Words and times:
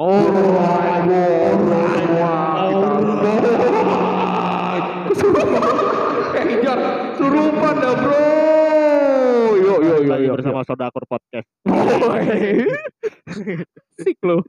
Oh, 0.00 0.16
Eh, 6.32 6.56
Jar, 6.62 6.80
surupan 7.14 7.74
dah, 7.76 7.94
Bro. 7.94 8.24
Yo 9.60 9.74
lagi 10.08 10.24
yo. 10.24 10.32
bersama 10.32 10.64
Sodakur 10.64 11.04
Podcast. 11.04 11.44
Sik 13.94 14.16
lo. 14.24 14.40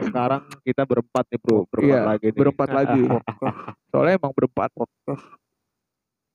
Sekarang 0.00 0.48
kita 0.64 0.82
berempat 0.82 1.28
nih 1.28 1.38
bro, 1.38 1.68
berempat 1.68 1.92
Iya, 1.92 2.00
lagi 2.02 2.26
nih. 2.26 2.34
berempat 2.34 2.68
lagi. 2.72 3.00
Soalnya 3.92 4.16
emang 4.16 4.32
berempat. 4.32 4.70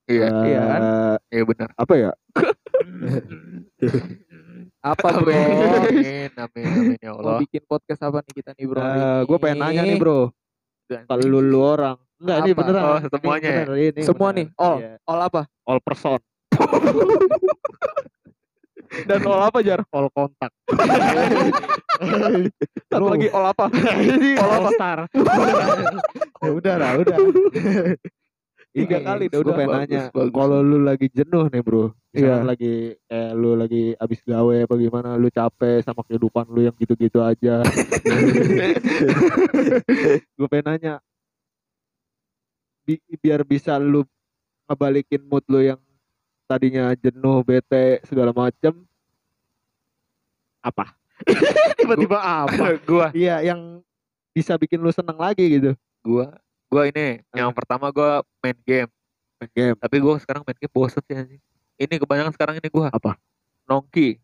Iya, 0.06 0.28
Eh, 0.30 0.46
iya 0.46 0.60
kan? 0.62 0.80
iya 1.28 1.42
benar. 1.44 1.68
Apa 1.74 1.94
ya? 1.98 2.10
Apa, 4.88 5.08
Bro? 5.14 5.28
Amin, 5.28 6.32
amin, 6.32 6.64
amin 6.64 6.96
ya 6.98 7.10
Mau 7.10 7.18
Allah. 7.20 7.38
bikin 7.38 7.60
podcast 7.62 8.00
apa 8.00 8.18
nih 8.20 8.32
kita 8.34 8.50
nih, 8.52 8.64
Bro? 8.64 8.78
hari 8.78 9.00
gue 9.22 9.30
ini? 9.30 9.38
pengen 9.38 9.58
nanya 9.58 9.82
nih 9.84 9.96
bro, 9.96 10.20
kalau 11.04 11.22
lu, 11.22 11.38
lu 11.42 11.58
orang, 11.60 11.96
enggak 12.16 12.36
ini 12.40 12.50
beneran. 12.52 12.82
Oh, 12.82 12.98
Ini 12.98 13.08
semuanya 13.10 13.44
ya? 13.44 13.50
bener, 13.60 13.76
ini 13.78 14.00
Semua 14.00 14.26
bener. 14.26 14.38
nih, 14.38 14.46
all. 14.56 14.76
Iya. 14.78 14.92
All 15.04 15.20
apa? 15.22 15.40
all 15.62 15.78
person, 15.78 16.18
Dan 19.04 19.20
all 19.22 19.42
apa, 19.44 19.58
Jar? 19.60 19.80
all 19.86 20.08
kontak. 20.08 20.50
Satu 22.88 23.04
lagi 23.06 23.28
all 23.28 23.46
apa? 23.46 23.64
ini 24.00 24.30
All 24.40 24.48
all 24.48 24.62
apa? 24.62 24.70
star. 24.72 24.98
ya 26.38 26.50
udah 26.50 26.74
lah, 26.78 26.90
udah. 26.96 27.16
Tiga 28.70 28.94
Ini, 28.94 29.02
kali 29.02 29.24
udah. 29.28 29.52
pengen 29.52 29.68
Bagus, 29.68 30.04
nanya, 30.08 30.30
kalau 30.30 30.58
lu 30.60 30.78
lagi 30.80 31.06
jenuh 31.10 31.44
nih 31.46 31.60
bro, 31.60 31.92
misalkan 32.08 32.40
Iya. 32.40 32.48
lagi 32.48 32.72
eh 33.06 33.30
lu 33.36 33.52
lagi 33.52 33.92
abis 33.94 34.18
gawe 34.22 34.54
apa 34.64 34.74
gimana, 34.74 35.14
lu 35.14 35.28
capek 35.28 35.82
sama 35.82 36.02
kehidupan 36.02 36.46
lu 36.48 36.64
yang 36.64 36.74
gitu-gitu 36.76 37.20
aja. 37.20 37.62
gue 40.36 40.46
pengen 40.48 40.66
nanya, 40.66 40.94
bi- 42.82 43.02
biar 43.20 43.44
bisa 43.44 43.76
lu 43.76 44.04
ngebalikin 44.64 45.20
mood 45.24 45.44
lu 45.48 45.60
yang 45.60 45.80
tadinya 46.44 46.92
jenuh, 46.96 47.44
bete 47.44 48.00
segala 48.04 48.32
macem, 48.32 48.72
apa? 50.60 50.92
Tiba-tiba 51.78 52.16
apa? 52.16 52.76
gua, 52.88 53.12
Iya, 53.12 53.44
yang 53.44 53.84
bisa 54.32 54.56
bikin 54.56 54.80
lu 54.80 54.88
seneng 54.88 55.18
lagi 55.18 55.44
gitu. 55.44 55.76
gua, 56.00 56.32
gua 56.70 56.88
ini 56.88 57.20
yang 57.34 57.52
pertama 57.52 57.92
gua 57.92 58.24
main 58.40 58.56
game. 58.64 58.88
Main 59.38 59.50
game. 59.52 59.76
Tapi 59.76 59.96
gua 60.00 60.16
sekarang 60.16 60.40
main 60.46 60.56
game 60.56 60.72
bosen 60.72 61.04
sih 61.04 61.12
anjing. 61.12 61.42
Ini 61.78 61.94
kebanyakan 61.96 62.32
sekarang 62.34 62.54
ini 62.58 62.68
gua 62.68 62.90
Apa? 62.90 63.14
nongki. 63.70 64.18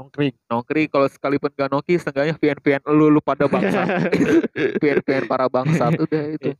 Nongkring. 0.00 0.32
Nongkri 0.48 0.82
kalau 0.88 1.06
sekalipun 1.10 1.52
gak 1.52 1.68
nongki 1.68 1.98
setengahnya 1.98 2.38
pian-pian 2.38 2.80
lu 2.88 3.12
lu 3.12 3.20
pada 3.20 3.44
bangsa. 3.44 3.84
pian-pian 4.82 5.26
para 5.26 5.50
bangsat 5.50 5.92
udah 6.08 6.24
itu. 6.32 6.50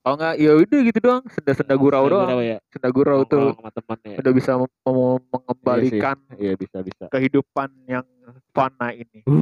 Kalau 0.00 0.14
nggak 0.14 0.34
ya 0.38 0.52
udah 0.54 0.80
gitu 0.86 0.98
doang, 1.02 1.24
senda-senda 1.34 1.74
gurau 1.74 2.06
doang. 2.06 2.38
Ya. 2.38 2.62
Senda 2.70 2.88
gurau 2.94 3.26
tuh 3.26 3.58
ya. 4.06 4.22
udah 4.22 4.32
bisa 4.32 4.54
mem- 4.54 5.26
mengembalikan 5.34 6.14
Iya 6.38 6.54
bisa 6.54 6.78
bisa. 6.86 7.10
kehidupan 7.10 7.74
yang 7.90 8.06
fana 8.54 8.94
ini. 8.94 9.26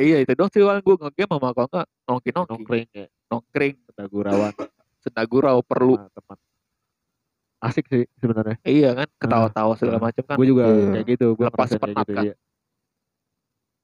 iya 0.00 0.24
itu 0.24 0.32
dong 0.32 0.48
sih 0.48 0.64
gue 0.64 0.94
ngegame 0.96 1.28
sama 1.28 1.52
kalau 1.52 1.68
nggak 1.68 1.86
nongki 2.08 2.30
nongki 2.32 2.52
Nongkring 2.56 2.88
ya. 2.96 3.06
nongkring 3.28 3.74
Kita 3.84 4.08
gurawan 4.08 4.52
senda 5.04 5.22
gurau 5.28 5.60
perlu 5.60 6.00
teman. 6.08 6.40
Asik 7.62 7.86
sih 7.86 8.02
sebenarnya. 8.18 8.58
iya 8.66 8.90
kan 8.92 9.06
ketawa-tawa 9.22 9.72
segala 9.78 9.98
ah. 9.98 10.04
macam 10.10 10.22
kan 10.26 10.34
Gue 10.34 10.46
juga 10.50 10.66
Iya. 10.66 10.90
kayak 10.92 11.06
gitu. 11.08 11.26
Gue 11.38 11.46
Lepas 11.46 11.70
penat 11.72 12.02
gitu. 12.02 12.12
kan? 12.18 12.24
Iya. 12.26 12.34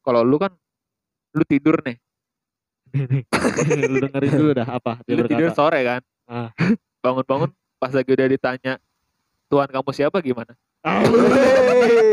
kalau 0.02 0.20
lu 0.24 0.36
kan 0.36 0.52
lu 1.32 1.44
tidur 1.44 1.76
nih 1.84 1.96
lu 3.92 3.96
dengerin 4.00 4.32
dulu 4.32 4.50
dah 4.56 4.64
apa 4.66 4.92
dia 5.04 5.14
lu 5.14 5.28
tidur 5.28 5.52
sore 5.52 5.80
kan 5.84 6.00
Ah. 6.24 6.48
bangun-bangun 7.00 7.48
pas 7.76 7.88
lagi 7.88 8.08
udah 8.08 8.26
ditanya 8.26 8.74
Tuhan 9.48 9.68
kamu 9.68 9.90
siapa 9.92 10.18
gimana 10.20 10.52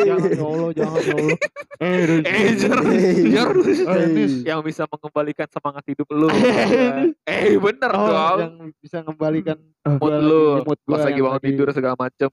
jangan 0.05 0.29
ya 0.31 0.43
Allah, 0.43 0.69
jangan 0.71 1.01
ya 1.01 1.15
Allah. 1.15 1.37
Eh, 1.75 2.01
eh 2.23 2.49
jar 2.55 2.79
jar 3.27 3.51
Dennis. 3.99 4.33
yang 4.43 4.59
bisa 4.61 4.83
mengembalikan 4.85 5.47
semangat 5.47 5.83
hidup 5.85 6.07
lu 6.09 6.27
eh 7.25 7.55
bener 7.55 7.91
Oh, 7.91 8.07
dong 8.07 8.39
yang 8.39 8.53
bisa 8.77 8.97
ngembalikan 9.01 9.57
mood 9.83 9.99
gua 9.99 10.17
lu 10.17 10.43
mood 10.63 10.79
gua 10.81 10.93
pas 10.93 11.03
lagi 11.05 11.19
bangun 11.19 11.41
tidur 11.41 11.67
segala 11.69 11.95
macem 11.95 12.31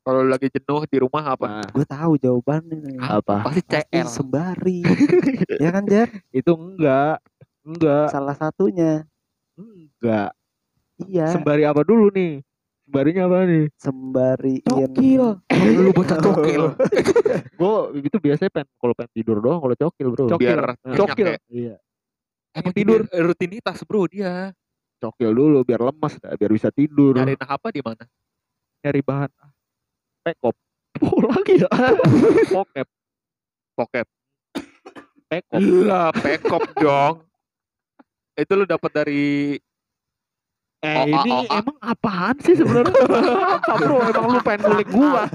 kalau 0.00 0.20
lagi 0.20 0.52
jenuh 0.52 0.84
di 0.84 0.98
rumah 1.00 1.24
apa 1.24 1.46
Nah, 1.48 1.68
Gue 1.72 1.86
tahu 1.88 2.12
jawabannya 2.20 3.00
apa? 3.00 3.40
pasti 3.40 3.64
Pasti 3.64 3.88
CL 3.88 4.06
sembari. 4.06 4.78
ya 5.64 5.72
kan 5.72 5.88
Jar? 5.88 6.12
Itu 6.28 6.52
enggak. 6.52 7.24
Enggak. 7.64 8.12
Salah 8.12 8.36
satunya. 8.36 9.08
Enggak. 9.56 10.36
Iya. 11.00 11.32
Sembari 11.32 11.64
apa 11.64 11.80
dulu 11.80 12.12
nih? 12.12 12.44
Sembarinya 12.84 13.22
apa 13.24 13.36
nih? 13.44 13.64
Sembari 13.74 14.54
Cokil. 14.60 15.22
lu 15.80 15.90
bocah 15.90 16.18
cokil 16.20 16.62
Gue 17.58 17.72
itu 17.98 18.16
biasanya 18.18 18.50
pengen 18.52 18.68
kalau 18.76 18.92
pengen 18.92 19.12
tidur 19.12 19.36
doang 19.40 19.58
kalau 19.58 19.72
cokil 19.74 20.06
bro. 20.10 20.24
Cokil. 20.28 20.40
biar 20.44 20.60
Nah, 20.76 20.94
Cokil. 20.94 21.26
ya. 21.26 21.38
Iya. 21.48 21.74
emang 22.54 22.70
tidur. 22.70 23.00
tidur 23.02 23.24
rutinitas 23.24 23.78
bro 23.82 24.04
dia 24.04 24.52
Cokil 25.00 25.32
dulu 25.32 25.58
biar 25.62 25.80
lemas 25.82 26.16
dah, 26.16 26.32
biar 26.32 26.50
bisa 26.50 26.68
tidur. 26.70 27.16
nyari 27.16 27.34
apa 27.36 27.68
di 27.68 27.80
mana 27.80 28.04
Nyari 28.80 29.00
bahan. 29.00 29.30
pekop. 30.22 30.54
Oh 31.00 31.20
lagi 31.24 31.58
ya. 31.58 31.68
Pokep. 32.54 32.88
pokep 33.74 34.06
Pekop. 35.26 35.60
lah 35.82 36.12
pekop 36.12 36.62
dong 36.78 37.24
itu 38.34 38.52
lu 38.52 38.64
dapat 38.64 38.90
dari 38.94 39.56
Eh 40.84 40.94
Oh, 40.94 41.06
ini 41.08 41.30
oh, 41.32 41.40
oh, 41.40 41.44
ah. 41.48 41.58
emang 41.58 41.76
apaan 41.80 42.36
sih 42.38 42.54
sebenarnya? 42.54 42.92
Apa 43.56 43.72
bro? 43.80 43.96
Emang 44.04 44.28
lu 44.28 44.40
pengen 44.40 44.60
ngulik 44.62 44.88
gua? 44.90 45.22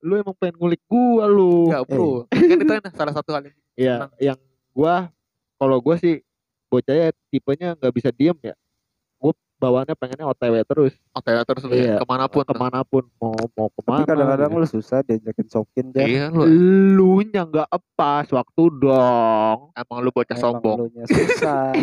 lu 0.00 0.14
emang 0.16 0.34
pengen 0.34 0.56
ngulik 0.56 0.82
gua 0.84 1.24
lu? 1.26 1.68
enggak 1.68 1.84
bro 1.86 2.24
kan 2.26 2.56
itu 2.56 2.72
kan 2.72 2.82
salah 2.90 3.14
satu 3.14 3.30
hal 3.30 3.42
yang 3.44 3.56
Iya, 3.80 3.96
yang 4.18 4.38
gua 4.72 5.08
kalau 5.56 5.76
gua 5.78 5.96
sih 5.96 6.24
bocahnya 6.66 7.12
tipenya 7.28 7.72
nggak 7.74 7.92
bisa 7.92 8.08
diem 8.10 8.36
ya. 8.40 8.56
Gua 9.16 9.32
bawaannya 9.56 9.92
pengennya 9.92 10.24
OTW 10.26 10.54
terus 10.64 10.92
OTW 11.12 11.36
terus 11.44 11.62
lu 11.62 11.72
Iya. 11.72 11.94
ya 11.94 11.96
ke 11.96 12.06
mana 12.06 12.24
pun 12.26 12.42
ke 12.42 12.54
mana 12.54 12.80
pun 12.80 13.04
mau 13.16 13.36
mau 13.52 13.68
Tapi 13.68 13.76
ke 13.76 13.82
mana. 13.86 14.04
kadang-kadang 14.04 14.50
gitu. 14.50 14.60
lu 14.60 14.66
susah 14.70 14.98
diajakin 15.02 15.46
sokin 15.46 15.86
Jar. 15.92 16.08
iya 16.08 16.24
lu 16.28 16.42
lu 16.90 17.12
nya 17.22 17.44
nggak 17.44 17.68
pas 17.92 18.24
waktu 18.26 18.62
dong. 18.74 19.58
emang 19.70 19.98
lu 20.00 20.10
bocah 20.10 20.32
Emang 20.32 20.40
sombong 20.42 20.76
elunya 20.82 21.04
susah. 21.06 21.76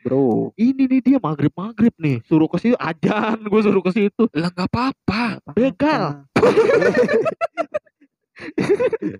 Bro. 0.00 0.56
Ini 0.56 0.88
nih 0.88 1.00
dia 1.04 1.18
maghrib 1.20 1.52
maghrib 1.52 1.92
nih, 2.00 2.24
suruh 2.24 2.48
ke 2.48 2.56
situ 2.56 2.76
ajan, 2.80 3.36
gue 3.36 3.60
suruh 3.60 3.84
ke 3.84 3.92
situ. 3.92 4.24
lah 4.32 4.48
nggak 4.48 4.72
apa-apa 4.72 5.44
Begal. 5.52 6.24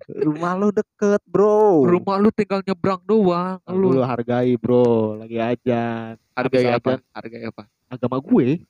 Rumah 0.08 0.56
lu 0.56 0.72
deket, 0.72 1.20
Bro. 1.28 1.84
rumah 1.84 2.16
lu 2.16 2.32
tinggal 2.32 2.64
nyebrang 2.64 3.04
doang 3.04 3.60
Lu, 3.68 3.92
lu 3.92 4.00
hargai 4.00 4.56
bro, 4.56 5.20
lagi 5.20 5.36
ajan. 5.36 6.16
harga 6.32 6.56
habis 6.56 6.72
apa 6.72 6.90
ajan. 6.96 7.00
harga 7.12 7.38
apa 7.52 7.62
Agama 7.90 8.22
gue. 8.22 8.62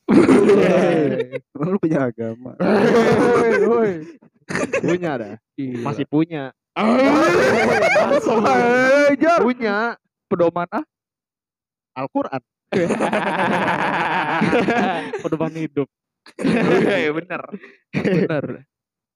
Lu 1.55 1.77
punya 1.79 2.09
agama. 2.09 2.57
Punya 4.81 5.11
dah, 5.21 5.37
masih 5.55 6.09
punya. 6.09 6.57
punya 9.45 9.77
Pedoman 10.27 10.67
ah. 10.73 10.83
Al-Quran. 11.93 12.41
Pedoman 15.21 15.53
hidup. 15.53 15.89
iya 16.39 17.11
bener 17.11 17.41
Bener. 17.91 18.45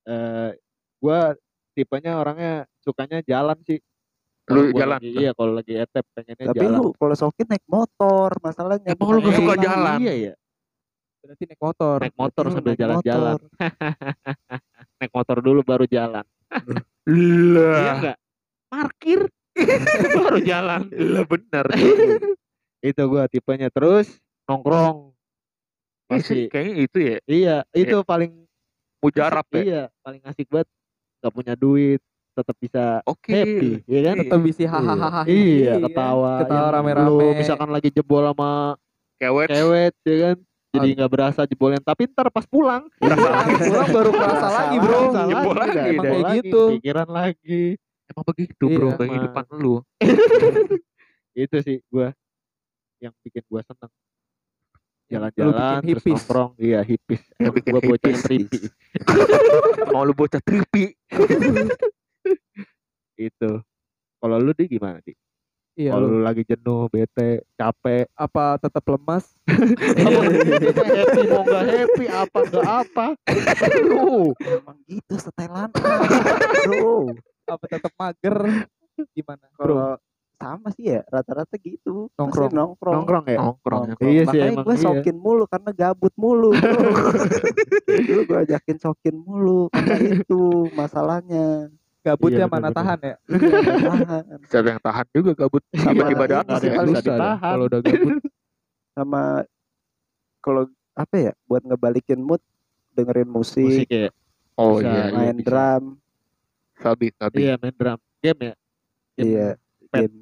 Eh, 0.05 0.51
gua 0.99 1.33
tipenya 1.73 2.17
orangnya 2.17 2.67
sukanya 2.79 3.19
jalan 3.23 3.57
sih. 3.63 3.79
Lu 4.47 4.69
gua 4.69 4.79
jalan? 4.79 4.99
lagi- 4.99 5.15
iya, 5.15 5.31
kalau 5.33 5.53
lagi 5.55 5.73
etep 5.75 6.05
pengennya 6.13 6.45
Tapi 6.51 6.59
jalan. 6.61 6.77
lu 6.77 6.85
kalau 6.93 7.15
sokin 7.15 7.47
naik 7.47 7.65
motor 7.65 8.29
masalahnya. 8.41 8.91
Emang 8.91 9.09
lu 9.11 9.19
nggak 9.21 9.35
suka 9.35 9.55
jalan. 9.55 9.65
jalan? 9.65 9.97
Iya 10.01 10.15
ya, 10.15 10.33
Berarti 11.21 11.43
naik 11.47 11.59
motor. 11.59 11.97
naik 11.99 12.15
motor 12.15 12.43
Berarti 12.43 12.57
sambil 12.59 12.75
jalan-jalan. 12.75 13.37
Naik 14.95 15.11
motor 15.11 15.37
dulu 15.39 15.61
baru 15.63 15.85
jalan. 15.87 16.25
lah 16.25 16.83
Iya 17.77 17.93
enggak? 17.95 18.17
Parkir 18.67 19.21
baru 20.19 20.39
jalan. 20.41 20.81
lah 20.89 21.25
bener 21.25 21.67
Itu 22.85 23.03
gua 23.09 23.25
tipenya. 23.25 23.73
Terus 23.73 24.21
nongkrong. 24.45 25.17
Pasti 26.05 26.53
kayaknya 26.53 26.75
itu 26.85 26.99
ya? 27.01 27.17
Iya, 27.25 27.57
itu 27.73 27.97
paling 28.05 28.45
mujarab 29.01 29.49
ya? 29.57 29.63
Iya, 29.65 29.83
paling 30.05 30.21
asik 30.29 30.53
banget. 30.53 30.69
Gak 31.25 31.33
punya 31.33 31.57
duit, 31.57 32.05
tetap 32.37 32.57
bisa 32.61 33.01
oke. 33.09 33.33
happy, 33.33 33.81
ya 33.89 34.01
kan? 34.13 34.17
Tetap 34.21 34.41
bisa 34.45 34.63
hahaha. 34.69 35.23
Iya, 35.25 35.81
ketawa. 35.81 36.45
Ketawa 36.45 36.61
Yang 36.61 36.75
rame-rame. 36.77 37.09
Lu 37.09 37.29
misalkan 37.33 37.71
lagi 37.73 37.89
jebol 37.89 38.29
sama 38.29 38.77
kewet. 39.17 39.49
kewet, 39.49 39.95
ya 40.05 40.17
kan? 40.21 40.37
jadi 40.75 40.89
nggak 40.99 41.11
berasa 41.15 41.41
jebolnya 41.47 41.79
tapi 41.79 42.11
ntar 42.11 42.27
pas 42.35 42.43
pulang. 42.51 42.91
Berasa 42.99 43.47
pulang. 43.63 43.89
Baru 43.95 44.11
Kerasa 44.11 44.49
lagi 44.51 44.77
bro 44.83 44.99
berasa 44.99 45.21
jebol 45.31 45.55
lagi, 45.55 45.79
emang 45.79 46.05
kayak 46.05 46.19
lagi, 46.27 46.39
gitu. 46.43 46.63
pikiran 46.75 47.09
lagi. 47.09 47.63
Emang 48.11 48.25
begitu 48.27 48.65
bro 48.67 48.89
Iya, 48.91 48.97
kehidupan 48.99 49.45
lu. 49.55 49.75
itu 51.47 51.57
sih 51.63 51.79
gua 51.91 52.11
yang 53.05 53.15
bikin 53.21 53.45
gua 53.49 53.61
seneng. 53.61 53.93
Lu 55.05 55.13
jalan-jalan 55.13 55.85
terus 55.85 56.01
hipis. 56.01 56.13
nongkrong. 56.17 56.51
Iya 56.57 56.81
hipis. 56.81 57.21
Bikin 57.37 57.71
gua 57.77 57.83
bocah 57.85 58.13
tripi 58.25 58.59
Mau 59.93 60.03
lu 60.09 60.17
bocah 60.17 60.41
tripi. 60.41 60.97
itu. 63.29 63.51
Kalau 64.19 64.37
lu 64.41 64.57
di 64.57 64.65
gimana 64.65 65.05
di? 65.05 65.13
Iya 65.75 65.99
kalau 65.99 66.07
lu. 66.09 66.19
lu 66.19 66.21
lagi 66.25 66.43
jenuh 66.49 66.89
bete 66.89 67.45
capek. 67.61 68.09
Apa 68.17 68.57
tetap 68.57 68.85
lemas? 68.89 69.29
Happy 71.05 71.23
mau 71.29 71.45
nggak 71.45 71.65
happy? 71.69 72.07
Apa 72.09 72.39
nggak 72.49 72.65
apa? 72.65 73.07
Lu. 73.85 74.33
Emang 74.41 74.79
gitu 74.89 75.15
setelan. 75.21 75.69
Bro. 76.65 77.13
apa 77.45 77.65
tetap 77.69 77.93
mager? 78.01 78.65
Gimana 79.13 79.45
bro? 79.53 79.61
Kalau 79.61 79.77
sama 80.35 80.69
sih 80.71 80.91
ya 80.91 81.01
rata-rata 81.07 81.55
gitu. 81.57 82.11
Nongkrong. 82.15 82.53
nongkrong. 82.53 82.95
nongkrong 83.01 83.25
ya 83.27 83.39
Nongkrong. 83.41 83.83
Nongkrong. 83.95 84.11
Iya 84.11 84.23
sih, 84.29 84.41
Makanya 84.43 84.63
gue 84.63 84.77
iya. 84.77 84.83
sokin 84.83 85.17
mulu 85.17 85.45
karena 85.47 85.71
gabut 85.73 86.15
mulu. 86.15 86.51
Dulu 88.09 88.21
gue 88.25 88.39
ajakin 88.43 88.77
sokin 88.77 89.17
mulu 89.17 89.71
karena 89.71 89.97
itu 90.21 90.41
masalahnya. 90.73 91.71
gabutnya 92.05 92.45
Iya, 92.45 92.53
mana 92.53 92.69
tahan 92.69 93.01
ya 93.01 93.17
Iya, 93.33 93.81
tahan. 93.81 94.25
Siapa 94.45 94.69
yang 94.69 94.83
tahan 94.85 95.07
juga 95.09 95.33
gabut 95.33 95.65
sama 95.73 95.97
Iya, 95.97 96.13
ibadah 96.13 96.37
nggak 96.37 96.45
ada 96.45 96.61
sih 96.61 96.69
yang 96.69 96.85
bisa 96.85 97.01
ditahan. 97.01 97.41
kalau 97.49 97.65
udah 97.65 97.81
gabut 97.81 98.17
sama 98.95 99.23
kalau 100.39 100.63
apa 100.93 101.17
ya 101.17 101.33
buat 101.45 101.63
ngebalikin 101.65 102.21
mood 102.21 102.45
dengerin 102.93 103.25
musik, 103.27 103.65
musik 103.65 103.89
ya 103.89 104.13
Oh 104.55 104.79
Bisa. 104.79 104.87
iya, 104.87 105.03
iya. 105.03 105.17
main 105.17 105.35
bisa. 105.35 105.47
drum, 105.49 105.85
Sabi, 106.77 107.07
sabi. 107.11 107.37
iya 107.41 107.55
main 107.57 107.73
drum 107.73 107.99
game 108.21 108.41
ya 108.45 108.55
Game 109.17 109.25
iya, 109.27 109.49
game 109.89 110.15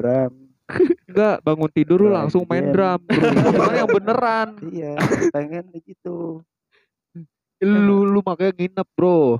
drum, 0.00 0.32
enggak 1.04 1.36
bangun 1.42 1.68
tidur 1.68 1.98
lu 2.00 2.08
langsung 2.08 2.48
main 2.48 2.72
drum 2.72 2.96
bro. 3.04 3.20
Cuman 3.52 3.74
yang 3.76 3.90
beneran? 3.90 4.48
Iya, 4.72 4.96
pengen 5.28 5.68
gitu. 5.76 6.40
lu 7.60 8.08
lu 8.08 8.24
makanya 8.24 8.56
nginep 8.56 8.88
bro. 8.96 9.36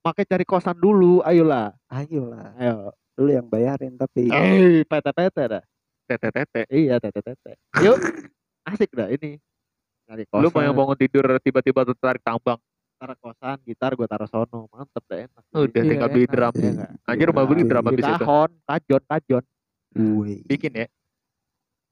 Makanya 0.00 0.28
cari 0.30 0.44
kosan 0.44 0.76
dulu 0.76 1.18
ayolah. 1.22 1.74
Ayolah, 1.88 2.54
ayo. 2.54 2.94
Lu 3.16 3.30
yang 3.30 3.46
bayarin 3.46 3.94
tapi 3.94 4.28
eh 4.28 4.82
pete 4.84 5.10
pete 5.10 5.42
dah. 5.48 5.64
Tete 6.04 6.28
tete. 6.28 6.62
iya 6.68 7.00
tete 7.00 7.18
tete 7.18 7.56
yuk. 7.80 7.98
Asik 8.62 8.92
dah 8.92 9.08
ini. 9.08 9.40
Cari 10.04 10.28
kosan 10.28 10.42
Lu 10.44 10.48
mau 10.48 10.60
yang 10.60 10.76
bangun 10.76 10.94
tidur 10.94 11.24
tiba-tiba 11.40 11.82
tertarik 11.84 12.22
tambang. 12.22 12.60
taruh 12.94 13.18
kosan 13.18 13.58
gitar 13.64 13.90
gue 13.92 14.06
taruh 14.06 14.28
sono. 14.28 14.70
Mantep 14.70 15.02
dah 15.04 15.18
enak. 15.24 15.42
Udah 15.50 15.82
Iya, 15.82 15.90
tinggal 15.90 16.08
beli 16.08 16.26
drum. 16.26 16.52
Iya 16.54 16.70
nggak? 16.72 16.90
Anjir 17.04 17.28
mau 17.32 17.44
beli 17.44 17.62
drum 17.64 17.84
habis 17.84 18.04
itu. 18.04 18.14
kahon 18.22 18.50
kajon 18.64 19.02
kajon 19.08 19.44
Wih. 19.94 20.42
Bikin 20.44 20.72
ya. 20.74 20.86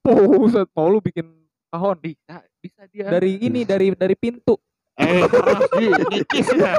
Buset, 0.01 0.67
mau 0.71 0.87
lu 0.87 0.99
bikin 0.99 1.23
kahon 1.69 1.97
Bisa, 1.97 2.43
bisa 2.59 2.81
dia. 2.85 3.07
dari 3.07 3.39
ini 3.39 3.63
dari 3.63 3.89
dari 3.91 4.13
pintu 4.13 4.59
eh 4.93 5.25
keras 5.25 5.65
sih 5.73 5.89
ngikis 5.89 6.47
ya 6.53 6.77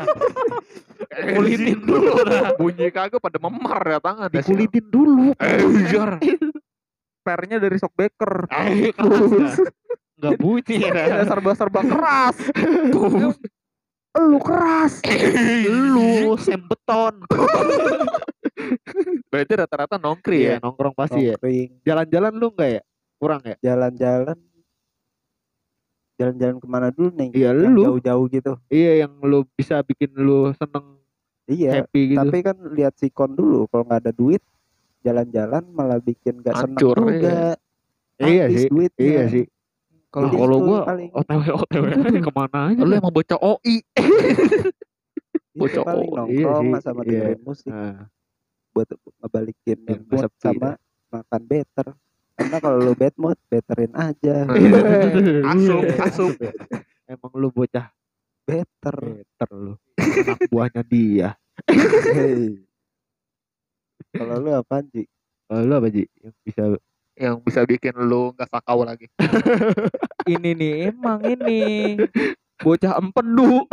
kulitin 1.35 1.83
dulu 1.83 2.15
dah 2.23 2.55
bunyi 2.55 2.87
kagak 2.89 3.19
pada 3.19 3.43
memar 3.43 3.83
ya 3.83 3.99
tangan. 3.99 4.29
dikulitin 4.31 4.87
dulu 4.87 5.35
Eh, 5.35 5.59
jar. 5.91 6.23
pernya 7.21 7.59
dari 7.59 7.75
shockbreaker 7.75 8.47
eh 8.47 8.95
keras 8.95 9.27
dah. 9.27 9.55
nggak 10.15 10.33
bunyi 10.39 10.77
dah 10.85 11.27
serba-serba 11.27 11.81
keras 11.83 12.37
lu 14.15 14.39
keras. 14.39 15.03
Lu 15.67 16.37
sem 16.45 16.61
beton. 16.61 17.15
Berarti 19.31 19.53
rata-rata 19.59 19.97
nongkri 19.99 20.39
iya 20.41 20.51
ya. 20.57 20.63
nongkrong 20.63 20.95
pasti 20.95 21.21
ya. 21.27 21.35
Nongkring, 21.35 21.83
jalan-jalan 21.83 22.33
lu 22.33 22.47
enggak 22.55 22.71
ya? 22.71 22.83
Kurang 23.19 23.43
ya? 23.43 23.57
Jalan-jalan. 23.61 24.39
Jalan-jalan 26.15 26.57
ke 26.63 26.67
mana 26.71 26.89
dulu 26.95 27.11
nih 27.11 27.29
Iya, 27.35 27.51
Yang 27.51 27.69
lu. 27.69 27.83
jauh-jauh 27.91 28.27
gitu. 28.31 28.53
Iya 28.71 28.93
yang 29.03 29.13
lu 29.19 29.43
bisa 29.51 29.83
bikin 29.83 30.15
lu 30.15 30.55
seneng 30.55 31.03
iya 31.45 31.85
happy 31.85 32.17
gitu. 32.17 32.25
tapi 32.25 32.39
kan 32.41 32.57
lihat 32.73 32.97
sikon 32.97 33.37
dulu 33.37 33.69
kalau 33.69 33.85
nggak 33.85 34.01
ada 34.01 34.13
duit 34.17 34.41
jalan-jalan 35.05 35.61
malah 35.77 36.01
bikin 36.01 36.41
gak 36.41 36.57
seneng 36.57 36.81
juga. 36.81 37.53
iya 38.17 38.49
Habis 38.49 38.65
sih 38.65 38.69
duitnya. 38.73 39.05
iya 39.05 39.23
sih 39.29 39.45
kalau 40.15 40.31
Jadi 40.31 40.39
kalau 40.39 40.59
paling 40.87 41.11
otw 41.11 41.41
otw 41.59 41.85
ke 42.31 42.31
mana 42.31 42.59
aja 42.71 42.83
Lu 42.87 42.95
emang 42.95 43.11
bocah 43.11 43.39
OI. 43.43 43.77
itu 43.83 45.59
bocah 45.59 45.83
paling 45.83 46.11
oh, 46.15 46.27
iya 46.31 46.47
nongkrong 46.47 46.67
sih, 46.71 46.83
sama 46.87 47.01
iya. 47.03 47.11
dengerin 47.11 47.41
musik. 47.43 47.71
Nah, 47.75 48.07
buat 48.71 48.89
ngebalikin 48.95 49.79
nggak 49.83 50.01
mood 50.07 50.23
sepi 50.23 50.39
sama 50.39 50.71
makan 51.11 51.43
better. 51.51 51.87
Karena 52.35 52.57
kalau 52.63 52.79
lu 52.79 52.93
bad 52.95 53.15
mood 53.19 53.39
betterin 53.51 53.93
aja. 53.95 54.35
Asup, 55.55 55.85
asup. 55.99 56.35
emang 57.11 57.33
lu 57.35 57.51
bocah 57.51 57.91
better. 58.47 58.97
Better 59.19 59.51
lu. 59.51 59.75
Anak 59.99 60.39
buahnya 60.47 60.83
dia. 60.87 61.35
Hey. 61.67 62.63
kalau 64.15 64.39
lu 64.39 64.51
apa 64.55 64.79
Ji? 64.87 65.11
Kalau 65.51 65.63
lu 65.67 65.75
apa 65.75 65.89
Ji? 65.91 66.07
Yang 66.23 66.35
bisa 66.47 66.63
Yang 67.15 67.35
bisa 67.47 67.61
bikin 67.63 67.95
lu 67.95 68.35
nggak 68.35 68.51
sakau 68.51 68.83
lagi. 68.83 69.07
ini 70.35 70.51
nih 70.53 70.75
emang 70.91 71.23
ini. 71.23 71.95
Bocah 72.59 72.99
empedu. 72.99 73.67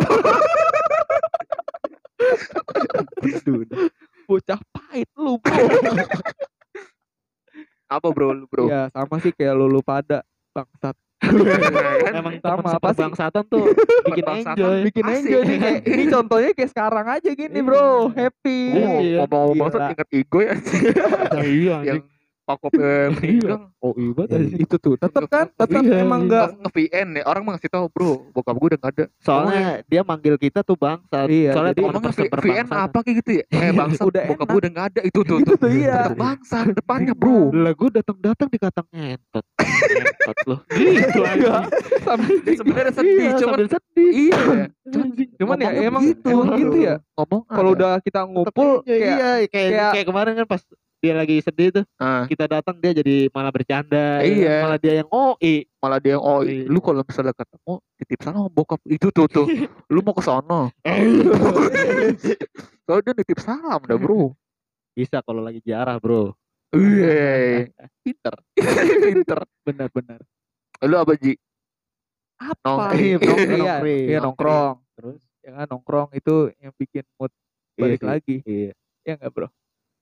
Bocah 4.27 4.59
pahit 4.71 5.09
lu 5.17 5.41
bro. 5.41 5.57
Apa 7.91 8.07
bro? 8.13 8.31
Lu 8.31 8.45
bro? 8.47 8.69
ya 8.69 8.87
sama 8.93 9.19
sih 9.19 9.33
kayak 9.35 9.57
lu, 9.57 9.67
lu 9.67 9.81
pada 9.83 10.23
bangsat. 10.53 10.95
Kan? 11.21 12.13
emang 12.17 12.33
sama 12.41 12.61
apa 12.61 12.89
sih? 12.93 13.01
seperbangsatan 13.03 13.43
tuh. 13.45 13.65
Bikin 14.09 14.25
enjoy. 14.25 14.77
Bikin 14.89 15.03
Asik. 15.05 15.17
enjoy 15.21 15.41
nih 15.45 15.57
kayak 15.59 15.79
ini 15.85 16.03
contohnya 16.09 16.49
kayak 16.55 16.69
sekarang 16.71 17.05
aja 17.09 17.29
gini 17.33 17.59
bro. 17.61 18.09
Happy. 18.13 18.59
Oh, 18.73 18.99
Iya. 19.05 19.17
ngomong-ngomong 19.25 19.91
inget 19.93 20.09
Igo 20.13 20.39
ya. 20.41 20.53
Iya 21.41 21.75
yang 21.85 21.99
pakopnya 22.53 22.91
meninggal. 23.15 23.57
oh 23.77 23.93
iya 23.93 24.11
banget. 24.11 24.29
Iya, 24.33 24.57
itu 24.59 24.75
tuh. 24.75 24.93
Tetap 24.95 25.23
kan? 25.25 25.45
Tetap 25.49 25.81
Iya, 25.81 25.95
emang 25.99 26.19
iya. 26.19 26.25
enggak 26.27 26.45
nge-VN 26.59 27.07
ya. 27.13 27.23
Orang 27.23 27.41
mah 27.41 27.51
ngasih 27.55 27.69
tahu 27.69 27.85
bro 27.87 28.11
bokap 28.31 28.55
gue 28.55 28.67
udah 28.67 28.79
gak 28.79 28.91
ada. 28.91 29.05
Soalnya 29.17 29.61
dia 29.83 30.01
manggil 30.01 30.35
kita 30.35 30.59
tuh 30.61 30.75
bangsa 30.75 31.17
Iya, 31.23 31.51
soalnya 31.51 31.73
jadi 31.73 31.83
V- 31.87 32.41
VN 32.41 32.67
apa 32.67 32.97
kayak 32.99 33.15
gitu 33.19 33.31
ya? 33.33 33.43
Eh 33.61 33.71
bangsa 33.71 34.01
Udah 34.03 34.21
bokap 34.27 34.47
gue 34.47 34.59
udah 34.59 34.71
gak 34.71 34.85
ada. 34.89 35.01
Itu 35.01 35.19
tuh 35.21 35.37
tuh. 35.45 35.55
Itu 35.55 35.67
iya. 35.69 36.05
Tetep 36.05 36.17
bangsa 36.17 36.57
depannya 36.67 37.13
bro. 37.13 37.49
Lah 37.51 37.71
gue 37.71 37.89
datang 37.91 38.17
datang 38.17 38.47
dikata 38.47 38.81
ngentot. 38.87 39.45
Ngentot 39.57 40.37
loh. 40.45 40.59
Gitu 40.67 41.21
aja 41.21 41.63
sebenarnya 42.51 42.93
sedih 42.93 43.15
iya, 43.17 43.31
cuman 43.33 43.49
sambil 43.53 43.67
sedih. 43.69 44.11
iya. 44.11 44.39
Cuman 44.85 45.07
ya 45.57 45.69
Ngomongnya 45.69 45.69
emang 45.81 46.03
emang 46.21 46.47
gitu 46.55 46.77
ya. 46.81 46.95
Ngomong 47.13 47.41
kalau 47.45 47.69
udah 47.71 47.93
kita 47.99 48.19
ngumpul 48.23 48.69
iya 48.83 49.45
kayak- 49.45 49.91
kayak 49.93 50.05
kemarin 50.05 50.33
kan 50.35 50.47
pas 50.47 50.61
dia 51.01 51.17
lagi 51.17 51.41
sedih 51.41 51.81
tuh. 51.81 51.85
Ah, 51.97 52.29
kita 52.29 52.45
datang 52.45 52.77
dia 52.77 52.93
jadi 52.93 53.25
malah 53.33 53.49
bercanda 53.49 54.21
ya. 54.21 54.23
Iya. 54.29 54.55
malah 54.61 54.77
dia 54.77 54.93
yang 55.01 55.09
oh 55.09 55.33
i 55.41 55.65
malah 55.81 55.97
dia 55.97 56.13
yang 56.13 56.21
oh 56.21 56.45
Iya. 56.45 56.69
lu 56.69 56.77
kalau 56.77 57.01
misalnya 57.01 57.33
ketemu 57.33 57.73
titip 57.97 58.19
sana 58.21 58.37
sama 58.37 58.49
bokap. 58.53 58.77
Itu 58.85 59.09
tuh 59.09 59.25
tuh. 59.25 59.49
Lu 59.93 60.05
mau 60.05 60.13
ke 60.13 60.21
sono. 60.21 60.69
Soalnya 62.85 63.11
dia 63.11 63.13
nitip 63.17 63.39
salam 63.41 63.81
dah 63.81 63.97
bro. 63.97 64.37
Bisa 64.93 65.25
kalau 65.25 65.41
lagi 65.41 65.57
jarah 65.65 65.97
bro. 65.97 66.37
Iya, 66.71 67.67
pinter, 68.05 68.31
pinter. 68.55 69.43
benar-benar 69.67 70.23
Lu 70.87 70.95
apa 70.95 71.19
Ji? 71.19 71.35
apa? 72.39 72.55
Nongkrong. 72.63 72.95
iya 72.97 73.17
Nongkrong. 73.19 73.59
iya, 73.59 73.75
iya 74.07 74.17
nongkrong. 74.23 74.75
terus? 74.95 75.21
Ya 75.41 75.51
kan 75.57 75.67
nongkrong 75.67 76.09
itu 76.15 76.53
yang 76.61 76.71
bikin 76.77 77.03
mood 77.17 77.33
balik 77.75 78.05
lagi. 78.05 78.45
Iya. 78.45 78.71
Ya 79.01 79.17
enggak 79.17 79.33
bro? 79.33 79.47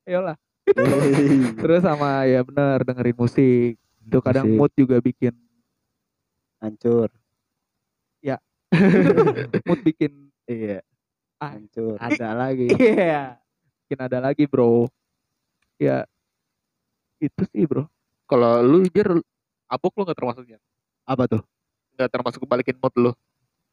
Ayolah 0.04 0.36
terus 1.62 1.82
sama 1.82 2.26
ya 2.26 2.44
bener 2.46 2.84
dengerin 2.86 3.18
musik. 3.18 3.74
Itu 4.06 4.18
kadang 4.26 4.50
Musik. 4.50 4.60
mood 4.60 4.72
juga 4.74 4.98
bikin 5.02 5.34
hancur. 6.60 7.10
Mood 9.68 9.82
bikin 9.82 10.30
iya. 10.46 10.82
Hancur. 11.42 11.98
Ada 11.98 12.36
lagi. 12.36 12.70
Iya. 12.78 13.40
Bikin 13.86 14.00
ada 14.00 14.18
lagi 14.22 14.44
bro. 14.46 14.86
Ya. 15.82 16.06
Itu 17.18 17.48
sih 17.50 17.66
bro. 17.66 17.90
Kalau 18.30 18.62
lu 18.62 18.86
jir 18.86 19.10
abok 19.70 19.94
lu 19.98 20.04
gak 20.06 20.18
termasuknya? 20.18 20.60
apa 21.10 21.26
tuh? 21.26 21.42
Gak 21.98 22.14
termasuk 22.14 22.46
balikin 22.46 22.78
mood 22.78 22.94
lu. 22.94 23.12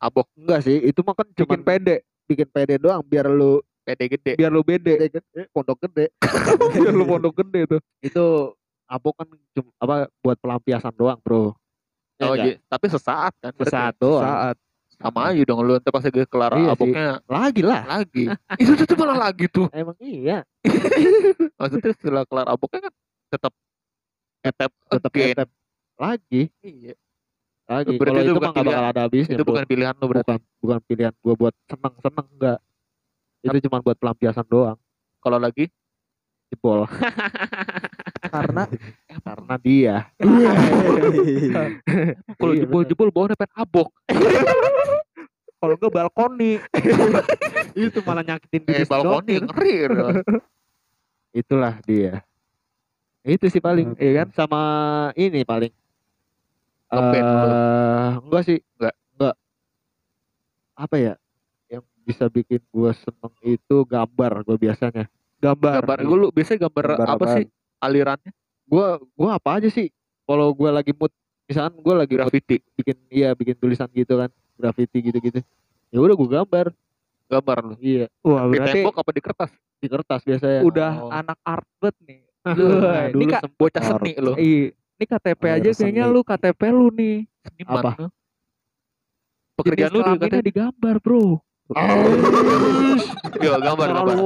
Abok. 0.00 0.28
Enggak 0.32 0.64
sih 0.64 0.80
itu 0.80 1.00
mah 1.04 1.12
kan 1.12 1.28
bikin 1.28 1.40
cuman 1.44 1.60
pede. 1.64 1.96
bikin 2.26 2.48
pede 2.50 2.74
doang 2.82 3.06
biar 3.06 3.30
lu 3.30 3.62
pede 3.86 4.04
gede. 4.10 4.32
biar 4.34 4.50
lu 4.50 4.60
bede 4.60 4.92
gede 4.98 5.08
gede 5.14 5.42
pondok 5.48 5.78
gede 5.80 6.10
biar 6.74 6.90
lu 6.90 7.06
pondok 7.06 7.38
gede 7.38 7.60
tuh 7.68 7.80
itu 8.00 8.24
abok 8.84 9.14
kan 9.16 9.26
cuma 9.52 9.70
apa 9.78 9.94
buat 10.18 10.36
pelampiasan 10.36 10.90
doang 10.92 11.18
bro 11.18 11.54
Ya 12.16 12.24
Oh, 12.24 12.34
ji- 12.34 12.56
tapi 12.64 12.88
sesaat 12.88 13.36
kan. 13.36 13.52
Sesaat 13.54 13.92
doang. 14.00 14.24
Saat 14.24 14.56
Sama 14.96 15.28
aja 15.28 15.42
dong 15.44 15.60
lu 15.60 15.76
ntar 15.76 15.92
pas 15.92 16.00
lagi 16.00 16.24
kelar 16.24 16.48
Iya 16.50 16.64
sih. 16.64 16.72
aboknya 16.72 17.06
Lagi 17.28 17.60
lah. 17.60 17.82
lagi. 17.84 18.24
itu 18.56 18.72
tuh 18.72 18.86
tuh 18.88 18.96
malah 18.96 19.18
lagi 19.20 19.44
tuh. 19.46 19.68
Emang 19.68 19.92
iya. 20.00 20.40
Maksudnya 21.60 21.92
setelah 21.92 22.24
kelar 22.24 22.48
aboknya 22.48 22.88
kan 22.88 22.92
tetap 23.28 23.52
etep 24.40 24.70
Tetap 24.88 25.12
etep 25.12 25.48
lagi. 25.94 26.42
Iya. 26.60 26.96
Lagi. 27.68 27.94
Berarti 27.94 28.08
Kalau 28.08 28.22
itu 28.22 28.32
itu 28.32 28.40
mah 28.40 28.48
bakal 28.48 28.64
ada 28.64 29.00
habisnya. 29.04 29.34
Itu 29.36 29.42
bro. 29.42 29.50
bukan 29.52 29.64
pilihan 29.66 29.94
lu 29.94 30.06
berarti. 30.08 30.24
bukan 30.24 30.40
bukan 30.56 30.80
pilihan 30.88 31.12
gue 31.14 31.34
buat 31.36 31.54
seneng 31.68 31.94
seneng 32.00 32.26
enggak. 32.32 32.58
Itu 33.46 33.70
cuma 33.70 33.78
buat 33.82 33.96
pelampiasan 33.96 34.46
doang. 34.50 34.78
Kalau 35.22 35.38
lagi 35.38 35.70
Jebol. 36.50 36.86
karena 38.34 38.62
Karena 39.26 39.54
dia. 39.58 39.96
kalau 42.38 42.52
Iya, 42.54 42.62
jebol-jebol 42.66 43.10
bawahnya 43.10 43.36
pengen 43.38 43.54
abok. 43.58 43.88
kalau 45.56 45.74
enggak 45.74 45.92
balkoni. 45.94 46.52
itu 47.74 47.98
malah 48.06 48.22
nyakitin 48.22 48.62
Eh 48.62 48.66
diri 48.70 48.84
balkoni 48.86 49.34
sendiri. 49.40 49.46
ngeri. 49.50 49.76
Itulah 51.34 51.74
dia. 51.82 52.22
Itu 53.26 53.50
sih 53.50 53.58
paling. 53.58 53.98
Iya 53.98 54.12
kan? 54.22 54.28
Sama 54.36 54.60
ini 55.18 55.42
paling. 55.42 55.72
Ngeband. 56.92 57.26
Eh, 57.26 58.10
enggak 58.22 58.42
sih. 58.46 58.58
Enggak. 58.78 58.94
Enggak. 59.16 59.34
Apa 60.76 60.96
ya? 61.00 61.12
Bisa 62.06 62.30
bikin 62.30 62.62
gue 62.62 62.90
seneng 62.94 63.34
itu 63.42 63.76
gambar 63.82 64.46
gue 64.46 64.56
biasanya. 64.56 65.10
Gambar. 65.36 65.82
Gambar 65.82 65.98
gue 66.00 66.16
lu 66.16 66.28
biasanya 66.30 66.64
gambar, 66.64 66.84
Gambar 66.94 67.08
apa 67.08 67.18
apaan? 67.18 67.36
sih 67.36 67.44
alirannya? 67.76 68.30
Gue 68.64 68.86
gua 69.12 69.30
apa 69.36 69.50
aja 69.58 69.68
sih? 69.68 69.90
Kalau 70.22 70.50
gue 70.50 70.70
lagi 70.70 70.90
mood, 70.90 71.10
misalkan 71.44 71.74
gue 71.76 71.94
lagi 71.94 72.14
mood 72.14 72.22
Graffiti. 72.24 72.56
bikin 72.72 72.96
iya 73.10 73.30
bikin 73.32 73.54
tulisan 73.54 73.90
gitu 73.90 74.16
kan, 74.16 74.30
graffiti 74.54 74.98
gitu-gitu. 75.00 75.42
Ya 75.90 75.98
udah 75.98 76.14
gue 76.14 76.28
gambar. 76.30 76.66
Gambar 77.26 77.56
lu. 77.60 77.74
Iya, 77.78 78.06
Wah, 78.22 78.46
Di 78.46 78.54
berarti 78.54 78.78
tembok 78.80 78.96
apa 78.96 79.10
di 79.10 79.18
kertas? 79.20 79.50
di 79.76 79.86
kertas 79.86 80.20
biasanya. 80.22 80.60
udah 80.62 80.90
Oh. 80.96 81.10
anak 81.10 81.38
art 81.42 81.66
bet 81.82 81.94
nih. 82.02 82.22
Nah, 82.46 82.54
Wah, 82.54 83.10
dulu 83.10 83.22
ini 83.22 83.32
Kak, 83.34 83.42
Bocah 83.58 83.82
seni 83.82 84.12
lu. 84.16 84.32
Iya. 84.38 84.70
Ini 84.96 85.04
KTP 85.04 85.42
Air 85.42 85.54
aja 85.58 85.70
kayaknya 85.74 86.04
seni. 86.06 86.14
lu 86.14 86.20
KTP 86.22 86.60
lu 86.70 86.86
nih. 86.88 87.16
Seniman 87.42 87.74
Apa? 87.76 87.90
lu. 87.98 88.08
Pekerjaan 89.56 89.90
lu 89.90 90.00
di 90.00 90.10
katanya 90.16 90.44
digambar, 90.44 90.96
Bro. 91.00 91.42
Yo, 93.36 93.52
gambar 93.58 93.88
gambar. 93.90 94.16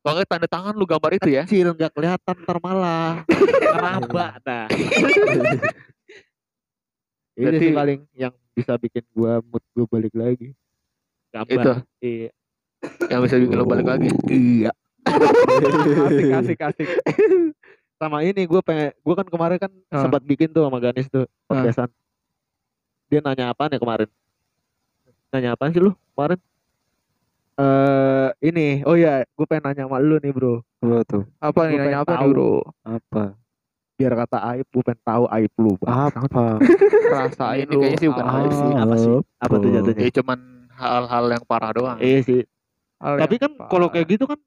nggak 0.00 0.24
tanda 0.24 0.48
tangan 0.48 0.72
lu 0.72 0.88
gambar 0.88 1.12
itu 1.12 1.28
ya. 1.28 1.44
kecil 1.44 1.76
nggak 1.76 1.92
kelihatan 1.92 2.34
ntar 2.40 2.56
malah 2.56 3.20
nah. 4.48 4.64
Itu 7.36 7.44
Berarti- 7.44 7.60
sih 7.60 7.70
paling 7.70 8.00
yang 8.16 8.32
bisa 8.56 8.80
bikin 8.80 9.04
gua 9.12 9.44
mood 9.44 9.60
gua 9.76 9.84
balik 9.86 10.12
lagi. 10.16 10.56
Gambar. 11.30 11.52
Itu. 11.52 11.72
Iya. 12.00 12.30
Yang 13.06 13.20
bisa 13.28 13.36
bikin 13.38 13.56
lu 13.56 13.66
balik 13.68 13.86
lagi. 13.86 14.08
iya. 14.26 14.72
Asik, 15.04 16.32
asik, 16.32 16.58
asik. 16.64 16.88
sama 18.00 18.24
ini 18.24 18.48
gua 18.48 18.64
pengen 18.64 18.96
gua 19.04 19.14
kan 19.14 19.28
kemarin 19.28 19.58
kan 19.60 19.72
Ah. 19.92 20.00
sempat 20.00 20.24
bikin 20.24 20.48
tuh 20.48 20.64
sama 20.64 20.80
Ganis 20.80 21.12
tuh 21.12 21.28
podcastan. 21.44 21.92
Dia 23.12 23.20
nanya 23.20 23.52
apa 23.52 23.68
ya 23.68 23.76
kemarin? 23.76 24.08
Nanya 25.28 25.52
apa 25.52 25.68
sih 25.68 25.76
lu 25.78 25.92
kemarin 26.16 26.40
eh 27.56 28.28
ini 28.42 28.82
oh 28.84 28.94
ya 28.94 29.24
gue 29.26 29.46
pengen 29.46 29.64
nanya 29.66 29.84
sama 29.84 29.98
lu 29.98 30.16
nih 30.16 30.30
bro 30.30 30.62
Apa 30.80 30.98
tuh? 31.04 31.22
Apa 31.38 31.60
nih 31.66 31.74
Gua 31.74 31.80
nanya 31.80 31.88
pengen 31.90 32.00
apa 32.00 32.10
nih, 32.10 32.20
tahu. 32.20 32.30
Bro? 32.30 32.52
Apa? 32.84 33.22
biar 33.94 34.12
kata 34.16 34.38
aib 34.48 34.66
gue 34.66 34.82
pengen 34.82 35.00
tahu 35.02 35.24
aib 35.28 35.52
lu 35.56 35.72
Bang. 35.76 35.92
Apa? 36.08 36.44
Rasain 37.12 37.64
Ini 37.64 37.68
lu. 37.68 37.80
kayaknya 37.80 37.98
sih 37.98 38.08
bukan 38.08 38.26
aib 38.30 38.52
sih. 38.54 38.72
apa 38.72 38.94
sih 38.96 39.12
apa 39.36 39.54
tuh 39.54 39.60
Apa? 39.60 39.74
jatuhnya 39.76 40.00
Ya 40.00 40.12
cuman 40.14 40.38
hal-hal 40.72 41.24
yang 41.28 41.44
parah 41.44 41.70
doang. 41.70 41.98
iya 42.00 42.18
sih 42.20 42.40
hal 42.96 43.14
Tapi 43.18 43.34
yang 43.34 43.42
kan 43.42 43.52
kalau 43.68 43.86
parah. 43.86 43.92
kayak 43.92 44.06
gitu 44.08 44.24
kan 44.24 44.38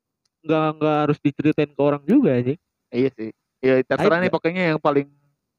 nggak 0.43 0.65
nggak 0.75 0.97
harus 1.05 1.17
diceritain 1.19 1.71
ke 1.71 1.81
orang 1.81 2.01
juga 2.03 2.33
sih. 2.41 2.57
Iya 2.89 3.09
sih. 3.13 3.29
Ya 3.61 3.79
terserah 3.79 4.17
Aib 4.17 4.23
nih 4.25 4.31
pokoknya 4.33 4.63
yang 4.73 4.81
paling 4.81 5.07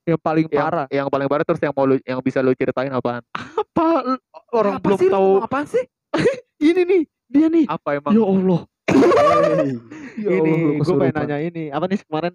yang 0.05 0.21
paling 0.21 0.45
yang, 0.45 0.61
parah. 0.61 0.87
yang 0.93 1.07
paling 1.09 1.25
parah 1.25 1.41
terus 1.43 1.63
yang 1.63 1.73
mau 1.73 1.89
lu, 1.89 1.97
yang 2.05 2.21
bisa 2.21 2.45
lu 2.45 2.53
ceritain 2.53 2.93
apaan? 2.93 3.23
Apa 3.33 4.19
orang 4.53 4.77
Apa 4.77 4.85
belum 4.85 4.99
tahu 5.09 5.31
apaan 5.41 5.65
sih? 5.65 5.85
ini 6.61 6.83
nih 6.85 7.03
dia 7.27 7.47
nih. 7.47 7.65
Apa 7.67 7.89
emang? 7.95 8.13
Ya 8.13 8.23
Allah. 8.23 8.61
Ya 10.15 10.31
ini 10.31 10.51
gue 10.79 10.95
pengen 10.95 11.15
nanya 11.17 11.39
ini 11.41 11.65
apa 11.69 11.85
nih 11.85 11.99
kemarin 12.01 12.35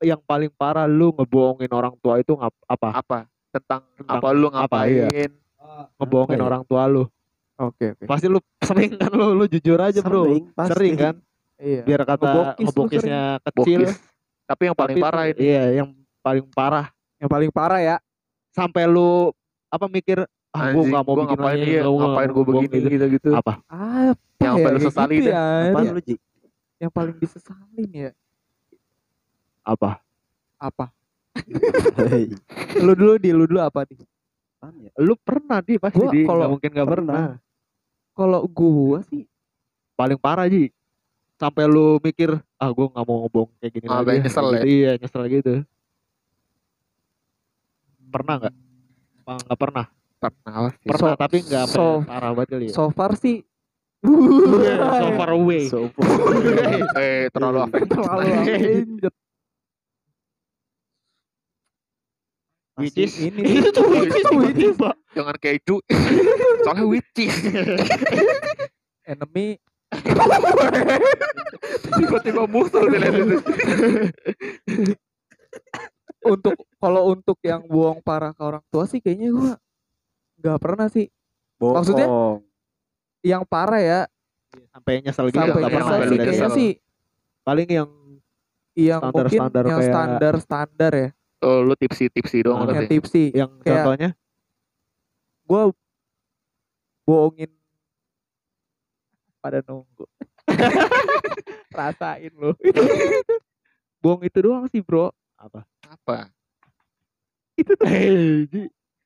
yang 0.00 0.22
paling 0.22 0.46
parah 0.48 0.86
lu 0.86 1.10
ngebohongin 1.12 1.66
orang 1.68 1.90
tua 1.98 2.16
itu 2.16 2.32
ngap 2.32 2.54
apa? 2.64 2.88
Apa? 2.94 3.18
Tentang, 3.50 3.82
Tentang 3.92 4.16
apa 4.16 4.28
lu 4.30 4.46
apa, 4.46 4.86
ngapain? 4.86 5.10
iya. 5.10 5.26
Ngebohongin 5.98 6.38
Apa 6.38 6.40
ya? 6.40 6.48
orang 6.48 6.62
tua 6.64 6.82
lu. 6.86 7.04
Oke, 7.58 7.92
oke. 7.92 8.04
Pasti 8.06 8.26
lu 8.26 8.38
sering 8.56 8.94
kan 8.94 9.10
lu 9.10 9.34
lu 9.34 9.44
jujur 9.44 9.76
aja 9.76 10.00
bro. 10.00 10.22
Sering, 10.24 10.44
pasti. 10.54 10.70
Sering 10.70 10.94
kan? 10.94 11.14
Iya. 11.58 11.82
Biar 11.82 12.00
kata 12.04 12.24
Ngebokis 12.24 12.64
ngebokisnya 12.64 13.20
kecil. 13.42 13.80
Bokis. 13.82 13.92
Tapi 14.46 14.62
yang 14.64 14.76
paling 14.76 14.96
tapi 14.96 15.02
parah 15.02 15.24
itu- 15.26 15.36
ini. 15.36 15.46
Iya, 15.46 15.62
yang 15.76 15.88
paling 16.20 16.46
parah 16.48 16.86
Yang 17.18 17.30
paling 17.30 17.50
parah 17.50 17.80
ya. 17.80 17.96
sampai 18.50 18.82
lu 18.84 19.34
apa 19.66 19.86
mikir 19.86 20.22
ah 20.50 20.66
gue 20.68 20.82
nggak 20.84 21.02
mau 21.04 21.12
gua 21.12 21.22
bikin 21.22 21.30
ngapain 21.32 21.54
lagi, 21.54 21.62
iya, 21.64 21.80
nggak 21.80 21.86
mau- 21.88 22.00
ngapain 22.00 22.28
gue 22.28 22.44
begini 22.44 22.66
gitu. 22.72 22.88
gitu-gitu. 22.90 23.30
Apa? 23.32 23.52
Apa 23.62 23.99
Yang 24.40 24.54
ya, 24.54 24.64
kayak 24.64 24.80
sesali 24.82 25.14
gitu 25.14 25.30
ya. 25.30 25.40
Apa 25.68 25.80
Dia- 25.80 25.92
lu, 25.92 26.00
Ji? 26.00 26.14
Yang 26.76 26.90
paling 26.90 27.16
disesalin 27.16 27.90
ya. 27.90 28.10
Apa? 29.62 29.90
Apa? 30.56 30.86
Lu 32.80 32.92
dulu 32.92 33.14
di 33.16 33.30
lu 33.30 33.44
dulu 33.44 33.60
apa 33.60 33.84
nih? 33.84 34.00
ya? 34.80 34.90
Lu 34.98 35.14
pernah 35.14 35.60
di 35.60 35.76
pasti 35.76 35.96
Gua 35.98 36.10
di 36.10 36.20
kalau- 36.24 36.50
mungkin 36.50 36.70
nggak 36.70 36.88
pernah. 36.88 37.14
pernah. 37.14 37.38
Kalau 38.12 38.40
gua 38.46 38.98
sih 39.04 39.24
paling 39.94 40.16
parah 40.16 40.44
ji 40.46 40.72
sampai 41.36 41.64
lu 41.64 41.96
mikir 41.98 42.32
ah 42.54 42.68
gue 42.68 42.86
nggak 42.86 43.00
mau 43.02 43.24
ngomong 43.24 43.48
kayak 43.56 43.72
gini 43.74 43.86
Ah, 43.86 44.00
lagi 44.00 44.08
kayak 44.10 44.20
nyesel 44.22 44.46
ya? 44.50 44.60
iya 44.62 44.90
nyesel 44.94 45.22
gitu 45.26 45.54
pernah 48.06 48.34
nggak 48.38 48.54
Apa 49.20 49.32
nggak 49.38 49.58
pernah 49.58 49.86
Pernah 50.18 50.56
pernah 50.84 51.00
So- 51.00 51.16
tapi 51.16 51.36
nggak 51.40 51.64
so- 51.66 52.00
parah 52.02 52.30
banget 52.34 52.48
kali 52.50 52.64
ya 52.68 52.74
so 52.74 52.84
far 52.90 53.12
sih 53.14 53.40
so 54.00 55.06
far 55.14 55.30
away 55.30 55.68
Sopo. 55.68 56.00
eh 57.00 57.28
terlalu 57.28 57.58
afektif. 57.68 57.92
terlalu 57.92 58.24
which 62.80 62.96
Masih 62.96 63.04
is 63.04 63.14
ini 63.20 63.40
itu 63.60 63.68
tuh 63.76 63.84
which 63.92 64.08
is 64.08 64.24
tiba-tiba 64.24 64.90
Jangan 65.10 65.34
keju. 65.42 65.82
Soalnya 66.62 66.86
witches. 66.86 67.34
enemy 69.04 69.58
Tiba-tiba 71.90 72.46
musuh 72.46 72.86
itu. 72.88 73.36
untuk 76.22 76.54
kalau 76.78 77.10
untuk 77.10 77.36
yang 77.42 77.66
buang 77.66 77.98
parah 78.00 78.30
ke 78.30 78.40
orang 78.40 78.62
tua 78.70 78.86
sih 78.86 79.02
kayaknya 79.02 79.34
gua 79.34 79.52
nggak 80.40 80.58
pernah 80.62 80.86
sih 80.88 81.10
Maksudnya? 81.60 82.06
Yang 83.20 83.42
parah 83.46 83.80
ya. 83.80 84.00
Sampai 84.70 85.00
nyesel 85.00 85.26
gitu 85.28 85.38
sampai 85.38 85.62
nyesel 85.62 85.80
sampai 85.82 86.06
sih 86.06 86.16
kayaknya 86.16 86.32
nyesel. 86.38 86.50
sih. 86.52 86.70
Paling 87.40 87.68
yang 87.68 87.90
yang 88.72 89.00
mungkin 89.02 89.26
Standar-standar 89.28 89.64
yang 89.64 89.78
kayak- 89.78 89.90
standar 89.90 90.34
standar 90.38 90.92
ya. 90.94 91.08
Oh, 91.40 91.58
lu 91.60 91.72
tipsi-tipsi 91.72 92.44
doang 92.44 92.58
Ah. 92.58 92.64
yang 92.66 92.76
berarti. 92.78 92.92
tipsy 92.92 93.24
yang 93.32 93.50
Kayak- 93.58 93.76
contohnya? 93.82 94.10
Gue 95.42 95.62
bohongin 97.02 97.50
pada 99.38 99.58
nunggu. 99.62 100.04
Rasain 101.72 102.32
lu. 102.34 102.52
Bohong 104.00 104.22
itu 104.22 104.38
doang 104.38 104.64
sih 104.66 104.80
bro. 104.80 105.12
Apa? 105.34 105.64
Apa? 105.84 106.28
itu 107.52 107.76
tuh 107.76 107.84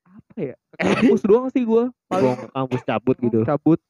apa 0.04 0.34
ya? 0.38 0.54
Kampus 0.72 1.22
doang 1.22 1.50
sih 1.50 1.62
gue 1.62 1.90
paling 2.06 2.38
kampus 2.48 2.82
cabut 2.84 3.16
gitu. 3.18 3.42
cabut 3.42 3.82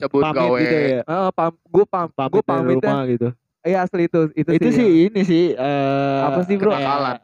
cabut 0.00 0.22
pamit 0.22 0.38
gawe. 0.38 0.58
gitu 0.58 0.76
ya 0.90 1.00
pam 1.30 1.52
gue 1.54 1.84
pam 1.84 2.08
pamit 2.10 2.32
gue 2.32 2.42
pamit 2.42 2.76
ya 2.76 2.82
rumah 2.82 3.02
gitu 3.06 3.28
iya 3.60 3.78
asli 3.80 4.02
itu 4.04 4.20
itu, 4.32 4.50
itu 4.50 4.66
sih, 4.66 4.72
sih 4.72 4.86
yang- 4.86 5.04
ini 5.06 5.20
sih 5.22 5.44
eh 5.52 6.20
Apa 6.24 6.40
sih, 6.42 6.56
bro? 6.56 6.72
Kenakalan. 6.72 7.16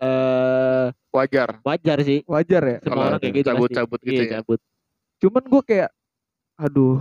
eh 0.00 0.86
Wajar. 1.12 1.48
wajar 1.62 1.98
sih 2.00 2.24
wajar 2.24 2.62
ya 2.64 2.76
semua 2.80 3.04
orang 3.06 3.20
kayak 3.20 3.34
gitu 3.34 3.44
pasti. 3.44 3.52
cabut-cabut 3.52 4.00
gitu 4.00 4.12
Iya, 4.14 4.24
ya. 4.24 4.32
cabut 4.34 4.60
cuman 5.18 5.42
gue 5.44 5.62
kayak 5.62 5.90
aduh 6.56 6.96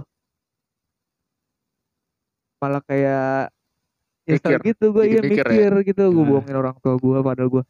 malah 2.57 2.83
kayak 2.83 3.49
nyesel 4.21 4.53
Mikir. 4.53 4.59
gitu 4.69 4.85
gue 4.91 5.03
iya 5.07 5.19
mikir 5.19 5.45
mikir, 5.49 5.71
ya? 5.73 5.81
gitu 5.83 6.03
gue 6.07 6.13
Nah. 6.15 6.29
bohongin 6.29 6.55
orang 6.55 6.75
tua 6.77 6.95
gue 6.95 7.17
padahal 7.19 7.49
gue 7.49 7.63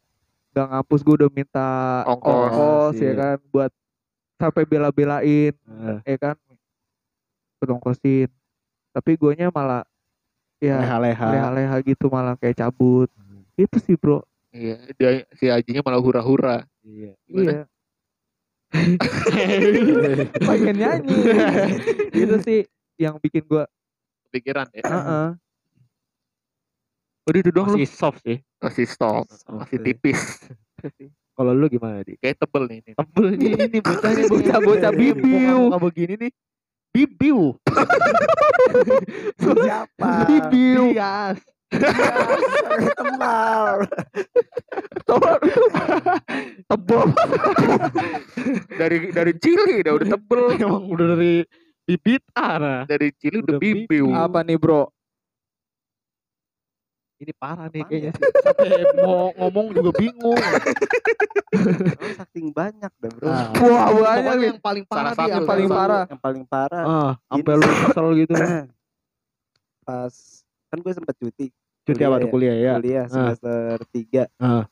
gak 0.52 0.66
ngampus 0.68 1.00
gue 1.00 1.14
udah 1.16 1.30
minta 1.32 1.68
Ongkos. 2.04 2.28
ongkos 2.28 2.94
ya 2.98 3.04
Iya. 3.06 3.12
kan 3.16 3.36
buat 3.48 3.72
sampai 4.36 4.62
bela-belain 4.66 5.52
Eh, 5.56 5.98
ya 6.04 6.16
kan 6.20 6.36
berongkosin 7.62 8.26
tapi 8.90 9.14
guanya 9.14 9.54
malah 9.54 9.86
ya 10.58 10.82
leha-leha 10.82 11.28
leha-leha 11.30 11.76
gitu 11.86 12.10
malah 12.10 12.34
kayak 12.34 12.58
cabut 12.58 13.06
itu 13.54 13.78
sih 13.78 13.94
bro 13.94 14.26
Iya, 14.52 14.76
dia 15.00 15.10
si 15.32 15.48
Ajinya 15.48 15.80
malah 15.80 15.96
hura-hura. 15.96 16.68
Iya. 16.84 17.16
Gimana? 17.24 17.64
pengen 20.48 20.76
nyanyi 20.80 21.16
itu 22.24 22.36
sih 22.40 22.60
yang 22.96 23.20
bikin 23.20 23.44
gua 23.44 23.68
Pikiran 24.32 24.64
ya. 24.72 24.84
Heeh. 24.84 25.28
Udah 27.28 27.38
itu 27.44 27.50
doang 27.52 27.68
lu. 27.72 27.76
Masih 27.76 27.88
soft 27.92 28.24
sih. 28.24 28.40
Masih 28.64 28.86
stop, 28.88 29.28
masih 29.28 29.76
tipis. 29.76 30.48
Kalau 31.36 31.52
lu 31.52 31.68
gimana 31.68 32.00
di? 32.00 32.16
Kayak 32.16 32.40
tebel 32.40 32.64
nih 32.64 32.78
ini. 32.80 32.92
Tebel 32.96 33.24
nih 33.36 33.50
ini 33.68 33.78
bocahnya 33.84 34.24
Bocah-bocah 34.32 34.90
bibiu. 34.96 35.68
Muka 35.68 35.78
begini 35.84 36.14
nih. 36.16 36.32
Bibiu. 36.92 37.56
Siapa? 39.40 40.28
Bibiu. 40.28 40.92
Bias. 40.92 41.40
Tebal. 42.92 43.88
Tebel. 46.68 47.06
Dari 48.76 48.96
dari 49.08 49.32
cili 49.40 49.80
udah 49.80 49.92
udah 49.96 50.08
tebel. 50.12 50.42
Emang 50.60 50.84
udah 50.84 51.06
dari 51.16 51.34
bibit 51.82 52.22
ah 52.36 52.84
Dari 52.84 53.08
cili 53.16 53.40
udah 53.40 53.56
Udah 53.56 53.64
bibiu. 53.64 54.06
apa 54.12 54.44
nih 54.44 54.60
bro 54.60 54.86
Ini 57.22 57.32
parah 57.38 57.70
nih 57.70 57.86
kayaknya 57.86 58.10
ya? 58.10 58.18
sih. 58.18 58.30
Sampai 58.42 58.68
mau 59.06 59.30
ngomong 59.38 59.66
juga 59.70 59.90
bingung. 59.94 60.34
Oh, 60.34 62.10
saking 62.18 62.50
banyak 62.50 62.90
dah 62.90 63.10
bro. 63.14 63.28
Ah. 63.30 63.54
wah 63.62 63.86
banyak 64.18 64.50
yang 64.50 64.58
paling 64.58 64.82
parah 64.82 65.14
satu, 65.14 65.30
yang 65.30 65.46
paling 65.46 65.68
salah 65.70 65.78
satu. 65.78 65.78
parah 65.78 66.04
Yang 66.10 66.20
paling 66.20 66.44
parah 66.50 66.84
Ah, 66.84 67.12
sampai 67.30 67.54
lu 67.54 67.68
kesel 67.86 68.06
gitu. 68.18 68.34
pas 69.86 70.14
kan 70.66 70.78
gue 70.78 70.92
sempet 70.94 71.14
cuti 71.18 71.46
Cuti 71.82 72.02
apa 72.06 72.16
tuh 72.18 72.26
ya? 72.26 72.32
kuliah 72.32 72.56
ya? 72.56 72.72
kuliah 72.78 73.06
semester 73.06 73.78
tiga. 73.90 74.24
Ah. 74.42 74.66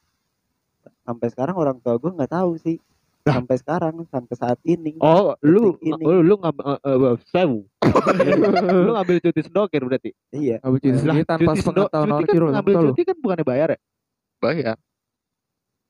Sampai 1.02 1.26
sekarang 1.30 1.54
orang 1.54 1.78
tua 1.78 1.95
gue 1.99 2.11
nggak 2.11 2.33
tahu 2.35 2.59
sih. 2.59 2.83
Lah. 3.21 3.37
Sampai 3.37 3.57
sekarang 3.57 3.95
sampai 4.09 4.35
saat 4.35 4.59
ini. 4.65 4.97
Oh, 4.99 5.37
lu 5.41 5.77
Detik 5.77 5.93
ini. 5.93 6.03
oh, 6.03 6.21
lu 6.21 6.35
ngambil 6.37 6.65
uh, 6.65 6.81
uh, 6.81 7.17
sewu. 7.29 7.69
lu 8.81 8.91
ngambil 8.93 9.17
cuti 9.21 9.41
sendokir 9.43 9.83
berarti. 9.83 10.11
Iya. 10.31 10.57
Nggak 10.59 10.73
cuti 10.75 10.89
Lah, 10.89 10.97
sendiri 10.97 11.25
tanpa 11.25 11.43
cuti 11.47 11.61
setengah 11.61 11.85
sendo- 11.85 11.93
tahun 11.93 12.09
cuti 12.09 12.17
orang 12.33 12.41
kan 12.41 12.55
ngambil 12.57 12.75
lu 12.75 12.89
cuti 12.91 13.03
kan 13.05 13.17
bukannya 13.19 13.45
bayar 13.45 13.69
ya? 13.71 13.79
Bayar. 14.39 14.77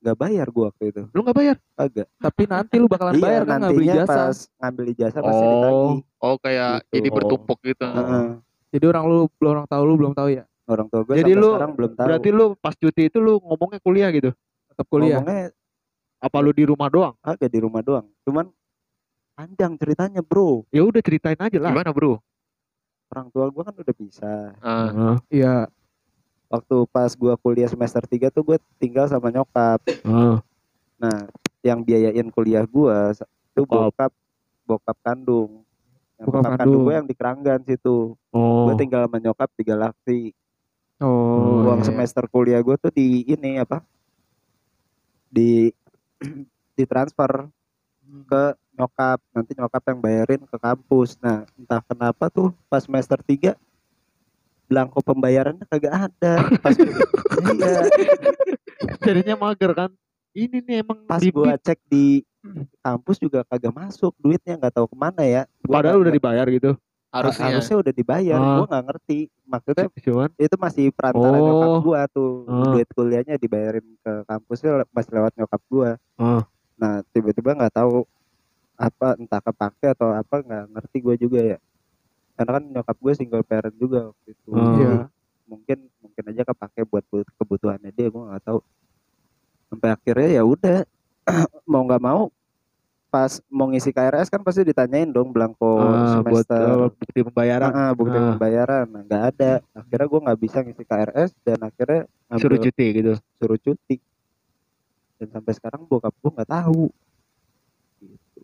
Nggak 0.01 0.17
bayar 0.17 0.47
gue 0.49 0.63
waktu 0.65 0.83
itu. 0.87 1.01
Lu 1.07 1.19
nggak 1.21 1.37
bayar? 1.37 1.55
Agak. 1.73 2.07
tapi 2.17 2.43
nanti 2.45 2.75
lu 2.75 2.87
bakalan 2.87 3.13
Iya, 3.13 3.21
bayar 3.21 3.41
kan 3.43 3.57
ngambil 3.61 3.81
ijazah 3.81 4.07
pas 4.09 4.37
ngambil 4.59 4.85
ijazah 4.91 5.21
pasti 5.21 5.39
Oh. 5.39 5.47
ditagih. 5.47 5.99
Oh 6.19 6.35
kayak 6.37 6.69
Gitu. 6.81 6.91
jadi 6.91 7.07
Oh. 7.07 7.15
bertumpuk 7.15 7.59
gitu. 7.63 7.85
Heeh. 7.87 8.25
jadi 8.71 8.85
orang 8.87 9.03
lu 9.05 9.17
belum 9.35 9.51
orang 9.53 9.67
tahu 9.67 9.83
lu 9.83 9.93
belum 9.95 10.13
tahu 10.13 10.29
ya 10.31 10.43
Orang 10.63 10.87
tua 10.87 11.01
gue 11.01 11.15
Jadi 11.15 11.31
sampai 11.31 11.41
lu- 11.43 11.53
sekarang 11.53 11.73
belum 11.75 11.91
tahu. 11.93 12.05
Berarti 12.07 12.29
lu 12.29 12.45
pas 12.55 12.73
cuti 12.73 13.01
itu 13.07 13.17
lu 13.17 13.33
ngomongnya 13.39 13.79
kuliah 13.79 14.09
gitu. 14.09 14.31
tetap 14.67 14.85
kuliah 14.87 15.19
Ngomongnya 15.19 15.51
Apa 16.21 16.37
lu 16.39 16.53
di 16.53 16.63
rumah 16.63 16.87
doang? 16.87 17.17
agak 17.19 17.49
di 17.49 17.59
rumah 17.59 17.81
doang. 17.81 18.05
Cuman 18.21 18.45
panjang 19.33 19.73
ceritanya 19.75 20.21
bro. 20.21 20.61
Ya 20.69 20.85
udah 20.85 21.01
ceritain 21.01 21.35
aja 21.35 21.57
lah. 21.57 21.73
Gimana 21.73 21.89
bro? 21.89 22.21
Orang 23.09 23.27
tua 23.27 23.49
gue 23.49 23.63
kan 23.65 23.75
udah 23.75 23.95
bisa. 23.97 24.31
Heeh. 24.55 25.15
iya 25.33 25.65
Waktu 26.47 26.83
pas 26.87 27.11
gue 27.11 27.33
kuliah 27.39 27.67
semester 27.67 28.03
3 28.03 28.27
tuh 28.29 28.43
gue 28.45 28.57
tinggal 28.77 29.09
sama 29.09 29.33
nyokap. 29.33 29.81
heeh. 29.83 30.35
Nah, 31.01 31.19
yang 31.65 31.81
biayain 31.81 32.29
kuliah 32.29 32.61
gua 32.63 33.09
itu 33.11 33.65
Bokap. 33.65 33.89
bokap 33.89 34.11
bokap 34.63 34.97
kandung. 35.01 35.65
Yang 36.21 36.27
Bokap 36.29 36.51
kandung. 36.55 36.83
gue 36.85 36.93
yang 36.93 37.07
di 37.09 37.15
Keranggan 37.17 37.59
situ. 37.65 38.13
Oh. 38.29 38.69
Gue 38.69 38.77
tinggal 38.77 39.09
sama 39.09 39.17
nyokap 39.17 39.49
di 39.57 39.63
Galaksi. 39.65 40.19
oh 41.01 41.65
Uang 41.65 41.81
iya. 41.81 41.87
semester 41.89 42.29
kuliah 42.29 42.61
gue 42.61 42.75
tuh 42.77 42.93
di 42.93 43.25
ini 43.25 43.57
apa? 43.57 43.81
Di 45.27 45.73
ditransfer 46.77 47.49
ke 48.29 48.43
nyokap. 48.77 49.19
Nanti 49.33 49.51
nyokap 49.57 49.83
yang 49.91 49.99
bayarin 49.99 50.41
ke 50.45 50.57
kampus. 50.57 51.17
Nah, 51.19 51.45
entah 51.57 51.81
kenapa 51.85 52.31
tuh 52.31 52.53
pas 52.71 52.81
semester 52.81 53.19
3 53.19 53.53
belangko 54.71 55.03
pembayarannya 55.03 55.67
kagak 55.67 56.07
ada. 56.07 56.33
Pas 56.63 56.71
iya, 57.59 57.83
Jadinya 59.03 59.35
mager 59.35 59.71
kan. 59.75 59.91
Ini 60.31 60.63
nih 60.63 60.75
emang 60.79 61.03
pas 61.03 61.19
bibit. 61.19 61.35
gua 61.35 61.59
cek 61.59 61.79
di 61.91 62.23
kampus 62.79 63.19
juga 63.19 63.43
kagak 63.43 63.75
masuk 63.75 64.15
duitnya 64.15 64.55
nggak 64.55 64.79
tahu 64.79 64.87
ke 64.87 64.95
mana 64.95 65.27
ya. 65.27 65.43
Gua 65.59 65.83
Padahal 65.83 66.07
udah 66.07 66.13
dibayar 66.15 66.47
gitu. 66.47 66.79
Harusnya. 67.11 67.43
harusnya 67.49 67.75
udah 67.77 67.93
dibayar 67.93 68.37
Ah. 68.37 68.55
gua 68.55 68.65
nggak 68.67 68.85
ngerti 68.87 69.19
maksudnya 69.43 69.85
Cuman 69.93 70.29
itu 70.35 70.55
masih 70.57 70.85
perantara 70.89 71.33
Oh. 71.33 71.43
nyokap 71.43 71.73
gua 71.81 72.01
tuh 72.07 72.31
Ah. 72.45 72.63
duit 72.69 72.87
kuliahnya 72.89 73.35
dibayarin 73.35 73.85
ke 73.97 74.13
kampusnya 74.25 74.87
masih 74.89 75.11
lewat 75.13 75.33
nyokap 75.35 75.61
gua 75.67 75.89
Ah. 76.15 76.41
nah 76.73 77.03
tiba-tiba 77.07 77.51
nggak 77.53 77.73
tahu 77.73 78.07
apa 78.73 79.13
entah 79.13 79.37
kepake 79.39 79.85
atau 79.89 80.09
apa 80.09 80.35
nggak 80.39 80.63
ngerti 80.71 80.97
gua 80.99 81.15
juga 81.15 81.39
ya 81.45 81.59
karena 82.33 82.51
kan 82.53 82.63
nyokap 82.65 82.97
gue 82.97 83.13
single 83.13 83.43
parent 83.43 83.75
juga 83.75 84.09
waktu 84.09 84.27
itu 84.31 84.49
Ah. 84.49 84.57
Jadi 84.57 84.81
Iya. 84.81 84.95
mungkin 85.45 85.77
mungkin 86.01 86.23
aja 86.27 86.41
kepake 86.43 86.81
buat 86.85 87.03
bu- 87.05 87.27
kebutuhannya 87.35 87.91
dia 87.91 88.07
gua 88.07 88.23
nggak 88.29 88.43
tahu 88.45 88.59
sampai 89.67 89.89
akhirnya 89.89 90.29
ya 90.33 90.43
udah 90.43 90.79
mau 91.69 91.83
nggak 91.83 92.01
mau 92.01 92.31
pas 93.11 93.27
mau 93.45 93.67
ngisi 93.67 93.91
KRS 93.91 94.27
kan 94.27 94.39
pasti 94.39 94.63
ditanyain 94.63 95.05
dong 95.05 95.29
belangko 95.29 95.67
ah, 95.77 96.23
buat 96.23 96.47
semester 96.47 96.63
eh, 96.63 96.89
bukti 96.89 97.19
pembayaran 97.21 97.69
Ah, 97.69 97.91
bukti 97.91 98.15
Ah. 98.15 98.23
pembayaran 98.31 98.85
nah, 98.87 99.01
nggak 99.03 99.23
ada 99.29 99.51
akhirnya 99.73 100.07
gue 100.07 100.19
nggak 100.21 100.39
bisa 100.39 100.57
ngisi 100.61 100.83
KRS 100.83 101.29
dan 101.41 101.59
akhirnya 101.59 102.01
ngambil- 102.25 102.39
suruh 102.39 102.59
cuti 102.61 102.85
gitu. 102.93 103.11
suruh 103.35 103.59
cuti 103.59 103.95
dan 105.17 105.27
sampai 105.29 105.51
sekarang 105.51 105.81
bokap 105.83 106.15
gue 106.15 106.31
nggak 106.31 106.49
tahu 106.49 106.87
Gitu. 108.01 108.39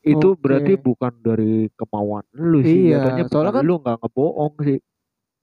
Itu 0.00 0.28
Oke. 0.32 0.40
berarti 0.40 0.72
bukan 0.74 1.12
dari 1.18 1.68
kemauan 1.70 2.24
lu 2.32 2.62
sih. 2.62 2.88
Iya, 2.88 3.04
Jatuhnya 3.04 3.24
soalnya 3.28 3.52
kan- 3.52 3.66
lu 3.66 3.74
nggak 3.76 3.96
ngebohong 4.00 4.54
sih. 4.62 4.78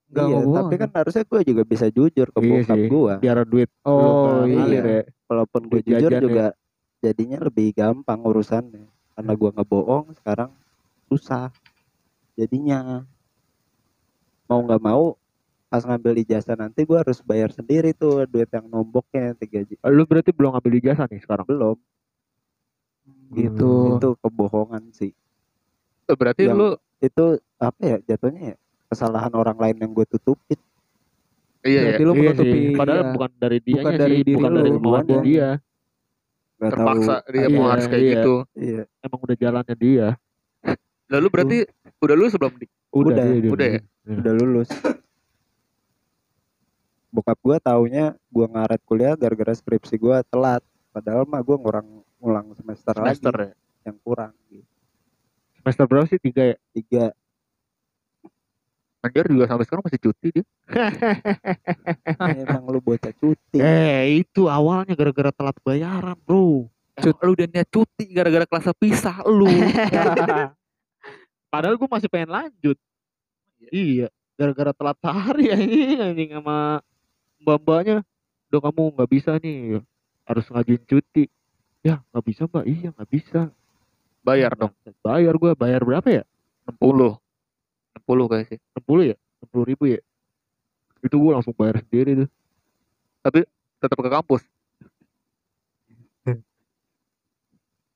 Nggak 0.07 0.23
iya 0.23 0.39
tapi 0.55 0.75
kan 0.79 0.89
harusnya 0.95 1.23
gue 1.27 1.41
juga 1.43 1.63
bisa 1.67 1.85
jujur 1.91 2.27
ke 2.31 2.39
Iya 2.39 2.51
bokap 2.63 2.79
gue 2.79 3.13
Biar 3.19 3.37
duit 3.43 3.69
oh 3.83 4.47
iya. 4.47 4.55
ngalir 4.55 4.85
ya. 4.87 5.01
walaupun 5.27 5.61
gue 5.67 5.81
jujur 5.83 6.11
ya. 6.15 6.19
juga 6.23 6.45
jadinya 7.03 7.37
lebih 7.43 7.75
gampang 7.75 8.19
urusannya. 8.23 8.87
Karena 8.87 9.33
gue 9.35 9.49
ngebohong 9.51 10.05
sekarang 10.15 10.49
susah 11.11 11.51
jadinya. 12.33 13.03
Mau 14.47 14.63
nggak 14.63 14.79
mau 14.79 15.19
pas 15.67 15.83
ngambil 15.83 16.23
ijazah 16.23 16.55
nanti 16.55 16.87
gue 16.87 16.95
harus 16.95 17.19
bayar 17.19 17.51
sendiri 17.51 17.91
tuh 17.91 18.23
duit 18.23 18.47
yang 18.47 18.63
nomboknya 18.71 19.35
tiga 19.35 19.67
juta 19.67 19.83
Lu 19.91 20.07
berarti 20.07 20.31
belum 20.31 20.55
ngambil 20.55 20.73
ijazah 20.79 21.05
nih 21.11 21.19
sekarang. 21.19 21.43
belum. 21.43 21.75
Gitu. 23.35 23.71
Itu 23.99 24.09
kebohongan 24.23 24.87
sih. 24.95 25.11
Berarti 26.07 26.47
Yang- 26.47 26.55
lu 26.55 26.67
itu 27.03 27.25
apa 27.59 27.81
ya 27.83 27.97
jatuhnya 28.07 28.55
ya 28.55 28.57
kesalahan 28.87 29.33
orang 29.33 29.57
lain 29.57 29.77
yang 29.79 29.91
gue 29.91 30.05
tutupin 30.07 30.59
iya 31.61 31.79
ya. 31.79 31.81
berarti 31.91 32.03
lu 32.03 32.13
Iya 32.13 32.21
menutupi 32.23 32.57
sih. 32.57 32.75
Padahal 32.75 33.01
iya. 33.03 33.11
bukan 33.11 33.31
dari 33.35 33.59
dia 33.59 33.81
Bukan 33.81 33.93
dari 33.93 34.15
sih, 34.15 34.23
diri 34.23 34.35
bukan 34.35 34.49
lu, 34.49 34.57
dari 34.57 34.71
kemauan 34.71 35.05
bukan. 35.05 35.23
dia. 35.23 35.49
nggak 36.57 36.71
terpaksa 36.73 37.13
tahu 37.21 37.29
dia 37.29 37.47
mau 37.47 37.53
Iya, 37.59 37.69
harus 37.69 37.85
kayak 37.85 38.01
iya. 38.01 38.11
gitu. 38.15 38.35
iya 38.55 38.81
Emang 38.99 39.19
udah 39.21 39.37
jalannya 39.37 39.75
dia. 39.77 40.07
Lalu 41.07 41.27
berarti 41.29 41.57
udah 41.97 42.15
lu 42.15 42.25
sebelum 42.27 42.53
di 42.55 42.65
Udah, 42.87 43.11
Udah, 43.13 43.25
dia, 43.29 43.51
udah 43.51 43.67
dia. 43.69 43.81
udah 44.07 44.33
lulus 44.33 44.69
bokap 47.07 47.37
gue 47.39 47.57
taunya 47.59 48.05
gue 48.27 48.45
ngaret 48.45 48.81
kuliah 48.83 49.13
gara-gara 49.13 49.51
skripsi 49.51 49.95
gue 49.95 50.15
telat 50.29 50.61
padahal 50.91 51.23
mah 51.23 51.39
gue 51.39 51.55
ngurang 51.55 51.87
ngulang 52.17 52.47
semester, 52.53 52.93
semester 52.93 53.33
lagi 53.33 53.51
ya. 53.51 53.89
yang 53.89 53.97
kurang 54.01 54.33
gitu. 54.47 54.65
Semester 55.57 55.83
berapa 55.85 56.05
sih? 56.05 56.17
Tiga 56.17 56.43
ya? 56.45 56.57
tiga 56.71 57.03
Anjar 59.07 59.25
juga 59.31 59.45
sampai 59.47 59.65
sekarang 59.65 59.83
masih 59.87 60.01
cuti 60.03 60.27
dia. 60.35 60.45
emang 62.43 62.63
lu 62.67 62.79
bocah 62.83 63.13
cuti 63.15 63.57
Eh, 63.57 64.21
itu 64.21 64.51
awalnya 64.51 64.93
gara-gara 64.93 65.31
telat 65.31 65.57
bayaran, 65.63 66.17
bro. 66.27 66.67
Cut. 66.97 67.15
Lu 67.23 67.37
udah 67.37 67.47
niat 67.47 67.69
cuti 67.71 68.05
gara-gara 68.09 68.43
kelasnya 68.43 68.75
pisah 68.75 69.23
lu. 69.25 69.47
Padahal 71.53 71.79
gue 71.79 71.89
masih 71.89 72.09
pengen 72.11 72.33
lanjut. 72.33 72.77
Iya, 73.71 74.11
gara-gara 74.35 74.71
telat 74.75 74.97
sehari 74.99 75.45
anjing 75.53 75.99
anjing 76.11 76.29
sama 76.35 76.83
mbak-mbaknya. 77.41 78.03
Udah 78.47 78.59
kamu 78.63 78.83
nggak 78.95 79.11
bisa 79.11 79.31
nih, 79.39 79.83
harus 80.23 80.45
ngajuin 80.51 80.83
cuti. 80.87 81.23
Ya 81.85 82.03
nggak 82.11 82.25
bisa 82.25 82.41
mbak, 82.47 82.65
iya 82.65 82.89
nggak 82.91 83.11
bisa. 83.11 83.41
Bayar 84.27 84.59
dong 84.59 84.75
Bayar 84.99 85.39
gue, 85.39 85.51
bayar 85.55 85.81
berapa 85.87 86.07
ya? 86.11 86.23
60. 86.67 87.15
60 88.01 88.31
kayak 88.31 88.45
sih. 88.53 88.59
60 88.77 89.11
ya? 89.11 89.15
60 89.49 89.69
ribu 89.69 89.83
ya? 89.89 89.99
Itu 91.01 91.15
gue 91.17 91.31
langsung 91.33 91.53
bayar 91.57 91.81
sendiri 91.81 92.25
tuh. 92.25 92.29
Tetap 93.77 93.97
ke 94.01 94.09
kampus. 94.09 94.43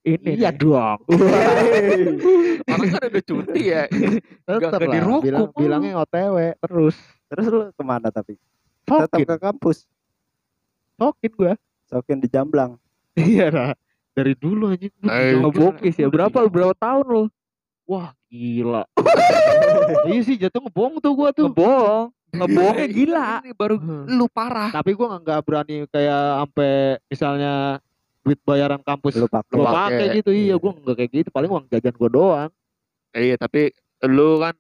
Ini 0.02 0.34
iya 0.34 0.50
dong. 0.50 1.06
Orang 2.74 2.90
kan 2.90 3.02
udah 3.06 3.24
cuti 3.30 3.62
ya. 3.70 3.86
Nggak 4.50 4.72
lah, 4.74 4.90
dirukum. 4.90 5.22
bilang, 5.22 5.50
bilangnya 5.54 5.94
OTW 6.02 6.58
terus. 6.58 6.98
terus 7.30 7.46
lu 7.48 7.70
ke 7.70 7.84
mana 7.86 8.10
tapi 8.10 8.36
tetap 8.82 9.14
Sokin, 9.14 9.28
ke 9.30 9.38
kampus 9.40 9.78
sokin 11.00 11.32
gue. 11.32 11.54
sokin 11.88 12.18
di 12.20 12.28
Jamblang 12.28 12.76
Iya 13.16 13.48
lah. 13.54 13.72
Dari 14.12 14.36
dulu 14.36 14.76
anjing. 14.76 14.92
gua 15.00 15.16
Eh. 15.16 15.40
Ngebokis 15.40 15.96
ya 15.96 16.08
berapa 16.12 16.50
berapa 16.52 16.76
tahun 16.76 17.06
lu? 17.08 17.24
Wah 17.92 18.16
gila. 18.26 18.88
iya 20.08 20.22
sih 20.24 20.40
jatuh 20.40 20.64
ngebong 20.64 20.98
tuh 20.98 21.12
gua 21.12 21.30
tuh. 21.30 21.52
Ngebohong. 21.52 22.08
Ngebohongnya 22.32 22.88
gila. 22.88 23.28
Ini 23.44 23.52
baru 23.52 23.76
lu 24.08 24.26
parah. 24.26 24.72
Tapi 24.72 24.96
gua 24.96 25.20
nggak 25.20 25.40
berani 25.44 25.84
kayak 25.86 26.24
sampai 26.40 26.72
misalnya 27.06 27.54
duit 28.22 28.40
bayaran 28.42 28.80
kampus 28.80 29.18
lu 29.18 29.28
pakai 29.28 29.52
Lu 29.52 29.66
pakai 29.66 29.76
pakai. 30.00 30.16
gitu 30.16 30.32
iya 30.32 30.56
gua 30.56 30.72
nggak 30.72 30.96
kayak 30.96 31.12
gitu 31.12 31.30
paling 31.30 31.50
uang 31.50 31.66
jajan 31.68 31.92
gua 31.94 32.08
doang 32.08 32.52
Iya, 33.12 33.36
tapi 33.36 33.76
lu 34.08 34.40
kan 34.40 34.56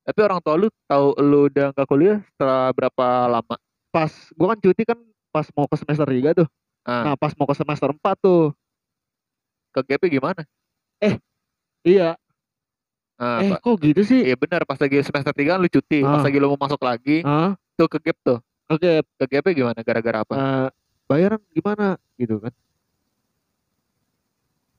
tapi 0.00 0.18
orang 0.20 0.40
tua 0.40 0.54
lu 0.54 0.68
tahu 0.86 1.06
lu 1.18 1.48
udah 1.48 1.68
nggak 1.70 1.84
kuliah 1.84 2.16
setelah 2.30 2.70
berapa 2.70 3.06
lama? 3.26 3.56
pas 3.90 4.08
gua 4.32 4.54
kan 4.54 4.58
cuti 4.58 4.82
kan 4.84 4.96
pas 5.28 5.44
mau 5.52 5.66
ke 5.66 5.76
semester 5.76 6.06
3 6.06 6.32
tuh 6.34 6.48
Ah. 6.82 7.02
nah 7.02 7.14
pas 7.14 7.32
mau 7.34 7.44
ke 7.44 7.54
semester 7.54 7.90
4 7.90 7.98
tuh 8.16 8.54
Ke 9.68 9.80
GP 9.84 10.06
gimana? 10.14 10.46
iya 11.82 12.14
Nah, 13.14 13.38
eh 13.38 13.50
Pak. 13.52 13.60
kok 13.60 13.76
gitu 13.80 14.02
sih 14.02 14.20
Iya 14.22 14.34
benar 14.34 14.62
pas 14.62 14.74
lagi 14.74 14.98
semester 15.00 15.30
3 15.30 15.54
lu 15.54 15.68
cuti, 15.68 16.02
pas 16.02 16.18
Ah. 16.18 16.24
lagi 16.24 16.36
lu 16.36 16.48
mau 16.48 16.58
masuk 16.58 16.80
lagi 16.80 17.20
Hah? 17.20 17.54
tuh 17.72 17.86
ke 17.86 17.98
gap 18.00 18.18
tuh. 18.20 18.38
oke 18.66 18.90
Ke 19.14 19.24
GP 19.28 19.46
gimana 19.54 19.78
gara-gara 19.80 20.20
apa? 20.20 20.34
eh, 20.34 20.68
bayaran 21.04 21.38
gimana 21.48 21.86
gitu 22.14 22.38
kan 22.38 22.50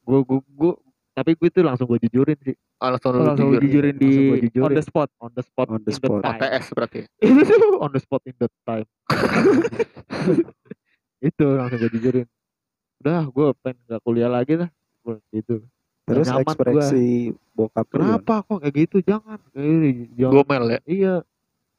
gua 0.02 0.19
gua, 0.21 0.39
gua 0.48 0.74
tapi 1.12 1.32
gue 1.32 1.48
itu 1.48 1.62
langsung 1.62 1.88
gue 1.88 2.00
jujurin 2.02 2.36
sih 2.41 2.56
Oh, 2.76 2.91
langsung 2.91 3.15
lu 3.15 3.24
Langsung 3.24 3.48
jujur. 3.50 3.62
jujurin 3.63 3.95
di 3.95 4.04
Langsung 4.06 4.28
gua 4.28 4.39
jujurin. 4.41 4.65
on 4.65 4.71
the 4.74 4.84
spot. 4.84 5.10
on 5.17 5.32
the 5.32 5.41
spot 5.41 5.67
On 5.69 5.80
the 5.80 5.93
spot. 5.93 6.19
time. 6.19 6.39
OTS 6.43 6.65
berarti. 6.69 7.00
on 7.80 7.89
the 7.89 8.00
spot 8.00 8.21
in 8.21 8.36
the 8.36 8.50
time 8.62 8.88
itu 11.24 11.45
langsung 11.48 11.80
gue 11.80 11.89
jujurin 11.89 12.28
udah 12.98 13.21
gue 13.26 13.48
pengen 13.60 13.80
gak 13.88 14.02
kuliah 14.02 14.28
lagi 14.28 14.58
lah 14.58 14.69
gitu 15.30 15.63
terus 16.06 16.28
nyaman 16.30 16.44
ekspresi 16.46 17.08
bokap 17.52 17.86
lu 17.89 17.98
gimana? 17.98 18.06
kenapa 18.22 18.36
kok 18.46 18.58
kayak 18.62 18.76
gitu? 18.78 18.98
Jangan 19.02 19.39
gini 19.52 19.91
jangan. 20.13 20.34
Gomel 20.34 20.63
ya. 20.70 20.80
iya. 20.86 21.15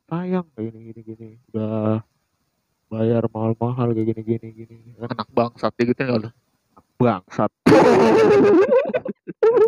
Sayang 0.06 0.46
kayak 0.52 0.66
gini 0.68 0.78
gini 0.84 1.00
gini. 1.02 1.28
Udah 1.50 2.02
bayar 2.86 3.22
mahal-mahal 3.30 3.88
kayak 3.90 4.06
gini 4.10 4.22
gini 4.22 4.48
gini. 4.52 4.76
Anak 4.98 5.28
bangsat 5.30 5.72
gitu 5.74 5.94
enggak 5.96 6.18
lu? 6.22 6.30
bangsat. 6.96 7.50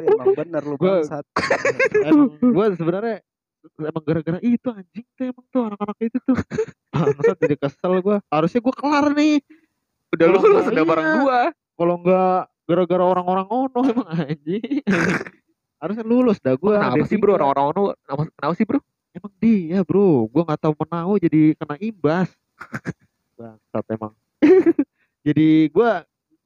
Emang 0.00 0.28
bener 0.34 0.62
lu 0.64 0.76
Gua- 0.76 1.02
bangsat. 1.02 1.24
Gue 2.40 2.66
sebenarnya 2.74 3.16
emang 3.78 4.02
gara-gara 4.02 4.38
itu 4.40 4.68
anjing 4.70 5.06
tuh 5.12 5.24
emang 5.28 5.46
tuh 5.50 5.62
anak-anak 5.66 5.98
itu 6.00 6.18
tuh. 6.24 6.38
Bangsat 6.90 7.36
jadi 7.38 7.56
kesel 7.58 7.92
gue 8.00 8.16
harusnya 8.26 8.60
gue 8.60 8.74
kelar 8.74 9.06
nih. 9.12 9.38
Udah 10.08 10.26
lu 10.26 10.36
Kalau 10.36 10.40
lu 10.40 10.54
nggak 10.56 10.66
sudah 10.66 10.82
iya. 10.82 10.88
bareng 10.88 11.08
gua. 11.20 11.40
kalau 11.78 11.94
nggak 12.00 12.40
gara-gara 12.68 13.00
orang-orang 13.00 13.48
ono 13.48 13.80
emang 13.96 14.08
anjing. 14.12 14.84
Harusnya 15.80 16.04
lulus 16.04 16.36
dah 16.38 16.52
gue 16.52 16.74
Kenapa 16.74 17.06
sih 17.08 17.16
bro? 17.16 17.32
Orang-orang 17.32 17.66
lu 17.72 17.82
kenapa, 18.04 18.22
kenapa 18.36 18.54
sih 18.54 18.66
bro? 18.68 18.80
emang 19.16 19.32
dia 19.40 19.80
bro. 19.82 20.28
Gue 20.28 20.42
nggak 20.44 20.60
tahu 20.60 20.74
menau 20.76 21.16
jadi 21.16 21.56
kena 21.56 21.74
imbas. 21.80 22.28
Bangsat 23.38 23.84
emang. 23.88 24.12
Jadi 25.26 25.68
gue 25.68 25.90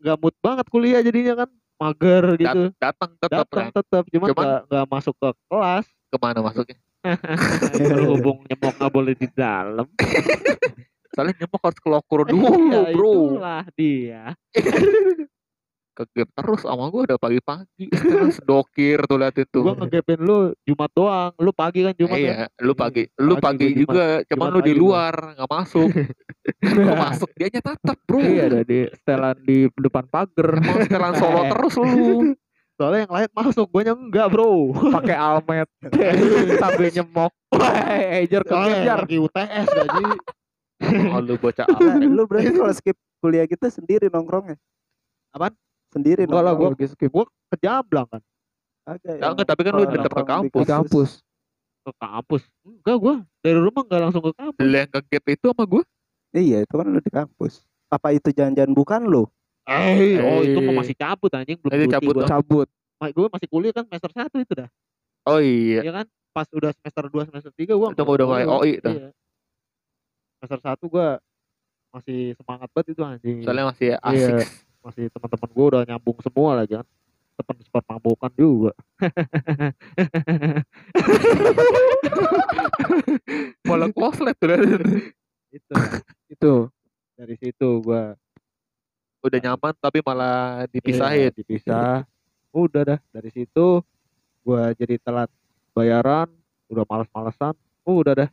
nggak 0.02 0.16
mood 0.18 0.34
banget 0.38 0.66
kuliah 0.68 1.00
jadinya 1.00 1.44
kan. 1.44 1.50
Mager 1.80 2.24
gitu. 2.38 2.62
Dat- 2.70 2.78
datang 2.78 3.10
tetap 3.18 3.46
datang 3.50 3.66
tetap 3.74 4.04
cuman 4.06 4.28
Cuman- 4.30 4.44
nggak 4.46 4.60
nggak 4.70 4.86
masuk 4.86 5.14
ke 5.18 5.28
kelas. 5.50 5.86
Ke 6.12 6.16
mana 6.20 6.38
masuknya? 6.40 6.78
berhubung 7.74 8.46
nyemok 8.46 8.78
nggak 8.78 8.92
boleh 8.92 9.14
di 9.18 9.26
dalam. 9.34 9.88
Soalnya 11.12 11.34
nyemok 11.42 11.60
harus 11.60 11.80
ke 11.82 11.88
lokur 11.90 12.20
dulu 12.24 12.46
Iya, 12.46 12.80
bro. 12.94 13.12
itulah 13.34 13.64
dia 13.74 14.22
Ke 15.92 16.08
gap 16.10 16.28
terus 16.32 16.60
sama 16.62 16.88
gua 16.88 17.04
udah 17.04 17.16
pagi-pagi. 17.16 17.84
Sekarang 17.90 18.32
sedokir 18.38 19.04
tuh 19.04 19.16
lihat 19.16 19.36
itu. 19.36 19.60
gue 19.60 19.74
ngegapin 19.76 20.18
lu 20.18 20.38
Jumat 20.62 20.88
doang 20.90 21.32
lu 21.36 21.52
pagi 21.52 21.80
kan 21.82 21.92
Jumat 21.92 22.16
Eh, 22.16 22.22
kan? 22.22 22.32
iya, 22.34 22.46
lu 22.58 22.72
pagi, 22.72 23.02
lu 23.18 23.34
Pagi 23.34 23.42
pagi 23.42 23.64
gua 23.64 23.68
Jumat- 23.68 23.80
juga, 23.84 24.06
cuman 24.24 24.32
Jumat 24.42 24.50
lu 24.50 24.60
di 24.62 24.74
luar 24.74 25.14
nggak 25.34 25.50
masuk. 25.50 25.88
Lu 26.62 26.92
masuk 26.92 27.30
dianya 27.32 27.60
tetap 27.60 27.98
bro. 28.02 28.18
Iya 28.18 28.42
ada 28.46 28.60
di 28.62 28.78
setelan 28.88 29.36
di 29.40 29.58
depan 29.70 30.04
pagar. 30.06 30.48
Emang 30.56 30.78
setelan 30.80 31.14
solo 31.14 31.40
terus 31.52 31.74
lu. 31.76 32.34
soalnya 32.72 33.04
yang 33.04 33.14
lain 33.14 33.30
masuk 33.30 33.66
gue 33.68 33.82
enggak 33.84 34.26
bro 34.26 34.50
pakai 34.90 35.14
almet 35.14 35.68
sambil 36.56 36.88
nyemok. 36.88 37.30
Wah, 37.52 37.94
ejer 38.16 38.42
kejar. 38.42 38.98
lagi 38.98 39.16
UTS 39.18 39.66
gaji 39.68 40.04
Oh, 41.06 41.20
lu 41.20 41.36
bocah 41.36 41.62
apa? 41.64 41.78
lu 42.00 42.24
berarti 42.24 42.50
kalau 42.50 42.72
skip 42.72 42.96
kuliah 43.18 43.44
kita 43.44 43.68
sendiri 43.68 44.08
nongkrongnya 44.08 44.58
Apaan? 45.30 45.54
Sendiri 45.92 46.24
Enggak 46.24 46.40
lah, 46.40 46.52
nongkrong 46.52 46.74
gua 46.74 46.88
gue 46.96 47.24
ke 47.52 47.56
Jamblang 47.60 48.08
kan 48.08 48.22
Agak, 48.82 49.14
Ya, 49.14 49.26
enggak, 49.28 49.46
tapi 49.46 49.60
kan 49.62 49.72
lu 49.72 49.84
tetap 49.84 50.10
ke 50.10 50.22
di 50.22 50.48
Di 50.50 50.66
kampus. 50.66 51.10
ke 51.82 51.92
kampus 51.94 52.42
enggak 52.62 52.96
gue 52.96 53.14
dari 53.40 53.58
rumah 53.58 53.82
enggak 53.82 54.00
langsung 54.00 54.22
ke 54.22 54.32
kampus 54.32 54.60
Lu 54.60 54.72
yang 54.72 54.88
ke 54.88 55.00
gap 55.04 55.24
itu 55.28 55.46
sama 55.46 55.64
gua? 55.64 55.82
iya 56.32 56.64
itu 56.64 56.72
kan 56.72 56.86
lu 56.86 56.98
di 56.98 57.12
kampus 57.12 57.52
apa 57.86 58.08
itu 58.10 58.28
jangan-jangan 58.28 58.72
bukan 58.72 59.04
lu 59.04 59.28
eh 59.62 60.16
oh 60.18 60.40
itu 60.40 60.56
Eh. 60.56 60.64
mah 60.64 60.80
masih 60.80 60.96
cabut 60.96 61.28
anjing 61.30 61.54
belum 61.56 61.70
Itu 61.70 61.84
cuti 61.84 61.92
cabut, 61.92 62.14
gua. 62.16 62.26
Cabut. 62.26 62.68
gue 63.04 63.26
masih 63.28 63.48
kuliah 63.48 63.70
kan 63.70 63.84
semester 63.84 64.10
1 64.10 64.32
itu 64.40 64.52
dah 64.56 64.68
Oh 65.22 65.38
iya. 65.38 65.82
ya 65.82 65.92
kan 65.92 66.06
pas 66.32 66.48
udah 66.48 66.72
semester 66.72 67.04
2 67.04 67.28
semester 67.28 67.52
3 67.52 67.70
gue 67.70 67.88
Itu 67.92 68.02
udah 68.02 68.26
mulai 68.26 68.42
OI 68.44 68.72
dah. 68.78 68.90
iya. 68.90 69.08
semester 70.36 70.58
1 70.64 70.82
gue 70.88 71.06
masih 71.92 72.18
semangat 72.34 72.68
banget 72.70 72.86
itu 72.90 73.02
anjing 73.04 73.36
Soalnya 73.42 73.64
masih 73.68 73.88
asik. 73.94 74.32
Iya. 74.32 74.46
Masih 74.82 75.06
teman-teman 75.08 75.48
gue 75.48 75.64
udah 75.72 75.82
nyambung 75.86 76.18
semua 76.20 76.58
lagi 76.58 76.76
kan. 76.76 76.84
Teman 77.32 77.56
sempat 77.64 77.84
mabokan 77.88 78.28
juga. 78.36 78.72
Malah 83.66 83.90
koslet 83.94 84.36
tuh 84.36 84.50
itu. 85.52 85.74
itu. 86.28 86.54
Dari 87.16 87.34
situ 87.38 87.68
gue 87.80 88.02
Udah 89.22 89.38
nyaman 89.38 89.70
tapi 89.78 90.02
malah 90.02 90.66
dipisahin. 90.66 91.22
Iya, 91.22 91.30
dipisah. 91.30 92.02
Udah 92.50 92.82
dah 92.82 92.98
dari 93.14 93.30
situ 93.30 93.78
gua 94.42 94.74
jadi 94.74 94.98
telat 94.98 95.30
bayaran 95.70 96.26
udah 96.66 96.82
males-malesan 96.82 97.54
udah 97.86 98.26
dah. 98.26 98.30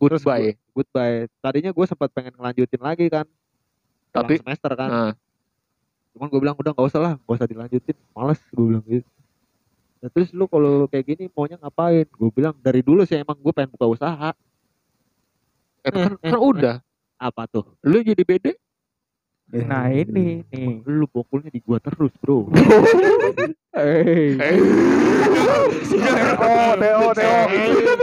Terus 0.00 0.24
Goodbye. 0.24 0.56
gua- 0.56 0.58
goodbye. 0.80 1.28
tadinya 1.44 1.70
gue 1.70 1.84
sempat 1.84 2.08
pengen 2.16 2.32
ngelanjutin 2.32 2.80
lagi 2.80 3.12
kan 3.12 3.28
Tapi 4.10 4.40
semester 4.40 4.72
kan. 4.72 4.88
Nah, 4.88 5.12
cuman 6.10 6.26
gue 6.26 6.40
bilang 6.40 6.56
udah 6.56 6.72
nggak 6.72 6.86
usah 6.86 7.00
lah 7.00 7.12
nggak 7.16 7.36
usah 7.36 7.48
dilanjutin 7.48 7.96
males 8.10 8.40
gue 8.50 8.64
bilang 8.66 8.84
gitu 8.86 9.08
Nah, 10.00 10.08
terus 10.08 10.32
lu 10.32 10.48
kalau 10.48 10.88
kayak 10.88 11.12
gini 11.12 11.28
maunya 11.28 11.60
ngapain 11.60 12.08
gue 12.08 12.30
bilang 12.32 12.56
dari 12.56 12.80
dulu 12.80 13.04
sih 13.04 13.20
emang 13.20 13.36
gue 13.36 13.52
pengen 13.52 13.68
buka 13.68 13.84
usaha 13.84 14.32
eh, 15.84 15.92
kan, 15.92 16.16
kan 16.16 16.40
udah. 16.40 16.76
apa 17.16 17.44
tuh 17.44 17.68
Lu 17.84 18.00
jadi 18.00 18.24
bede. 18.24 18.56
Nah 19.50 19.92
ini 19.92 20.40
nih. 20.48 20.80
lu 20.86 21.04
bokulnya 21.04 21.50
di 21.50 21.60
gua 21.60 21.76
terus 21.76 22.14
bro 22.16 22.48
Eh. 23.76 24.40
Eh. 24.40 24.58
Oh, 26.40 26.72
Deo, 26.78 27.12
Deo. 27.12 27.38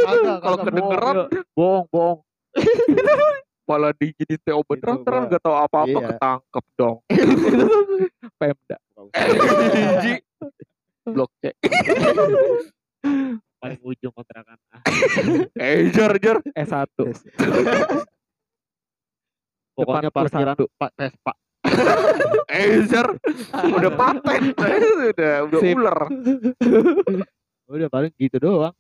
Kagak, 0.06 0.38
Kalau 0.44 0.58
kedengeran 0.62 1.16
bohong 1.56 1.86
bohong 1.90 2.20
malah 3.68 3.92
di 3.94 4.16
jadi 4.16 4.36
TO 4.40 4.64
beneran 4.64 4.96
Itu 4.96 5.04
terus 5.04 5.24
nggak 5.28 5.42
tahu 5.44 5.56
apa-apa 5.60 5.92
iya. 5.92 6.08
ketangkep 6.10 6.66
dong. 6.74 6.98
Pemda. 8.40 8.78
Jiji. 9.76 10.14
Blok 11.14 11.32
C. 11.40 11.52
paling 13.58 13.80
ujung 13.82 14.14
kontrakan 14.14 14.60
ah, 14.70 14.82
Eh, 15.64 15.88
jar 15.90 16.14
jar. 16.20 16.38
S1. 16.52 16.84
pokoknya 19.74 20.10
Depan 20.10 20.24
parkiran 20.26 20.56
satu. 20.56 20.66
pak 20.76 20.92
Vespa 20.96 21.34
Eh, 22.48 22.84
jar. 22.88 23.08
Udah 23.68 23.92
paten. 23.94 24.42
udah 24.52 25.36
udah 25.48 25.60
Sip. 25.60 25.76
ular. 25.76 26.00
udah 27.68 27.88
paling 27.88 28.12
gitu 28.16 28.38
doang 28.38 28.76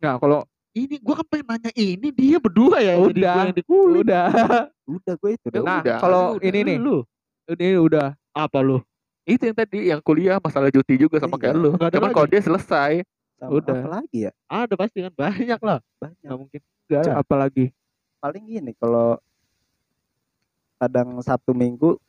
Nah, 0.00 0.16
kalau 0.16 0.44
ini 0.72 0.96
gua 0.98 1.18
kan 1.18 1.26
pengen 1.26 1.46
nanya 1.48 1.72
ini 1.72 2.08
dia 2.08 2.36
berdua 2.36 2.78
ya 2.78 2.94
jadi 3.00 3.10
Udah. 3.16 3.32
gua 3.32 3.42
yang 3.44 3.56
dikulik 3.56 4.00
udah 4.02 4.26
udah 4.86 5.14
gue 5.16 5.30
itu 5.32 5.46
Ya. 5.48 5.60
Nah, 5.60 5.78
udah. 5.80 5.96
kalau 5.98 6.22
udah. 6.34 6.44
ini 6.44 6.58
nih. 6.64 6.76
lu 6.76 6.96
ini 7.46 7.66
udah 7.76 8.06
apa 8.30 8.58
lu 8.58 8.78
itu 9.22 9.42
yang 9.42 9.56
tadi 9.56 9.78
yang 9.86 10.00
kuliah 10.00 10.38
masalah 10.38 10.68
cuti 10.68 10.94
juga 10.96 11.18
sama 11.18 11.34
Iya. 11.34 11.42
kayak 11.44 11.56
lu. 11.56 11.70
Cuman 11.76 12.10
kalau 12.10 12.26
dia 12.26 12.40
selesai, 12.40 13.06
Sama 13.36 13.50
udah. 13.52 13.76
apa 13.76 13.88
lagi 13.96 14.18
ya 14.26 14.32
ada 14.44 14.74
pasti 14.74 14.98
kan 15.00 15.12
banyak 15.12 15.60
lah 15.60 15.78
banyak 15.96 16.18
nggak 16.20 16.38
mungkin 16.38 16.60
enggak 16.84 17.02
Cak. 17.04 17.14
apalagi 17.16 17.64
paling 18.18 18.42
gini 18.44 18.72
kalau 18.74 19.16
kadang 20.76 21.08
Sabtu 21.20 21.52
Minggu 21.52 22.00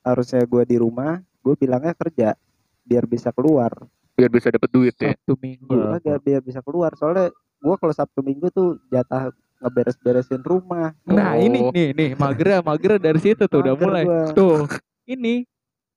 harusnya 0.00 0.42
gue 0.42 0.62
di 0.64 0.76
rumah 0.76 1.18
gue 1.40 1.54
bilangnya 1.54 1.92
kerja 1.92 2.34
biar 2.82 3.04
bisa 3.04 3.30
keluar 3.30 3.74
biar 4.12 4.30
bisa 4.30 4.48
dapet 4.48 4.70
duit 4.70 4.94
ya. 4.96 5.12
Sabtu 5.12 5.34
Minggu. 5.36 5.68
Enggak. 5.68 6.00
agak 6.00 6.18
biar 6.22 6.40
bisa 6.40 6.60
keluar 6.60 6.94
soalnya 6.94 7.28
gue 7.56 7.74
kalau 7.76 7.92
Sabtu 7.92 8.20
Minggu 8.20 8.48
tuh 8.48 8.80
jatah 8.88 9.32
ngeberes-beresin 9.58 10.40
rumah. 10.40 10.92
Nah, 11.02 11.32
Oh. 11.32 11.40
ini 11.40 11.58
nih 11.70 11.88
nih 11.92 12.10
mager 12.14 12.60
mager 12.60 12.96
dari 12.96 13.16
situ 13.16 13.44
tuh 13.44 13.60
udah 13.60 13.72
Mager 13.72 13.82
mulai. 13.82 14.04
gua. 14.04 14.32
Tuh. 14.32 14.58
Ini 15.04 15.46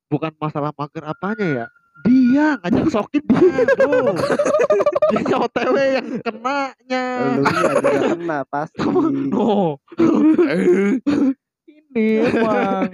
bukan 0.07 0.31
masalah 0.35 0.71
mager 0.71 1.03
apanya 1.03 1.45
ya 1.45 1.65
dia 1.99 2.55
ngajak 2.63 2.87
sokin 2.89 3.19
dia 3.27 3.67
bro 3.75 4.15
dia 5.11 5.35
otw 5.35 5.75
yang 5.75 6.07
kenanya 6.23 7.03
Lu 7.35 7.43
iya 7.43 7.71
juga 7.75 7.91
kena 8.07 8.39
pasti. 8.47 8.79
no 9.27 9.75
ini 11.67 12.05
emang. 12.23 12.87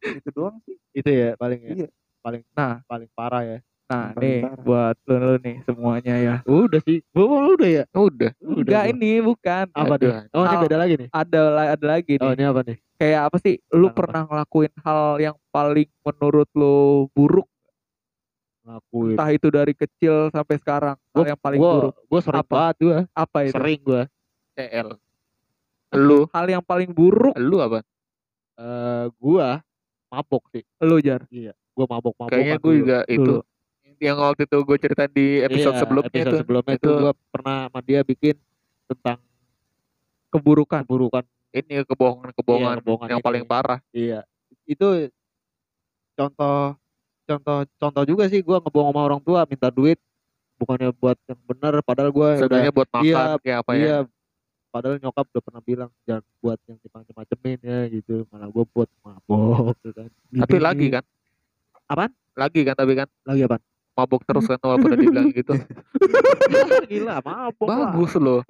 Itu 0.00 0.28
doang 0.30 0.56
sih. 0.64 0.76
itu 0.90 1.10
ya 1.10 1.34
paling 1.34 1.60
ya 1.60 1.72
Iya. 1.76 1.88
paling 2.20 2.42
Nah. 2.54 2.80
paling 2.86 3.10
parah 3.12 3.42
ya 3.42 3.58
Nah, 3.90 4.14
Paling 4.14 4.22
nih 4.22 4.62
buat 4.62 4.94
lu, 5.02 5.16
lu 5.18 5.34
nih 5.42 5.56
semuanya 5.66 6.14
ya. 6.16 6.34
udah 6.46 6.78
sih 6.80 7.02
gua 7.10 7.26
mau 7.26 7.42
udah 7.50 7.66
ya 7.68 7.84
Udah. 7.90 8.30
udah 8.38 8.62
Enggak 8.62 8.84
gua. 8.86 8.92
ini 8.94 9.10
bukan. 9.18 9.64
apa 9.74 9.94
nih 9.96 10.10
oh 10.30 10.44
ini 10.46 10.56
beda 10.62 10.76
lagi 10.78 10.94
nih 10.94 11.08
Ada 11.10 11.40
ada 11.74 11.86
lagi 11.90 12.12
nih. 12.14 12.22
oh 12.22 12.30
ini 12.30 12.44
apa 12.46 12.60
nih 12.62 12.76
Kayak 12.94 13.20
apa 13.26 13.36
sih? 13.40 13.56
Lu 13.72 13.88
Apa? 13.88 13.96
pernah 13.96 14.22
ngelakuin 14.28 14.72
hal 14.78 15.00
yang 15.18 15.36
paling 15.48 15.88
menurut 16.00 16.48
lu 16.52 16.76
buruk 17.10 17.48
ngakuin 18.60 19.16
entah 19.16 19.30
itu 19.32 19.48
dari 19.48 19.72
kecil 19.72 20.28
sampai 20.30 20.54
sekarang 20.54 20.94
hal 21.10 21.24
yang 21.26 21.40
paling 21.40 21.58
gua, 21.58 21.72
buruk 21.74 21.94
gua 22.06 22.20
sering 22.20 22.44
Apa? 22.44 22.52
banget 22.54 22.76
gua 22.78 22.98
apa 23.10 23.38
itu 23.42 23.54
sering 23.56 23.80
gua 23.80 24.02
CL. 24.52 24.88
Lu, 25.90 26.30
hal 26.30 26.46
yang 26.46 26.62
paling 26.62 26.94
buruk 26.94 27.34
lu 27.34 27.58
apa? 27.58 27.82
eh 28.54 29.04
gua 29.16 29.58
mabok 30.06 30.46
sih 30.52 30.62
lu 30.78 31.00
jar 31.00 31.24
gua 31.72 31.86
mabok 31.88 32.14
mabok 32.14 32.30
Kayaknya 32.30 32.56
gue 32.60 32.74
juga 32.76 32.98
itu 33.08 33.24
Dulu. 33.34 33.49
Yang 34.00 34.16
waktu 34.16 34.48
itu 34.48 34.56
gue 34.58 34.76
cerita 34.80 35.04
di 35.06 35.26
episode 35.38 35.76
Iya, 35.76 35.80
sebelumnya 35.80 36.08
episode 36.10 36.26
itu. 36.26 36.40
sebelumnya 36.40 36.74
itu 36.74 36.82
itu- 36.82 36.98
gua 36.98 37.12
pernah 37.28 37.56
sama 37.68 37.80
dia 37.80 38.00
bikin 38.00 38.34
tentang 38.86 39.18
keburukan 40.28 40.82
keburukan 40.82 41.24
Ini 41.50 41.82
kebohongan-kebohongan 41.84 42.72
Iya, 42.72 42.80
kebohongan 42.80 43.08
yang 43.10 43.18
ini. 43.18 43.26
paling 43.26 43.44
parah. 43.44 43.78
Iya, 43.90 44.22
itu 44.64 44.86
contoh 46.14 46.78
contoh 47.26 47.58
contoh 47.76 48.02
juga 48.06 48.24
sih 48.26 48.38
gua 48.40 48.58
ngebohong 48.58 48.90
sama 48.90 49.00
orang 49.02 49.20
tua 49.20 49.42
minta 49.44 49.66
duit 49.68 49.98
bukannya 50.56 50.92
buat 50.92 51.18
yang 51.24 51.40
benar 51.44 51.72
padahal 51.80 52.10
udah 52.10 52.38
Sebenarnya 52.38 52.70
buat 52.70 52.86
makan 52.86 53.04
iya, 53.04 53.22
kayak 53.38 53.58
apa 53.58 53.70
ya? 53.72 53.80
iya 53.80 53.96
padahal 54.68 54.96
nyokap 54.96 55.26
udah 55.26 55.42
pernah 55.42 55.60
bilang 55.60 55.90
jangan 56.04 56.22
buat 56.38 56.58
yang 56.64 56.78
macem-macemin 56.86 57.58
ya 57.60 57.78
gitu 57.90 58.14
malah 58.28 58.46
gua 58.46 58.64
buat 58.64 58.88
mabok 59.00 59.74
gitu 59.76 59.90
kan 59.92 60.08
Tapi 60.30 60.56
lagi 60.56 60.86
kan? 60.88 61.04
Apaan? 61.84 62.12
Lagi 62.32 62.60
kan 62.62 62.74
tapi 62.74 62.92
kan 62.94 63.08
lagi 63.24 63.42
apa 63.42 63.58
mabuk 64.00 64.20
terus 64.22 64.44
kan 64.44 64.58
walaupun 64.64 64.88
udah 64.88 64.98
dibilang 64.98 65.28
gitu. 65.30 65.52
gila 66.90 67.16
mabok 67.20 67.66
lah. 67.66 67.78
Bagus 67.86 68.12
loh. 68.16 68.40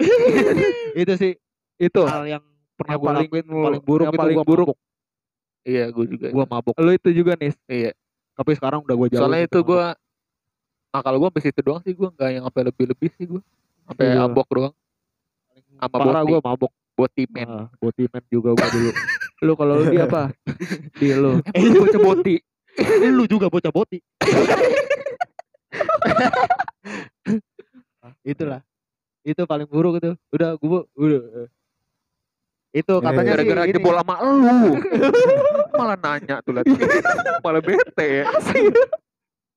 itu 1.00 1.12
sih 1.14 1.32
itu 1.76 2.00
hal 2.02 2.24
yang 2.28 2.42
pernah 2.74 2.96
paling- 2.96 3.28
lakuin 3.28 3.44
paling 3.44 3.82
buruk 3.82 4.04
yang 4.04 4.14
itu 4.14 4.20
paling 4.20 4.34
gua 4.34 4.46
buruk. 4.46 4.68
mabok 4.68 4.78
Iya, 5.60 5.84
gue 5.88 6.04
juga. 6.08 6.26
gua 6.30 6.44
mabok 6.46 6.74
lu 6.78 6.90
itu 6.90 7.08
juga 7.12 7.32
nih 7.34 7.52
Iya. 7.66 7.92
tapi 8.32 8.50
sekarang 8.54 8.80
udah 8.80 8.94
gua 8.94 9.06
jauh 9.06 9.20
Soalnya 9.20 9.44
itu 9.44 9.58
gue 9.60 9.84
akal 10.90 11.14
gue 11.14 11.28
sampai 11.28 11.42
situ 11.42 11.60
doang 11.60 11.80
sih 11.80 11.92
gue 11.92 12.08
nggak 12.08 12.30
yang 12.30 12.44
sampai 12.44 12.62
lebih-lebih 12.66 13.10
sih 13.12 13.26
gue. 13.26 13.42
Sampai 13.84 14.04
Iya. 14.08 14.24
abok 14.24 14.48
doang. 14.50 14.74
sama 15.76 15.88
parah 15.90 16.20
boti. 16.20 16.30
gua 16.30 16.40
mabok 16.42 16.72
Botimen. 16.92 17.46
Ah, 17.46 17.64
botimen 17.74 18.20
juga 18.26 18.52
gua 18.52 18.68
dulu 18.68 18.90
lu 19.40 19.52
kalau 19.54 19.74
lu 19.74 19.88
dia 19.88 20.04
apa 20.04 20.28
di 20.94 21.08
lu 21.10 21.40
Eh, 21.50 21.60
lu 21.62 21.80
bocah 21.80 21.96
boti. 21.98 22.36
lu 23.02 23.24
juga 23.24 23.46
bocah 23.46 23.68
boti 23.70 23.98
itulah 28.32 28.60
itu 29.22 29.42
paling 29.44 29.68
buruk 29.68 30.00
itu 30.00 30.10
udah 30.32 30.56
gua 30.58 30.80
udah 30.96 31.46
itu 32.70 32.94
Eh, 32.94 33.02
katanya 33.02 33.34
sih 33.34 33.34
Gara-gara 33.34 33.62
ini, 33.66 33.74
jebol 33.74 33.94
sama 33.98 34.14
lu. 34.22 34.78
Malah 35.78 35.98
nanya 35.98 36.38
tuh 36.38 36.54
liat. 36.54 36.70
Malah 37.44 37.62
bete 37.66 38.06
ya. 38.22 38.30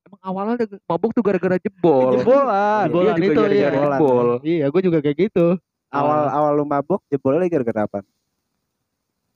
Emang 0.10 0.22
awalnya 0.26 0.66
mabuk 0.90 1.14
tuh 1.14 1.22
gara-gara 1.22 1.62
jebol. 1.62 2.18
jebolan 2.18 2.90
Jebolan 2.90 3.14
juga 3.14 3.22
itu, 3.22 3.38
gara-gara 3.38 3.54
iya. 3.54 3.70
jebol. 3.70 4.28
iya 4.42 4.66
gua 4.74 4.82
juga 4.82 4.98
kayak 5.06 5.18
gitu 5.30 5.62
Awal 5.94 6.26
awal 6.34 6.52
lu 6.58 6.66
mabok 6.66 7.06
jebolnya 7.06 7.46
gara-gara 7.54 7.86
apa? 7.86 8.02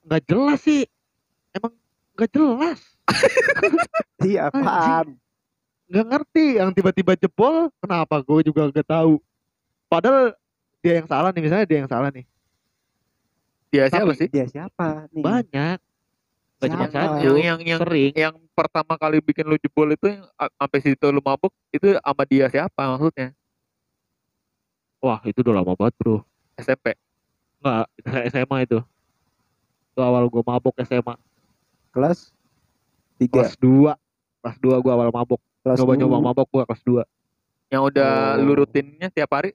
nggak 0.07 0.23
jelas 0.23 0.59
sih 0.63 0.87
emang 1.51 1.75
nggak 2.15 2.31
jelas 2.31 2.79
Iya 4.23 4.49
apaan? 4.49 5.19
Nggak 5.87 6.05
ngerti 6.05 6.45
yang 6.55 6.69
tiba-tiba 6.69 7.15
jebol 7.15 7.71
kenapa 7.77 8.19
gue 8.19 8.39
juga 8.43 8.67
nggak 8.67 8.85
tahu 8.85 9.23
padahal 9.87 10.35
dia 10.79 10.99
yang 10.99 11.07
salah 11.07 11.31
nih 11.31 11.41
misalnya 11.41 11.65
dia 11.65 11.79
yang 11.79 11.89
salah 11.89 12.09
nih 12.09 12.25
Dia 13.67 13.83
siapa 13.87 14.07
Tapi- 14.07 14.15
sih? 14.17 14.27
Dia 14.27 14.45
siapa 14.45 14.87
nih? 15.09 15.19
banyak 15.21 15.77
Gak 16.57 16.69
cuma 16.69 16.85
Siapa? 16.85 17.21
satu 17.21 17.29
Yang 17.29 17.43
yang 17.43 17.59
yang 17.61 17.79
sering 17.79 18.13
yang 18.15 18.35
pertama 18.51 18.93
kali 18.95 19.19
bikin 19.19 19.43
lu 19.43 19.55
jebol 19.55 19.85
itu 19.87 20.07
yang 20.09 20.23
sampai 20.57 20.79
situ 20.81 21.05
lu 21.07 21.19
mabuk 21.19 21.51
itu 21.69 21.93
sama 21.93 22.23
dia 22.23 22.47
siapa 22.47 22.81
maksudnya? 22.89 23.35
wah 24.97 25.21
itu 25.21 25.39
udah 25.39 25.53
lama 25.55 25.71
banget 25.73 25.93
bro 25.95 26.25
SMP. 26.55 26.97
nggak 27.59 27.85
SMA 28.33 28.57
itu 28.63 28.79
itu 29.87 29.99
awal 29.99 30.25
gue 30.25 30.41
mabok 30.41 30.73
SMA 30.81 31.13
Kelas 31.91 32.33
tiga. 33.15 33.45
kelas 33.45 33.53
2 33.57 33.93
kelas 34.41 34.57
2 34.57 34.79
gue 34.79 34.91
awal 34.91 35.09
mabok 35.09 35.37
Kelas 35.67 35.79
coba-coba 35.79 36.15
dua. 36.15 36.23
mabok 36.23 36.47
gue 36.47 36.63
kelas 36.63 36.81
2 36.83 37.03
Yang 37.67 37.81
udah 37.91 38.11
Oh. 38.31 38.43
lu 38.43 38.53
rutinnya 38.55 39.07
tiap 39.11 39.31
hari? 39.31 39.51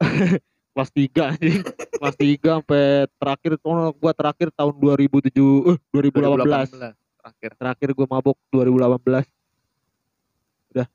kelas 0.72 0.90
3 0.94 1.30
anjing 1.34 1.60
kelas 1.98 2.14
3 2.14 2.38
sampai 2.38 2.82
terakhir 3.18 3.52
oh, 3.60 3.90
gue 3.90 4.12
terakhir 4.14 4.48
tahun 4.54 4.74
2007 4.78 5.74
eh 5.74 5.78
2018 5.90 6.70
terakhir. 7.18 7.50
terakhir 7.58 7.88
gue 7.92 8.06
mabok 8.06 8.38
2018 8.54 9.26
udah 10.70 10.86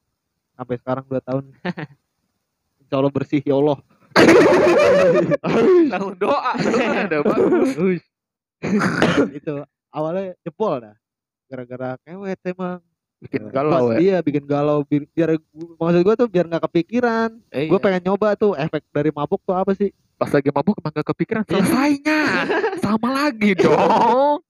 sampai 0.55 0.75
sekarang 0.79 1.03
2 1.03 1.19
tahun 1.19 1.43
Insya 2.79 2.95
Allah 2.95 3.11
bersih 3.11 3.43
ya 3.43 3.59
Allah 3.59 3.77
Langsung 5.91 6.15
doa, 6.15 6.53
bagus. 7.09 7.75
Uish. 7.75 8.05
itu 9.35 9.53
awalnya 9.91 10.31
jebol 10.41 10.79
dah 10.79 10.95
gara-gara 11.49 11.99
kewet 12.01 12.39
emang 12.47 12.79
Bikin 13.23 13.41
Pas 13.45 13.53
galau 13.55 13.85
ya. 13.89 13.97
dia 13.97 14.17
bikin 14.19 14.43
galau 14.43 14.83
bi- 14.83 15.07
biar 15.07 15.39
maksud 15.79 16.01
gue 16.01 16.15
tuh 16.17 16.27
biar 16.27 16.45
nggak 16.45 16.63
kepikiran. 16.67 17.29
Eh, 17.49 17.65
gue 17.65 17.73
iya. 17.73 17.83
pengen 17.83 18.01
nyoba 18.03 18.35
tuh 18.35 18.51
efek 18.53 18.83
dari 18.89 19.09
mabuk 19.09 19.39
tuh 19.41 19.55
apa 19.55 19.71
sih? 19.71 19.89
Pas 20.13 20.27
lagi 20.27 20.49
mabuk 20.49 20.75
emang 20.75 20.91
gak 20.91 21.07
kepikiran 21.09 21.41
Iya. 21.41 21.51
selesainya. 21.55 22.19
Sama 22.83 23.09
lagi 23.09 23.55
dong. 23.55 24.43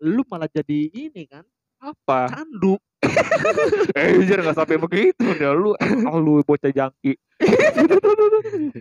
Lu 0.00 0.24
malah 0.26 0.48
jadi 0.48 0.88
ini 0.88 1.24
kan 1.24 1.44
apa? 1.78 2.28
candu. 2.30 2.80
Eh 3.96 4.12
jujur 4.14 4.38
nggak 4.38 4.52
sampai 4.54 4.76
begitu 4.76 5.24
dah 5.34 5.52
lu. 5.52 5.72
Ah, 5.76 6.16
lu 6.16 6.40
bocah 6.40 6.68
jangki. 6.68 7.16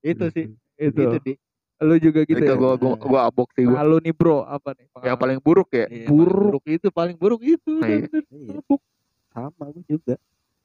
Itu 0.00 0.24
sih 0.30 0.46
itu 0.78 0.94
itu 0.94 1.18
di 1.20 1.32
lu 1.78 1.94
juga 1.96 2.26
gitu 2.26 2.42
itu 2.42 2.50
ya 2.50 2.58
gua 2.58 2.74
gua 2.74 2.98
gua 2.98 3.20
abok 3.30 3.54
sih 3.54 3.62
gua 3.62 3.78
nah, 3.78 3.84
lu 3.86 4.02
nih 4.02 4.10
bro 4.10 4.42
apa 4.42 4.74
nih 4.74 4.86
yang 5.06 5.14
paling 5.14 5.38
buruk 5.38 5.70
ya 5.70 5.86
Iya, 5.86 6.06
Buruk. 6.10 6.58
buruk 6.58 6.64
itu 6.66 6.88
paling 6.90 7.14
buruk 7.14 7.40
itu 7.40 7.72
Nah, 7.78 7.86
iya. 7.86 8.02
Iya. 8.34 8.58
mabuk 8.58 8.80
Sama 9.30 9.64
gue 9.70 9.84
juga. 9.86 10.14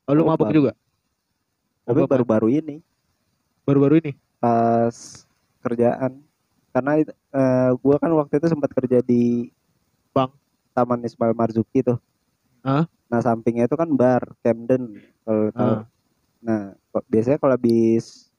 oh, 0.09 0.13
lu 0.17 0.23
mabuk 0.25 0.49
juga 0.49 0.73
Tapi 1.85 1.99
baru-baru 2.03 2.47
ini 2.49 2.81
baru-baru 3.61 4.01
ini 4.01 4.11
pas 4.41 4.95
kerjaan 5.61 6.17
karena 6.73 6.91
eh, 7.05 7.71
gua 7.77 7.95
kan 8.01 8.09
waktu 8.17 8.41
itu 8.41 8.47
sempat 8.49 8.73
kerja 8.73 8.99
di 8.99 9.53
Bank. 10.09 10.33
Taman 10.73 11.05
Ismail 11.05 11.37
Marzuki 11.37 11.85
tuh. 11.85 12.01
Hah? 12.65 12.89
Nah 13.05 13.19
sampingnya 13.21 13.69
itu 13.69 13.77
kan 13.77 13.93
bar 13.93 14.25
Camden 14.41 14.97
kalau 15.21 15.53
tahu. 15.53 15.73
Ah. 15.77 15.83
Nah 16.41 16.61
biasanya 17.05 17.37
kalau 17.37 17.53
habis 17.53 18.32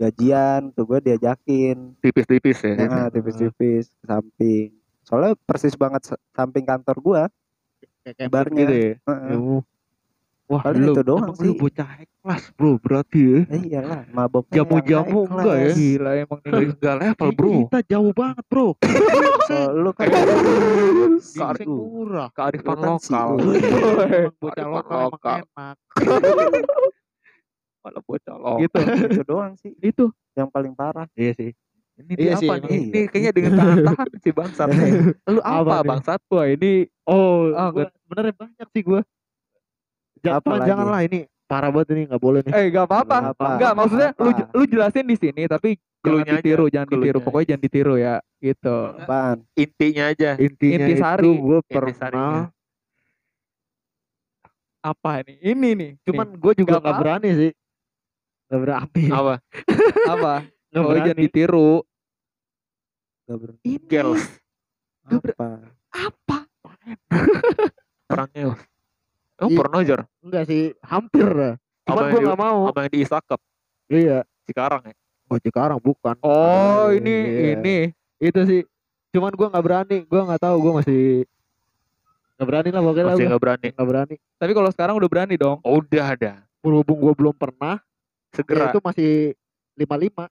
gajian 0.00 0.72
tuh 0.72 0.84
gue 0.86 0.98
diajakin 1.04 1.92
tipis-tipis 2.00 2.56
ya 2.58 2.72
nah, 2.80 3.06
tipis-tipis 3.06 3.92
ke 3.92 4.04
samping. 4.06 4.68
Soalnya 5.04 5.36
persis 5.38 5.74
banget 5.74 6.02
sa- 6.06 6.22
samping 6.30 6.64
kantor 6.64 6.96
gua. 6.98 7.22
kayak 8.00 8.32
Barnya. 8.32 8.56
gitu 8.58 8.74
ya 8.74 8.92
Heeh. 9.04 9.30
Ya, 9.30 9.60
Wah, 10.50 10.66
Paling 10.66 10.82
lu, 10.82 10.90
itu 10.90 11.02
doang 11.06 11.22
emang 11.22 11.38
lu 11.38 11.46
sih. 11.46 11.60
bocah 11.62 11.86
high 11.86 12.10
class 12.18 12.44
bro 12.50 12.74
berarti 12.74 13.18
ya. 13.22 13.38
Eh, 13.46 13.62
iyalah, 13.70 14.02
maboknya 14.10 14.54
Jamu-jamu 14.58 15.20
enggak 15.30 15.56
ya? 15.56 15.70
gila 15.70 16.10
emang 16.18 16.38
nih 16.42 16.66
enggak 16.74 16.94
level 16.98 17.28
bro 17.30 17.52
Kita 17.54 17.78
jauh 17.86 18.10
banget 18.10 18.44
bro. 18.48 18.68
Oh, 19.50 19.66
lu 19.74 19.90
kan 19.90 20.06
murah. 21.66 22.30
kearifan 22.30 22.76
kan 22.78 22.94
si 23.02 23.10
lokal 23.10 23.34
bocah 23.34 24.54
Kearifan 24.54 24.70
lokal 24.70 25.10
emang 25.10 25.42
enak. 25.42 25.76
malah 27.80 28.02
bocah 28.04 28.36
lokal 28.36 28.60
gitu 28.64 28.78
itu 29.10 29.22
doang 29.24 29.52
sih 29.60 29.72
itu 29.80 30.04
yang 30.36 30.48
paling 30.48 30.72
parah. 30.76 31.08
Iya 31.16 31.32
sih. 31.36 31.50
ini 32.00 32.12
Iya 32.16 32.32
sih, 32.40 32.48
apa 32.48 32.54
emang 32.56 32.70
nih 32.72 32.80
iya. 32.80 32.88
ini 32.88 33.00
kayaknya 33.12 33.32
dengan 33.36 33.52
tahan-tahan 33.60 34.08
si 34.24 34.30
bangsat 34.32 34.68
nih 34.72 34.92
lu 35.36 35.40
Apa 35.44 35.60
apa 35.60 35.76
bangsat 35.84 36.20
wah 36.32 36.46
ini 36.48 36.88
Oh, 37.04 37.50
Ah, 37.52 37.68
gua, 37.74 37.90
sebenarnya 38.06 38.34
banyak 38.38 38.68
sih 38.70 38.82
gua. 38.86 39.00
Apa 40.20 40.24
Jangan 40.24 40.52
lagi? 40.56 40.68
janganlah 40.70 41.00
ini 41.04 41.20
parah 41.50 41.70
banget 41.74 41.88
ini 41.98 42.02
nggak 42.06 42.22
boleh 42.22 42.40
nih. 42.46 42.52
Eh 42.54 42.64
gak 42.70 42.86
apa-apa. 42.86 43.16
Nggak 43.18 43.34
apa-apa. 43.34 43.48
Enggak, 43.58 43.72
maksudnya 43.74 44.10
lu 44.14 44.30
Apa? 44.30 44.44
lu 44.54 44.64
jelasin 44.70 45.04
di 45.10 45.16
sini 45.18 45.42
tapi 45.50 45.70
jangan 45.74 46.00
Cluenya 46.00 46.32
aja, 46.32 46.38
ditiru, 46.38 46.64
jangan 46.70 46.88
ditiru. 46.94 47.18
Pokoknya 47.18 47.46
jangan 47.50 47.62
ditiru 47.66 47.94
ya, 47.98 48.14
gitu. 48.38 48.76
Apaan? 48.94 49.36
Intinya 49.58 50.04
aja. 50.14 50.30
Intinya 50.38 50.86
Intisari. 50.86 51.22
itu 51.26 51.30
gue 51.42 51.58
pernah, 51.66 52.34
Apa 54.80 55.10
ini? 55.20 55.34
Ini 55.44 55.68
nih. 55.76 55.90
cuman 56.08 56.26
gue 56.40 56.52
juga 56.56 56.78
Nggak 56.78 56.82
nggak 56.86 57.00
berani 57.02 57.30
sih. 57.36 57.50
Nggak 58.50 58.60
berani. 58.60 59.04
Apa? 59.08 59.34
apa? 60.08 60.34
Nggak 60.70 60.82
Pokoknya 60.82 61.00
jangan 61.00 61.14
berani. 61.14 61.22
ditiru. 61.24 61.70
Gak 63.24 63.36
ber... 63.38 63.50
Ini 63.62 63.78
Girls. 63.86 64.24
Apa? 65.06 65.46
apa? 65.90 66.36
Perangnya. 68.04 68.54
Oh, 69.40 69.48
Iya. 69.48 69.56
pernah 69.56 69.80
jar. 69.80 70.00
Enggak 70.20 70.44
sih, 70.44 70.74
hampir 70.82 71.24
lah. 71.24 71.54
Cuman 71.86 72.02
gue 72.06 72.20
nggak 72.20 72.40
mau. 72.40 72.60
Apa 72.68 72.84
yang 72.84 72.92
di 72.92 73.00
Isakep? 73.00 73.40
Iya. 73.88 74.18
Sekarang 74.44 74.82
ya. 74.84 74.94
Oh 75.26 75.38
Cikarang 75.38 75.78
bukan. 75.78 76.18
Oh, 76.20 76.90
ini 76.90 77.06
Iya. 77.08 77.48
ini. 77.56 77.76
Itu 78.18 78.40
sih. 78.44 78.62
Cuman 79.10 79.30
gue 79.30 79.46
nggak 79.46 79.64
berani. 79.64 79.96
Gue 80.04 80.20
nggak 80.20 80.42
tahu. 80.42 80.56
Gue 80.60 80.72
masih 80.76 81.02
nggak 82.34 82.46
berani 82.46 82.68
lah 82.68 82.80
pokoknya 82.80 83.00
lah. 83.00 83.10
Masih 83.10 83.16
Gue 83.16 83.30
nggak 83.30 83.42
berani. 83.42 83.68
nggak 83.72 83.88
berani. 83.88 84.14
Tapi 84.36 84.52
kalau 84.52 84.70
sekarang 84.74 84.94
udah 84.98 85.10
berani 85.10 85.34
dong. 85.38 85.58
Oh, 85.62 85.78
udah 85.78 86.04
ada. 86.04 86.32
Berhubung 86.60 86.98
gue 87.00 87.14
belum 87.14 87.32
pernah. 87.32 87.78
Ya 88.30 88.36
Segera. 88.38 88.70
itu 88.70 88.78
masih 88.78 89.10
lima 89.74 89.96
lima. 89.98 90.24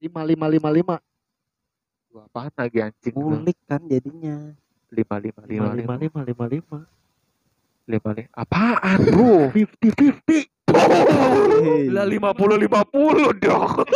Lima 0.00 0.20
lima 0.24 0.46
lima 0.48 0.70
lima. 0.70 0.96
Wah, 2.10 2.26
apaan 2.26 2.52
lagi 2.58 2.78
anjing? 2.82 3.14
lu? 3.14 3.32
Ngulik 3.32 3.58
kan 3.64 3.80
jadinya. 3.88 4.36
Lima 4.90 5.16
lima 5.22 5.40
lima 5.46 5.64
Lima 5.70 5.74
lima 5.76 5.94
lima 5.96 6.20
lima 6.20 6.20
lima 6.26 6.44
lima. 6.50 6.78
lima 7.86 8.10
lima. 8.12 8.30
Apaan 8.34 8.98
bro? 9.08 9.48
Fifty 9.54 9.88
fifty. 9.96 10.38
Lah 11.90 12.06
lima 12.06 12.34
puluh 12.34 12.58
lima 12.58 12.82
puluh 12.86 13.30
dong. 13.38 13.86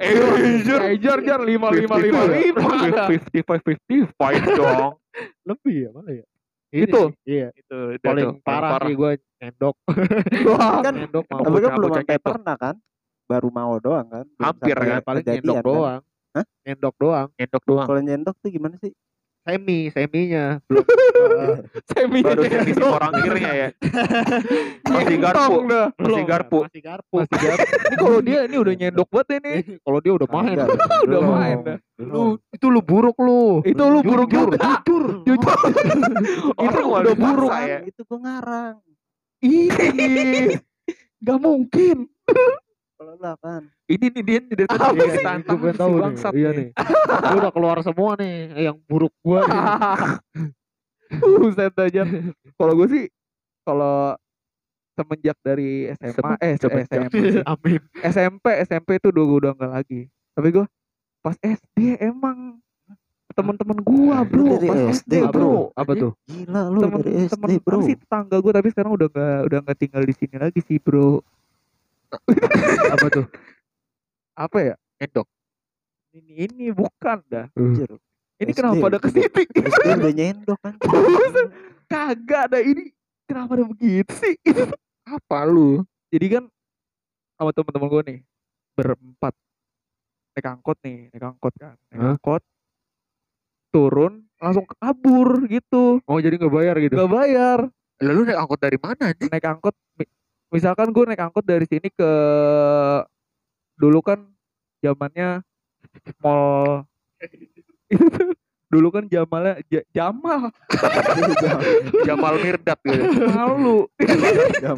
Eh, 0.00 0.64
jar. 0.64 0.80
Eh, 0.90 0.96
jar 0.98 1.18
jar 1.20 1.40
lima 1.42 1.68
lima 1.70 1.96
lima 1.98 2.22
lima. 2.24 3.04
Fifty 3.10 3.40
five 3.44 3.62
fifty 3.62 4.06
five 4.16 4.42
dong. 4.56 4.96
Lebih 5.44 5.74
ya 5.86 5.90
mana 5.92 6.10
ya? 6.14 6.26
Itu? 6.70 7.02
sih, 7.20 7.34
Iya. 7.34 7.48
Itu 7.52 7.76
Paling 8.00 8.24
tuh, 8.30 8.34
parah, 8.42 8.78
sih 8.78 8.94
gue 8.94 9.10
nyendok. 9.40 9.74
Wah, 10.48 10.78
Kan 10.80 10.94
nyendok 10.96 11.24
mau. 11.26 11.42
tapi 11.42 11.58
kan 11.58 11.70
belum 11.74 11.90
sampai 11.92 12.16
itu. 12.16 12.26
pernah 12.26 12.56
kan? 12.56 12.74
Baru 13.26 13.48
mau 13.50 13.74
doang 13.78 14.06
kan? 14.06 14.24
Belum 14.26 14.46
Hampir 14.46 14.76
kan? 14.76 15.00
paling 15.02 15.24
nyendok 15.24 15.56
kan? 15.56 15.64
doang. 15.66 16.00
Hah? 16.30 16.44
Nyendok 16.62 16.94
doang. 16.96 17.28
Nyendok 17.34 17.62
doang. 17.66 17.86
Kalau 17.86 18.00
nyendok 18.00 18.36
tuh 18.38 18.50
gimana 18.50 18.74
sih? 18.78 18.92
Semi, 19.40 19.88
seminya 19.88 20.60
belum. 20.68 20.84
eh, 20.84 21.56
semi 21.90 22.20
Baru 22.20 22.44
semi 22.44 22.70
si 22.76 22.82
orang 22.84 23.12
kirinya 23.24 23.52
ya. 23.56 23.68
Masih 24.92 25.16
garpu. 25.16 25.54
Masih 25.96 26.24
garpu. 26.28 26.58
Masih 26.68 26.82
garpu. 26.84 27.14
Masih 27.24 27.38
garpu. 27.48 27.64
Ini 27.64 27.96
kalau 27.96 28.20
dia 28.20 28.38
ini 28.44 28.56
udah 28.60 28.74
nyendok 28.76 29.08
banget 29.08 29.28
ini. 29.40 29.54
Kalau 29.80 29.98
dia 30.04 30.12
udah 30.12 30.28
main. 30.28 30.56
Udah 31.08 31.20
main 31.24 31.56
dah. 31.64 31.78
Lu 31.96 32.36
itu 32.52 32.66
lu 32.68 32.80
buruk 32.84 33.16
lu. 33.16 33.64
Itu 33.64 33.80
lu 33.80 34.00
buruk 34.04 34.28
Jujur. 34.28 34.50
Jujur. 34.60 35.04
Jujur. 35.24 35.56
itu 35.56 36.60
Orang 36.60 36.86
udah 37.00 37.14
buruk. 37.16 37.50
ya. 37.56 37.78
Itu 37.88 38.00
gua 38.04 38.18
ngarang. 38.20 38.74
Ini 39.40 40.60
Gak 41.20 41.38
mungkin. 41.40 41.96
Kan. 43.20 43.62
Ini 43.84 44.06
nih 44.08 44.22
dia 44.24 44.38
dari 44.40 44.64
tadi 44.64 44.80
Apa 44.80 44.94
dia 44.96 45.08
sih? 45.12 45.20
tantang 45.20 45.58
Gue 45.58 45.70
si 45.70 45.76
tahu 45.76 45.92
nih. 45.92 46.00
bangsat 46.00 46.32
Iya 46.32 46.50
nih. 46.50 46.56
nih. 46.56 46.68
Gua 47.20 47.36
udah 47.36 47.52
keluar 47.52 47.76
semua 47.84 48.10
nih 48.16 48.34
yang 48.56 48.76
buruk 48.88 49.12
gua 49.20 49.40
nih. 49.44 49.60
Buset 51.42 51.74
aja. 51.76 52.02
Kalau 52.54 52.72
gue 52.74 52.88
sih 52.88 53.04
kalau 53.60 54.16
semenjak 54.94 55.36
dari 55.40 55.70
SMA 56.00 56.32
eh 56.40 56.54
semenjak. 56.56 56.88
SMP 56.88 57.14
Amin. 57.52 57.80
SMP 58.00 58.46
SMP 58.64 58.88
itu 58.96 59.08
udah 59.08 59.24
gue 59.26 59.38
udah 59.44 59.52
enggak 59.52 59.72
lagi. 59.74 60.00
Tapi 60.32 60.48
gue 60.50 60.64
pas 61.20 61.36
SD 61.36 62.00
emang 62.00 62.56
teman-teman 63.30 63.78
gua 63.80 64.24
Lu 64.24 64.28
bro 64.28 64.44
dari 64.58 64.66
pas 64.66 64.80
SD, 64.90 65.12
SD 65.12 65.12
Apa 65.20 65.30
bro 65.30 65.44
tuh? 65.44 65.60
Apa 65.76 65.92
tuh? 65.94 66.12
Gila 66.26 66.60
lu 66.66 66.78
temen 66.80 66.98
dari 66.98 67.12
SD 67.28 67.32
temen 67.36 67.50
bro. 67.60 67.78
sih 67.84 67.94
tetangga 67.94 68.36
gue 68.40 68.52
tapi 68.52 68.68
sekarang 68.72 68.92
udah 68.96 69.08
nggak 69.12 69.38
udah 69.46 69.58
nggak 69.62 69.78
tinggal 69.78 70.02
di 70.02 70.14
sini 70.16 70.36
lagi 70.36 70.60
sih 70.64 70.78
bro 70.80 71.20
Apa 72.88 73.06
tuh? 73.08 73.26
apa 74.32 74.58
ya 74.58 74.74
Nyendok. 74.96 75.26
ini 76.10 76.32
ini 76.44 76.66
bukan 76.70 77.20
dah 77.24 77.46
Anjir. 77.52 77.90
ini 78.36 78.50
SD. 78.50 78.56
kenapa 78.56 78.76
pada 78.80 78.98
ke 78.98 79.08
sini 79.08 79.42
SD 79.68 79.86
udah 79.92 80.12
nyendok 80.12 80.58
kan. 80.58 80.74
kagak 81.86 82.42
ada 82.48 82.58
ini 82.58 82.90
kenapa 83.24 83.54
ada 83.54 83.64
begitu 83.66 84.10
sih 84.16 84.34
Apa 85.06 85.44
lu? 85.44 85.84
jadi 86.08 86.38
kan 86.38 86.44
sama 87.34 87.50
teman-teman 87.50 87.88
gue 87.88 88.02
nih 88.06 88.18
berempat 88.72 89.34
naik 90.32 90.46
angkot 90.48 90.78
nih 90.80 91.10
naik 91.10 91.24
angkot 91.26 91.52
kan 91.54 91.76
naik 91.88 92.16
angkot 92.16 92.42
turun 93.68 94.24
langsung 94.36 94.64
kabur 94.72 95.44
gitu 95.46 96.00
Oh 96.04 96.18
jadi 96.18 96.34
nggak 96.34 96.50
bayar 96.50 96.74
gitu? 96.78 96.94
nggak 96.96 97.12
bayar 97.12 97.58
Lalu 98.00 98.20
naik 98.24 98.40
angkot 98.40 98.58
dari 98.58 98.78
mana 98.78 99.12
anjing? 99.12 99.28
naik 99.28 99.44
angkot 99.44 99.76
misalkan 100.50 100.90
gue 100.90 101.04
naik 101.06 101.22
angkot 101.22 101.46
dari 101.46 101.64
sini 101.66 101.88
ke 101.88 102.10
dulu 103.74 104.02
kan 104.02 104.20
zamannya 104.82 105.40
mall. 106.20 106.84
Itu 107.88 108.06
tuh 108.14 108.30
dulu 108.70 108.94
kan 108.94 109.04
jamalnya 109.10 109.58
ja- 109.66 109.86
jamal. 109.90 110.54
Jamal 112.06 112.38
Mirdad 112.38 112.78
gitu. 112.86 113.02
malu. 113.34 113.90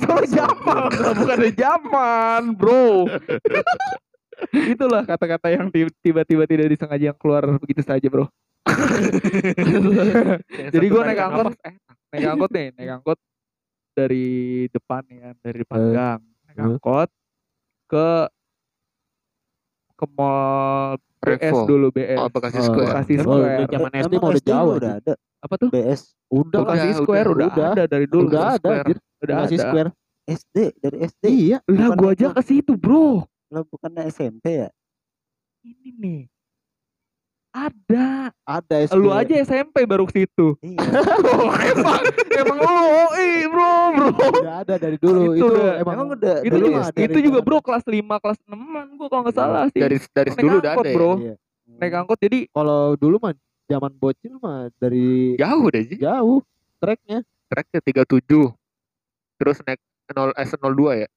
Soalnya 0.01 0.29
jamal 0.33 0.89
bukan 0.89 1.37
ada 1.37 1.51
zaman 1.53 2.43
bro. 2.57 3.05
Itulah. 4.49 5.05
Kata-kata 5.05 5.53
yang 5.53 5.69
ti- 5.69 5.93
tiba-tiba 6.01 6.49
tidak 6.49 6.73
disengaja 6.73 7.13
yang 7.13 7.19
keluar 7.21 7.45
begitu 7.61 7.85
saja 7.85 8.09
bro. 8.09 8.33
Jadi 10.73 10.87
gua 10.89 11.03
naik 11.05 11.21
angkot. 11.21 11.53
Eh, 11.61 11.75
naik 12.17 12.27
angkot 12.33 12.51
nih 12.57 12.67
naik 12.73 12.91
angkot 12.97 13.19
dari 13.93 14.29
depan 14.69 15.03
ya 15.07 15.29
dari 15.39 15.59
depan 15.59 15.81
gang 15.89 16.21
naik 16.43 16.53
Eh. 16.53 16.65
angkot 16.67 17.09
ke 17.87 18.09
ke 19.95 20.07
mall 20.11 20.97
BS 21.19 21.55
dulu 21.65 21.87
BS 21.89 22.19
Oh, 22.19 22.29
Bekasi 22.29 22.59
Oh, 22.59 22.67
Square. 22.67 22.89
Bekasi 22.91 23.13
Oh, 23.15 23.23
Square 23.23 23.47
udah 23.55 23.69
zaman 23.71 23.91
SD 23.95 24.13
mah 24.13 24.29
udah 24.29 24.43
jauh 24.45 24.73
udah 24.75 24.93
ada 24.99 25.13
apa 25.39 25.55
tuh 25.57 25.69
BS 25.71 26.01
Udah. 26.29 26.59
Bekasi 26.61 26.87
udah, 26.87 26.99
Square 26.99 27.29
udah, 27.29 27.35
udah, 27.37 27.49
udah. 27.53 27.71
ada 27.73 27.85
dari 27.87 28.07
dulu 28.07 28.27
Udah 28.27 28.43
ada 28.43 28.57
Square. 28.59 28.83
udah 28.83 28.97
Bekasi 29.23 29.55
ada 29.55 29.63
Square. 29.63 29.91
SD 30.25 30.57
dari 30.79 30.97
SD 31.03 31.25
Iya. 31.27 31.59
lah 31.61 31.89
Bukan 31.89 31.97
gua 31.97 32.11
aja 32.13 32.25
itu. 32.25 32.33
ke 32.33 32.43
situ 32.43 32.73
bro 32.75 33.27
lah 33.49 33.63
bukannya 33.65 34.03
SMP 34.09 34.45
ya 34.57 34.69
ini 35.63 35.89
nih 35.93 36.21
ada 37.53 38.33
Ada 38.43 38.77
SD. 38.87 38.97
lu 38.97 39.09
aja 39.09 39.35
SMP 39.39 39.85
baru 39.85 40.05
ke 40.05 40.13
situ 40.19 40.57
iya 40.59 40.81
Oh, 41.29 41.53
emang 41.53 42.03
emang 42.33 42.59
lu 42.59 42.73
OI 42.73 43.31
bro 43.47 43.73
bro 43.93 44.09
Udah 44.35 44.57
ada 44.63 44.75
dari 44.77 44.97
dulu. 44.97 45.23
Itu 45.31 45.39
Itu, 45.39 45.47
udah. 45.53 45.73
emang, 45.79 45.95
emang 45.95 46.09
udah 46.13 46.37
itu 46.41 46.51
Dulu 46.51 46.65
juga 46.65 46.79
mah 46.79 46.89
itu 46.99 47.19
juga 47.21 47.31
zaman- 47.35 47.47
bro 47.47 47.59
kelas 47.61 47.85
5 47.85 47.93
kelas 48.19 48.39
6an 48.43 48.87
gua 48.95 49.07
kalau 49.07 49.23
nggak 49.23 49.37
salah 49.37 49.65
sih 49.69 49.79
Dari 49.79 49.97
dari 50.11 50.31
Naik 50.31 50.41
dulu 50.41 50.55
udah 50.57 50.71
angkot, 50.73 50.83
ada. 50.83 50.89
ya? 50.89 50.97
bro 50.97 51.13
Iya. 51.15 51.35
naik 51.75 51.95
angkot 51.95 52.19
jadi 52.19 52.39
Kalau 52.49 52.81
dulu 52.95 53.17
mah 53.19 53.33
zaman 53.65 53.93
bocil 53.95 54.35
mah 54.39 54.61
dari 54.77 55.37
Jauh 55.37 55.67
deh 55.69 55.85
sih. 55.87 55.97
jauh 55.97 56.41
treknya. 56.77 57.21
Tracknya 57.47 57.81
37. 57.81 58.49
Terus 59.37 59.57
naik 59.63 59.81
0 60.09 60.33
S02 60.35 60.67
ya 60.99 61.09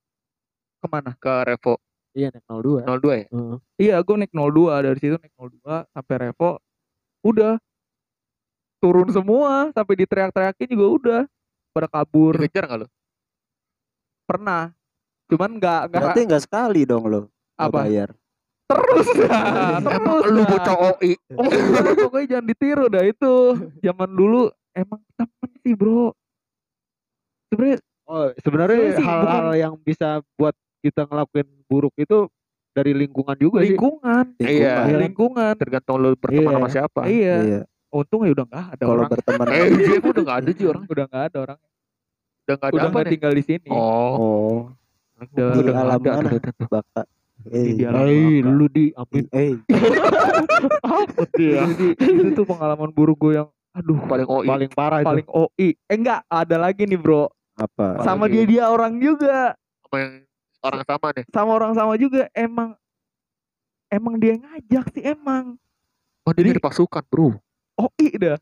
ke 0.77 0.87
mana 0.87 1.11
ke 1.13 1.33
Revo 1.43 1.79
Iya 2.15 2.31
naik 2.31 2.47
02. 2.47 2.87
02 2.87 3.21
ya. 3.21 3.25
Heeh. 3.27 3.57
Iya, 3.75 3.95
gue 3.99 4.15
naik 4.15 4.31
02 4.31 4.85
dari 4.87 4.99
situ 5.03 5.15
naik 5.19 5.35
02 5.35 5.83
sampai 5.91 6.15
Revo. 6.23 6.51
Udah 7.27 7.59
turun 8.79 9.09
semua 9.11 9.75
sampai 9.75 9.93
diteriak-teriakin 9.99 10.69
juga 10.71 10.85
udah 10.87 11.21
pada 11.75 11.87
kabur. 11.91 12.39
Dikejar 12.39 12.71
nggak 12.71 12.79
lu? 12.85 12.87
Pernah. 14.23 14.71
Cuman 15.27 15.59
nggak 15.59 15.81
nggak 15.91 16.01
berarti 16.01 16.19
nggak 16.23 16.43
sekali 16.47 16.81
dong 16.87 17.03
lo 17.09 17.21
apa? 17.57 17.83
bayar 17.83 18.13
Terus 18.65 19.07
dah, 19.25 19.77
terus 19.85 20.23
lu 20.25 20.41
dah. 20.41 20.49
bocah 20.49 20.75
OI. 20.89 21.13
Oh, 21.37 21.49
pokoknya 22.09 22.25
jangan 22.37 22.45
ditiru 22.49 22.85
dah 22.89 23.03
itu. 23.05 23.33
Zaman 23.85 24.09
dulu 24.09 24.49
emang 24.73 25.01
temen 25.13 25.49
sih, 25.61 25.73
Bro. 25.77 26.15
Sebenarnya 27.53 27.77
Oh, 28.05 28.29
sebenarnya 28.37 29.01
hal-hal 29.01 29.47
yang 29.57 29.73
bisa 29.81 30.21
buat 30.37 30.53
kita 30.85 31.01
ngelakuin 31.03 31.47
buruk 31.65 31.97
itu 31.97 32.29
dari 32.71 32.91
lingkungan 32.91 33.33
juga 33.35 33.59
sih. 33.59 33.73
lingkungan, 33.73 34.25
Iya. 34.37 34.85
Iya. 34.85 34.97
lingkungan. 35.01 35.53
Tergantung 35.55 35.97
lu 35.97 36.13
berteman 36.13 36.45
Iya. 36.45 36.55
sama 36.55 36.69
siapa. 36.69 37.01
Iya. 37.05 37.35
iya 37.41 37.61
Untung 37.89 38.21
ya 38.21 38.35
udah 38.35 38.45
nggak 38.45 38.65
ada 38.69 38.83
kalau 38.83 38.93
orang. 38.99 39.09
berteman 39.09 39.45
Eh, 39.55 39.67
dia 39.73 39.97
udah 39.97 40.21
nggak 40.21 40.37
ada 40.37 40.49
sih 40.51 40.65
orang. 40.65 40.83
Udah 40.85 41.05
nggak 41.05 41.23
ada 41.25 41.37
orang. 41.41 41.59
Udah 42.37 42.53
nggak 42.53 42.67
ada 42.67 42.75
Udah 42.75 42.83
apa 42.83 42.91
nggak 42.91 43.01
nih? 43.01 43.13
tinggal 43.15 43.33
di 43.33 43.43
sini. 43.43 43.69
Oh. 43.69 44.11
oh 44.13 44.57
Udah, 45.15 45.47
di 45.49 45.59
udah 45.63 45.75
alam 45.77 45.95
ada. 45.97 46.11
mana 46.13 46.29
baka 46.67 47.01
Di 47.37 47.49
eh 47.55 47.87
alam 47.87 48.03
baka. 48.03 48.51
lu 48.51 48.65
di 48.67 48.85
amin 48.91 49.25
eh 49.31 49.53
apa 50.83 51.23
dia? 51.33 51.63
Jadi 51.65 51.87
itu 51.95 52.29
tuh 52.33 52.45
pengalaman 52.45 52.89
buruk 52.91 53.17
gue 53.21 53.33
yang 53.35 53.47
aduh 53.71 53.99
Paling 54.03 54.27
OI. 54.27 54.45
Paling 54.45 54.69
parah 54.69 54.99
itu. 54.99 55.07
paling 55.07 55.27
OI. 55.29 55.69
Eh 55.81 55.95
enggak, 55.95 56.19
ada 56.25 56.55
lagi 56.57 56.83
nih, 56.83 56.95
Bro. 56.97 57.31
apa 57.55 58.03
sama 58.03 58.27
dia 58.27 58.43
dia 58.43 58.67
orang 58.67 58.99
juga 58.99 59.55
Sama 59.81 59.95
yang 59.97 60.13
orang 60.65 60.81
sama 60.83 61.07
nih. 61.11 61.25
sama 61.29 61.51
orang 61.53 61.73
sama 61.73 61.93
juga 61.95 62.21
emang 62.31 62.73
emang 63.87 64.15
dia 64.15 64.33
ngajak 64.35 64.85
sih 64.91 65.03
emang 65.05 65.55
Oh, 66.25 66.33
dia 66.33 66.41
Jadi- 66.41 66.57
pasukan, 66.57 67.05
Bro. 67.05 67.37
oh 67.77 67.89
iya 67.95 68.41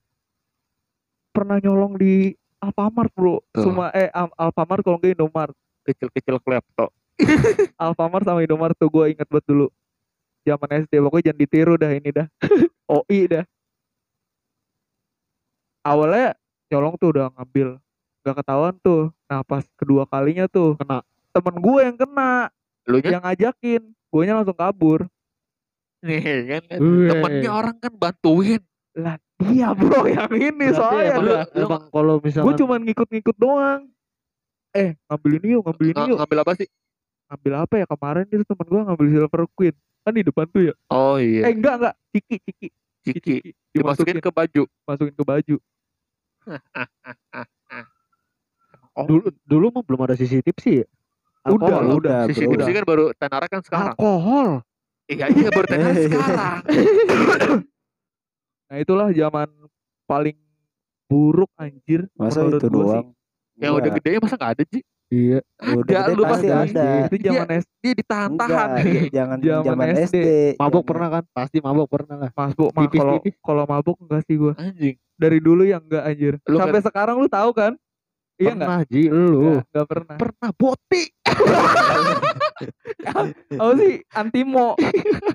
pernah 1.29 1.59
nyolong 1.59 1.97
di 1.97 2.31
Alfamart 2.57 3.11
bro 3.11 3.43
Tuh. 3.51 3.59
Semua 3.61 3.91
eh 3.91 4.07
Al- 4.07 4.31
Alfamart 4.39 4.79
kalau 4.79 4.95
nggak 4.95 5.11
Indomart 5.13 5.51
Kecil-kecil 5.83 6.39
klepto. 6.39 6.87
Alfamart 7.83 8.23
sama 8.23 8.39
Indomart 8.39 8.71
tuh 8.73 8.87
gue 8.87 9.11
inget 9.11 9.27
banget 9.27 9.45
dulu 9.45 9.67
zaman 10.43 10.69
SD 10.81 10.93
pokoknya 10.97 11.23
jangan 11.27 11.39
ditiru 11.39 11.73
dah 11.75 11.91
ini 11.91 12.09
dah 12.09 12.27
OI 12.95 13.19
dah 13.27 13.43
awalnya 15.83 16.35
nyolong 16.67 16.95
tuh 16.95 17.09
udah 17.11 17.27
ngambil 17.35 17.79
nggak 18.23 18.35
ketahuan 18.39 18.75
tuh 18.79 19.11
nah 19.27 19.43
pas 19.43 19.63
kedua 19.75 20.07
kalinya 20.07 20.47
tuh 20.47 20.79
Kena. 20.79 21.03
Temen 21.33 21.55
gue 21.57 21.79
yang 21.81 21.97
kena 21.97 22.31
Lu 22.85 22.97
nya 22.99 23.09
yang 23.09 23.23
ngajakin 23.23 23.81
gue 23.83 24.21
langsung 24.23 24.53
kabur 24.53 25.09
nih 25.99 26.19
kan. 26.45 26.63
Wih. 26.77 27.09
Temennya 27.09 27.51
orang 27.51 27.75
kan 27.79 27.93
bantuin. 27.93 28.61
lah 28.93 29.17
dia 29.41 29.73
bro 29.73 30.05
yang 30.05 30.29
ini 30.29 30.69
Berarti 30.69 30.77
soalnya 30.77 31.03
emang, 31.11 31.25
Lu- 31.25 31.41
emang 31.57 31.81
kalau 31.89 32.15
misalnya 32.21 32.45
gue 32.45 32.53
cuman 32.61 32.79
ngikut-ngikut 32.85 33.35
doang 33.35 33.81
eh 34.69 34.93
ngambil 35.03 35.31
ini 35.37 35.47
yuk 35.49 35.61
ngambil 35.65 35.85
ini 35.87 36.01
yuk 36.07 36.17
ngambil 36.21 36.39
apa 36.41 36.53
sih? 36.53 36.69
ngambil 37.25 37.53
apa 37.57 37.73
ya 37.75 37.85
kemarin 37.87 38.25
itu 38.27 38.45
temen 38.45 38.67
gue 38.67 38.81
ngambil 38.83 39.07
silver 39.09 39.41
queen 39.51 39.75
kan 40.01 40.13
di 40.13 40.21
depan 40.21 40.45
tuh 40.45 40.61
ya 40.69 40.73
Oh 40.87 41.17
iya. 41.17 41.49
eh 41.49 41.51
enggak 41.51 41.73
enggak 41.81 41.95
ciki 42.11 42.37
ciki 42.39 42.67
Ciki. 43.01 43.35
Dimasukin 43.73 44.21
ke 44.21 44.29
baju. 44.29 44.63
masukin 44.85 45.15
ke 45.17 45.23
baju 45.25 45.55
Oh, 48.93 49.05
dulu 49.09 49.27
dulu 49.41 49.65
mah 49.71 49.81
belum 49.81 50.05
ada 50.05 50.13
CCTV 50.13 50.53
sih 50.59 50.75
ya? 50.79 50.87
Udah, 51.43 51.67
Alkohol. 51.67 51.85
udah 51.99 52.17
CCTV 52.25 52.47
bro 52.49 52.63
sih 52.63 52.73
kan 52.73 52.83
baru 52.83 53.05
tenara 53.13 53.45
kan 53.45 53.59
sekarang. 53.59 53.93
alkohol 53.93 54.49
Iya, 55.05 55.25
iya 55.29 55.49
baru 55.49 55.67
tenara 55.67 55.91
sekarang. 56.07 56.57
Nah 58.65 58.77
itulah 58.79 59.07
zaman 59.11 59.47
paling 60.03 60.37
buruk 61.05 61.51
anjir. 61.55 62.07
masa 62.15 62.41
itu 62.41 62.57
gua 62.57 62.59
sih. 62.59 62.71
doang 62.71 63.07
Yang 63.53 63.71
udah 63.75 63.91
gede 63.93 64.09
masa 64.17 64.35
nggak 64.35 64.51
ada, 64.51 64.63
Ji? 64.65 64.79
iya 65.13 65.39
udah 65.61 65.99
lu 66.09 66.23
pasti 66.25 66.47
ada 66.49 67.05
Itu 67.05 67.15
zaman 67.21 67.47
S 67.53 67.65
Dia 67.77 67.93
ditahan-tahan. 67.93 68.67
Enggak, 68.73 69.11
jangan 69.11 69.37
Zaman 69.37 69.61
zaman 69.67 69.85
SD. 69.93 69.99
SD 70.01 70.17
mabok 70.55 70.63
Jangan- 70.73 70.87
pernah 70.87 71.07
kan 71.11 71.23
pasti 71.29 71.57
mabok 71.59 71.87
pernah 71.87 72.15
lah 72.17 72.31
mabuk 72.33 72.69
mah 72.71 72.87
kalau 72.89 73.15
kalau 73.43 73.63
mabuk 73.67 73.97
enggak 73.99 74.21
sih 74.25 74.35
gua. 74.39 74.53
Anjing. 74.55 74.95
Dari 75.13 75.37
dulu 75.37 75.61
yang 75.61 75.83
enggak 75.83 76.03
anjir. 76.03 76.33
Lu 76.47 76.57
Sampai 76.57 76.81
sekarang 76.81 77.19
lu 77.19 77.27
tahu 77.27 77.51
kan? 77.51 77.75
Iya 78.35 78.51
enggak? 78.51 78.65
pernah 78.65 78.81
ji 78.83 79.03
lu 79.05 79.29
Enggak, 79.29 79.63
enggak 79.63 79.85
pernah. 79.87 80.15
pernah 80.17 80.49
boti 80.51 81.03
Oh 83.55 83.71
sih 83.75 83.99
antimo. 84.11 84.73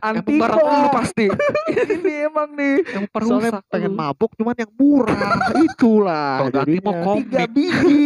Antimo. 0.01 0.45
lu 0.49 0.89
pasti. 0.91 1.27
Ini 1.95 2.27
emang 2.27 2.55
nih. 2.55 2.83
Emang 2.89 3.07
soalnya 3.21 3.51
perusak. 3.55 3.65
pengen 3.69 3.93
lu. 3.93 3.99
mabok 3.99 4.31
cuman 4.35 4.55
yang 4.57 4.73
murah 4.73 5.19
itulah 5.61 6.33
Kalau 6.41 6.51
jadinya. 6.55 6.93
komik. 6.99 7.23
tiga 7.25 7.45
biji 7.47 8.03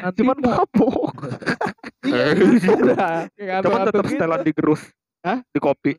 Antimo. 0.00 0.32
cuman 0.32 0.36
mabok 0.40 1.12
Eh, 2.02 2.32
Udah. 2.66 3.28
Kayak 3.30 3.60
Cuman 3.60 3.80
tetap 3.84 4.04
gitu. 4.04 4.12
setelan 4.12 4.40
di 4.40 4.52
gerus. 4.52 4.82
Hah? 5.20 5.38
Di 5.44 5.58
kopi. 5.58 5.92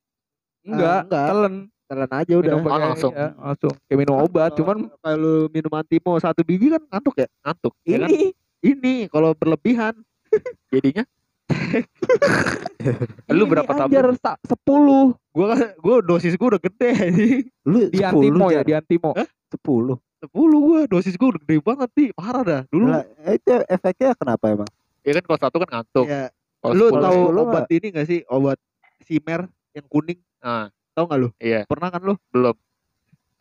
Enggak, 0.64 0.90
Ah, 0.90 1.02
enggak. 1.06 1.28
telen. 1.30 1.56
Telan 1.92 2.08
aja 2.08 2.34
udah. 2.34 2.52
Minum 2.56 2.64
pakai- 2.64 2.84
langsung. 2.88 3.12
iya, 3.12 3.28
langsung. 3.36 3.74
Kayak 3.84 4.00
minum 4.00 4.16
obat, 4.18 4.50
cuman 4.56 4.78
kalau 4.98 5.36
minum 5.52 5.72
antimo 5.76 6.12
satu 6.16 6.42
biji 6.42 6.72
kan 6.72 6.82
ngantuk 6.88 7.16
ya? 7.18 7.28
Ngantuk. 7.44 7.74
Ya 7.84 7.98
kan? 8.00 8.08
ini 8.08 8.32
ini 8.64 8.94
kalau 9.12 9.36
berlebihan. 9.36 10.00
Jadinya. 10.72 11.04
lu 13.28 13.44
ini 13.44 13.52
berapa 13.52 13.72
anjir 13.76 14.08
tabung? 14.08 14.18
sa- 14.18 14.40
10 14.40 15.36
gua 15.36 15.52
gua 15.78 15.96
dosis 16.00 16.34
gua 16.34 16.56
udah 16.56 16.62
gede 16.64 16.92
lu 17.68 17.92
di 17.92 18.00
10 18.00 18.08
Antimo 18.08 18.46
ya, 18.48 18.64
di 18.64 18.72
Antimo. 18.72 19.12
10 19.52 20.00
sepuluh. 20.22 20.60
Gua 20.64 20.80
dosis 20.88 21.20
gua 21.20 21.36
udah 21.36 21.42
gede 21.44 21.56
banget 21.60 21.90
sih 21.92 22.08
parah 22.16 22.42
dah 22.42 22.62
dulu. 22.72 22.88
Lah, 22.88 23.04
itu 23.28 23.52
efeknya 23.68 24.16
kenapa 24.16 24.46
emang? 24.48 24.70
Ya 25.04 25.12
kan 25.18 25.24
kalau 25.28 25.40
satu 25.44 25.56
kan 25.60 25.70
ngantuk. 25.76 26.06
ya 26.08 26.32
lu 26.64 26.88
sepuluh- 26.88 27.04
tahu 27.04 27.20
sepuluh 27.20 27.44
obat 27.44 27.66
ini 27.68 27.88
gak 27.90 28.08
sih? 28.08 28.20
Obat 28.30 28.58
simer 29.04 29.42
yang 29.74 29.86
kuning. 29.90 30.20
Nah, 30.40 30.70
tahu 30.92 31.04
nggak 31.06 31.20
lu 31.20 31.30
iya, 31.38 31.60
pernah 31.66 31.88
kan 31.88 32.02
lu 32.02 32.16
belum. 32.30 32.56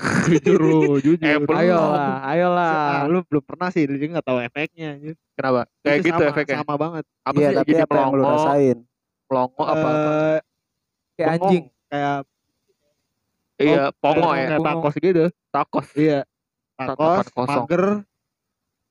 jujur 0.33 0.59
lu 0.59 0.81
jujur 1.05 1.21
Eh, 1.21 1.37
belum. 1.39 1.57
Ayolah, 1.57 1.93
Ah, 1.93 2.31
ayolah. 2.31 3.05
lu 3.05 3.21
belum 3.23 3.43
pernah 3.43 3.69
sih 3.69 3.85
jadi 3.85 4.07
nggak 4.09 4.25
tahu 4.25 4.39
efeknya. 4.41 4.97
Kenapa? 5.35 5.69
Kayak 5.79 5.97
Itu 5.97 6.07
gitu 6.07 6.17
sama, 6.17 6.31
efeknya. 6.31 6.57
sama 6.57 6.75
banget 6.75 7.05
Apa 7.21 7.37
iya 7.37 7.47
sih? 7.47 7.57
tapi 7.57 7.71
Jadi 7.71 7.83
apa 7.83 7.95
yang 7.95 8.11
lu 8.11 8.23
rasain 8.25 8.79
melongo 9.27 9.63
apa? 9.63 9.77
apa? 9.77 9.91
Eh, 9.91 10.39
Kayak 11.13 11.29
bengong, 11.29 11.45
anjing. 11.45 11.65
kayak 11.87 12.19
Iya, 13.61 13.83
pongo 13.95 14.25
kayak- 14.27 14.41
ya. 14.41 14.49
kayak 14.49 14.61
takos 14.65 14.95
gitu 14.97 15.25
Takos. 15.51 15.87
iya 15.93 16.21
takos 16.73 17.27
kosong. 17.29 17.69
mager 17.69 17.85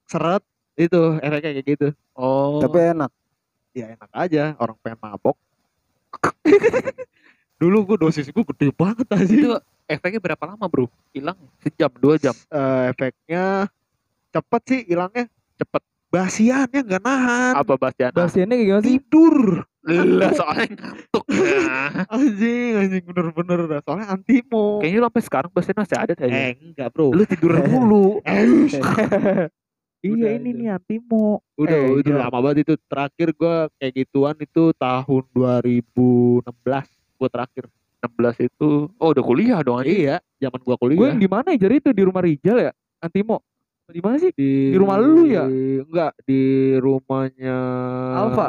seret 0.05 0.43
itu 0.75 1.01
efeknya 1.17 1.51
kayak 1.51 1.65
gitu 1.67 1.87
Oh. 2.13 2.59
tapi 2.59 2.77
enak 2.87 3.09
ya 3.71 3.85
enak 3.89 4.09
aja 4.11 4.43
orang 4.55 4.77
pengen 4.79 4.99
mabok 4.99 5.33
dulu 7.59 7.77
gua 7.85 7.97
dosis 8.01 8.31
gua 8.31 8.47
gede 8.47 8.71
banget 8.71 9.07
aja 9.09 9.27
itu 9.29 9.49
efeknya 9.85 10.19
berapa 10.19 10.43
lama, 10.45 10.65
Bro? 10.65 10.87
Hilang 11.11 11.35
sejam, 11.59 11.91
dua 11.93 12.15
jam. 12.15 12.33
Eh, 12.47 12.83
efeknya 12.89 13.67
cepet 14.29 14.61
sih 14.63 14.81
hilangnya 14.85 15.25
Cepet. 15.55 15.81
basiannya 16.07 16.79
nggak 16.81 17.03
nahan 17.03 17.53
Apa 17.53 17.73
bahasanya? 17.75 18.09
Bahasanya 18.11 18.49
kayak 18.49 18.65
gimana 18.65 18.81
sih? 18.81 18.89
tidur 18.95 19.37
Lah, 19.81 20.31
soalnya 20.31 20.67
ngantuk. 20.71 21.23
Nah, 21.25 21.89
anjing 22.13 22.71
anjing 22.77 23.03
bener-bener 23.03 23.59
dah 23.65 23.79
soalnya 23.81 24.07
antimo 24.09 24.77
Kayaknya 24.77 24.97
lu 24.97 25.05
sampai 25.07 25.23
sekarang 25.23 25.49
bahasanya 25.49 25.77
masih 25.79 25.97
ada 25.97 26.13
kayaknya. 26.13 26.39
eh 26.39 26.51
enggak 26.61 26.87
bro 26.89 27.07
Lu 27.09 27.23
tidur 27.25 27.51
mulu. 27.63 28.05
Iya 29.99 30.15
Udah 30.15 30.31
ini 30.31 30.49
nih 30.55 30.67
Antimo. 30.71 31.43
udah 31.59 31.75
Eh, 31.91 31.99
itu 31.99 32.07
iya. 32.07 32.23
lama 32.23 32.39
banget 32.39 32.63
itu 32.63 32.73
terakhir 32.87 33.35
gua 33.35 33.67
kayak 33.75 33.93
gituan 33.99 34.35
itu 34.39 34.71
tahun 34.73 35.23
2016 35.35 36.47
gua 37.19 37.27
terakhir 37.27 37.67
16 37.99 38.47
itu. 38.47 38.87
Oh, 38.95 39.11
udah 39.11 39.23
kuliah 39.27 39.59
dong 39.59 39.83
anjing. 39.83 40.07
iya 40.07 40.23
zaman 40.39 40.59
gua 40.63 40.79
Gue 40.79 40.95
kuliah 40.95 41.11
yang 41.11 41.19
di 41.19 41.27
mana 41.27 41.51
ya? 41.51 41.59
Jadi 41.67 41.75
itu 41.83 41.89
di 41.91 42.03
rumah 42.07 42.23
Rijal 42.23 42.57
ya? 42.63 42.71
Antimo. 43.03 43.43
Di 43.89 43.99
mana 43.99 44.15
sih? 44.21 44.29
di, 44.31 44.69
di 44.71 44.77
rumah 44.77 45.01
lu 45.01 45.25
ya? 45.25 45.49
enggak 45.81 46.13
di 46.23 46.41
rumahnya 46.77 47.57
Alfa? 48.21 48.47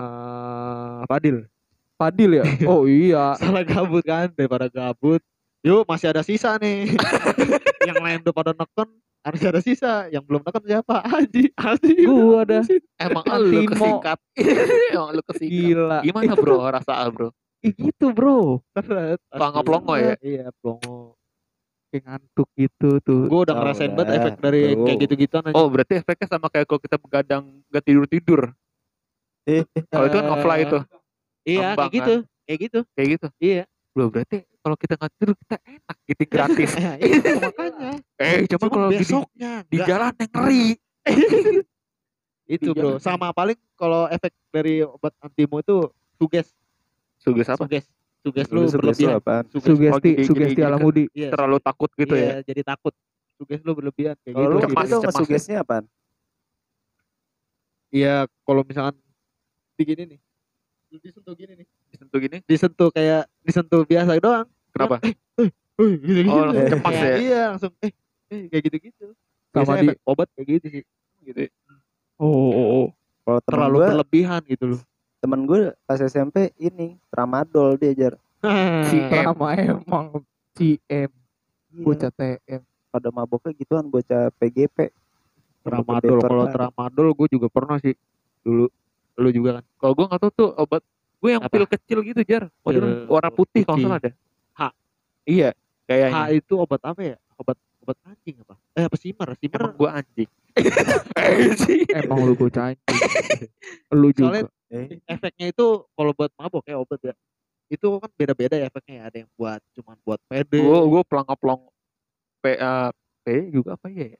Fadil 1.09 1.49
Padil 1.97 2.31
ya? 2.41 2.45
Oh 2.71 2.85
iya. 2.85 3.37
salah 3.41 3.65
gabut 3.65 4.05
kan 4.05 4.29
daripada 4.37 4.69
gabut 4.69 5.25
yuk 5.61 5.85
masih 5.85 6.13
ada 6.13 6.25
sisa 6.25 6.57
nih 6.57 6.89
yang 7.89 8.01
lain 8.01 8.25
udah 8.25 8.33
pada 8.33 8.53
neken 8.57 8.89
harus 9.21 9.41
ada 9.45 9.61
sisa 9.61 10.09
yang 10.09 10.25
belum 10.25 10.41
neken 10.41 10.65
siapa 10.65 11.05
Aji 11.05 11.53
Aji 11.53 11.93
Gua 12.09 12.41
dah. 12.49 12.65
Emang 12.97 13.25
lu 13.25 13.65
Antimo. 13.65 13.73
kesingkat. 13.77 14.19
Emang 14.97 15.11
lu 15.13 15.23
kesingkat. 15.29 15.53
Gila. 15.53 15.99
Gimana, 16.01 16.33
Bro? 16.37 16.57
Rasa 16.69 16.93
Bro? 17.13 17.29
Ih, 17.61 17.73
gitu 17.77 18.07
bro. 18.11 18.65
Pelongo- 18.73 19.63
pelongo 19.63 19.95
ya? 19.95 20.17
iya 20.21 20.49
pelongo 20.59 21.15
Kayak 21.91 22.03
ngantuk 22.07 22.49
gitu 22.55 22.89
tuh. 23.03 23.27
gue 23.27 23.41
udah 23.43 23.51
Oh, 23.51 23.59
ngerasain 23.61 23.93
banget 23.93 24.15
efek 24.17 24.35
dari 24.39 24.63
bro. 24.71 24.87
kayak 24.87 24.99
gitu-gituan 25.03 25.45
aja 25.45 25.55
Oh, 25.59 25.67
berarti 25.67 25.93
efeknya 25.99 26.27
sama 26.27 26.47
kayak 26.47 26.65
kalau 26.65 26.79
kita 26.79 26.97
begadang 26.97 27.45
gak 27.67 27.83
tidur-tidur. 27.83 28.41
eh 29.45 29.67
Kalau 29.91 30.07
itu 30.07 30.17
kan 30.17 30.27
offline 30.31 30.67
tuh. 30.69 30.83
iya 31.43 31.59
ngambang 31.75 31.91
kayak 31.91 31.97
gitu 31.99 32.15
kayak 32.47 32.59
gitu 32.61 32.79
Kayak 32.95 33.09
gitu. 33.11 33.27
iya 33.39 33.63
Loh, 33.91 34.07
berarti 34.07 34.37
kalau 34.57 34.77
kita 34.79 34.95
nggak 34.95 35.13
tidur 35.17 35.35
kita 35.35 35.57
enak 35.59 35.97
gitu 36.07 36.23
gratis. 36.25 36.71
itu 37.03 37.31
makanya 37.35 37.91
eh, 38.17 38.39
coba 38.47 38.61
Cuma 38.63 38.67
kalau 38.71 38.89
besoknya 38.93 39.53
di 39.67 39.77
jalan 39.81 40.13
yang 40.15 40.31
ngeri. 40.31 40.67
itu 42.55 42.71
bro 42.71 42.99
sama 42.99 43.31
paling 43.31 43.59
kalau 43.75 44.07
efek 44.07 44.31
dari 44.49 44.83
obat 44.83 45.11
antimo 45.19 45.59
itu 45.59 45.91
suges 46.15 46.55
Suges 47.21 47.47
apa? 47.47 47.63
suges. 47.63 47.85
Suges 48.21 48.47
lu 48.49 48.61
berlebihan. 48.67 49.17
apaan? 49.17 49.45
Suges 49.49 49.65
Sugesti, 49.67 49.89
Oh, 49.91 50.01
jadi- 50.01 50.27
sugesti 50.27 50.53
jadi- 50.55 50.65
ala 50.65 50.77
jadi- 50.77 50.83
mudi. 50.83 51.05
iya, 51.13 51.29
Terlalu 51.31 51.57
takut 51.59 51.91
gitu 51.95 52.15
iya, 52.15 52.25
ya. 52.27 52.37
jadi 52.43 52.63
takut. 52.67 52.93
Suges 53.37 53.61
lu 53.63 53.73
berlebihan 53.73 54.17
kayak 54.19 54.35
kalau 54.35 54.45
gitu. 54.45 54.53
lu 54.53 54.61
cemas, 54.63 54.69
itu 54.69 54.77
cemas. 54.91 55.01
Ya. 55.01 55.07
ngesugesnya 55.09 55.57
apaan? 55.61 55.85
Iya 57.91 58.15
kalau 58.45 58.63
misalkan 58.63 58.95
begini 59.75 60.03
nih. 60.07 60.21
Disentuh 60.93 61.35
gini 61.35 61.53
nih. 61.55 61.67
Disentuh 61.89 62.19
gini. 62.19 62.37
disentuh 62.45 62.89
kayak 62.91 63.23
disentuh 63.41 63.83
biasa 63.83 64.19
doang. 64.19 64.47
Kenapa? 64.71 64.97
eh 65.01 65.91
gitu 65.97 66.21
gitu 66.21 66.29
Oh, 66.29 66.45
langsung 66.45 66.69
cemas 66.69 66.93
ya? 66.95 67.15
iya 67.17 67.43
langsung 67.51 67.73
eh 67.81 67.91
eh 68.29 68.41
kayak 68.47 68.63
gitu 68.69 68.77
gitu 68.85 69.07
Sama 69.51 69.81
di- 69.81 69.97
obat 70.05 70.29
kayak 70.35 70.61
gitu 70.61 70.67
sih. 70.71 70.83
Gitu. 71.23 71.49
Oh, 72.17 72.29
oh, 72.29 72.67
oh. 72.77 72.87
kalau 73.23 73.41
terlalu 73.43 73.77
berlebihan 73.87 74.41
gitu 74.45 74.65
loh 74.69 74.81
temen 75.21 75.45
gue 75.45 75.59
pas 75.83 75.97
SMP 75.97 76.37
ini 76.57 76.97
tramadol 77.07 77.77
dia 77.77 77.93
jar 77.93 78.15
Si 78.83 78.97
Eh, 78.97 79.21
M. 79.21 79.31
Sama 79.31 79.53
emang 79.53 80.07
CM. 80.51 81.13
Iya, 81.71 81.85
Bocah 81.85 82.09
TM. 82.11 82.61
pada 82.89 83.09
maboknya 83.09 83.53
gituan 83.53 83.87
bocah 83.87 84.33
PGP 84.35 84.91
tramadol 85.61 86.19
kalau 86.19 86.49
tramadol 86.49 87.09
gue 87.13 87.29
juga 87.31 87.47
pernah 87.47 87.77
sih 87.77 87.93
dulu 88.41 88.67
lu 89.15 89.29
juga 89.29 89.61
kan 89.61 89.65
Kalau 89.77 89.93
gue 89.93 90.05
nggak 90.07 90.21
tahu 90.21 90.33
tuh 90.35 90.51
obat 90.55 90.83
gue 91.21 91.31
yang 91.31 91.45
Apa? 91.45 91.53
pil 91.53 91.67
kecil 91.67 91.99
gitu 92.03 92.21
jar. 92.25 92.49
Pil 92.49 92.81
warna 93.07 93.29
putih 93.29 93.61
kalau 93.61 93.77
salah 93.79 94.01
ada. 94.01 94.11
H. 94.51 94.61
Iya, 95.23 95.53
H 95.53 95.57
kayaknya. 95.85 96.23
itu 96.33 96.53
obat 96.57 96.81
apa 96.81 97.01
ya 97.05 97.17
obat 97.37 97.55
obat 97.79 97.97
anjing 98.03 98.41
apa 98.41 98.55
eh 98.73 98.85
apa 98.85 98.97
simmer 98.97 99.29
simmer 99.37 99.61
Emang 99.61 99.77
gue 99.77 99.91
anjing. 99.93 100.31
Anjing. 101.13 101.85
Emang 102.01 102.19
lu 102.23 102.33
bocah 102.33 102.73
anjing. 102.73 102.89
lu 103.93 104.09
juga. 104.11 104.25
Soalnya 104.27 104.45
Eh, 104.71 105.03
efeknya 105.05 105.51
itu 105.51 105.67
kalau 105.93 106.15
buat 106.15 106.31
mabok 106.39 106.63
ya 106.65 106.79
obat 106.79 107.03
ya 107.03 107.15
itu 107.67 107.87
kan 107.99 108.11
beda-beda 108.15 108.55
ya 108.55 108.67
efeknya 108.67 108.95
ya. 108.95 109.03
ada 109.07 109.17
yang 109.23 109.31
buat 109.35 109.59
cuman 109.75 109.97
buat 110.03 110.21
pede 110.27 110.59
gue 110.59 110.79
gue 110.87 111.03
pelangap 111.07 111.39
pelong 111.39 111.67
P 112.39 112.55
P 113.21 113.27
juga 113.53 113.75
apa 113.77 113.87
ya? 113.91 114.17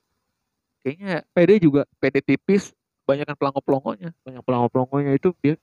Kayaknya 0.81 1.25
PD 1.31 1.51
juga. 1.59 1.83
PD 1.99 2.21
tipis 2.21 2.75
banyak 3.05 3.25
kan 3.25 3.35
pelangop 3.35 3.65
pelongonya. 3.65 4.11
banyak 4.23 4.43
pelongo-pelongonya 4.45 5.13
itu 5.15 5.33
dia 5.39 5.55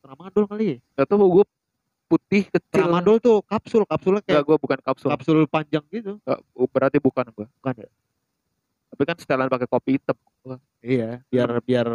tramadol 0.00 0.44
kali 0.44 0.64
ya 0.66 0.78
Gak 0.96 1.06
tau 1.06 1.22
gue 1.22 1.44
putih 2.08 2.42
kecil. 2.48 2.74
tramadol 2.74 3.16
tuh 3.20 3.40
kapsul 3.46 3.84
kapsulnya 3.84 4.20
kayak 4.20 4.42
gue 4.42 4.56
bukan 4.56 4.78
kapsul. 4.82 5.08
kapsul 5.08 5.38
panjang 5.46 5.84
gitu 5.88 6.18
Nggak, 6.20 6.38
berarti 6.68 6.98
bukan 6.98 7.24
gue. 7.30 7.46
bukan 7.60 7.74
ya 7.78 7.88
Tapi 8.90 9.02
kan 9.06 9.16
setelan 9.16 9.48
pakai 9.48 9.68
kopi 9.68 9.90
hitam. 9.96 10.16
iya 10.82 11.20
biar 11.30 11.60
biar 11.62 11.86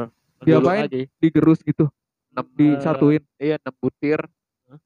Diapain? 0.41 0.47
ngedulu 0.47 0.67
lagi. 0.87 1.01
Digerus 1.19 1.59
gitu. 1.59 1.89
Enam 2.35 2.45
Disatuin. 2.51 3.23
iya 3.39 3.55
enam 3.55 3.73
butir 3.79 4.19
Hah? 4.67 4.79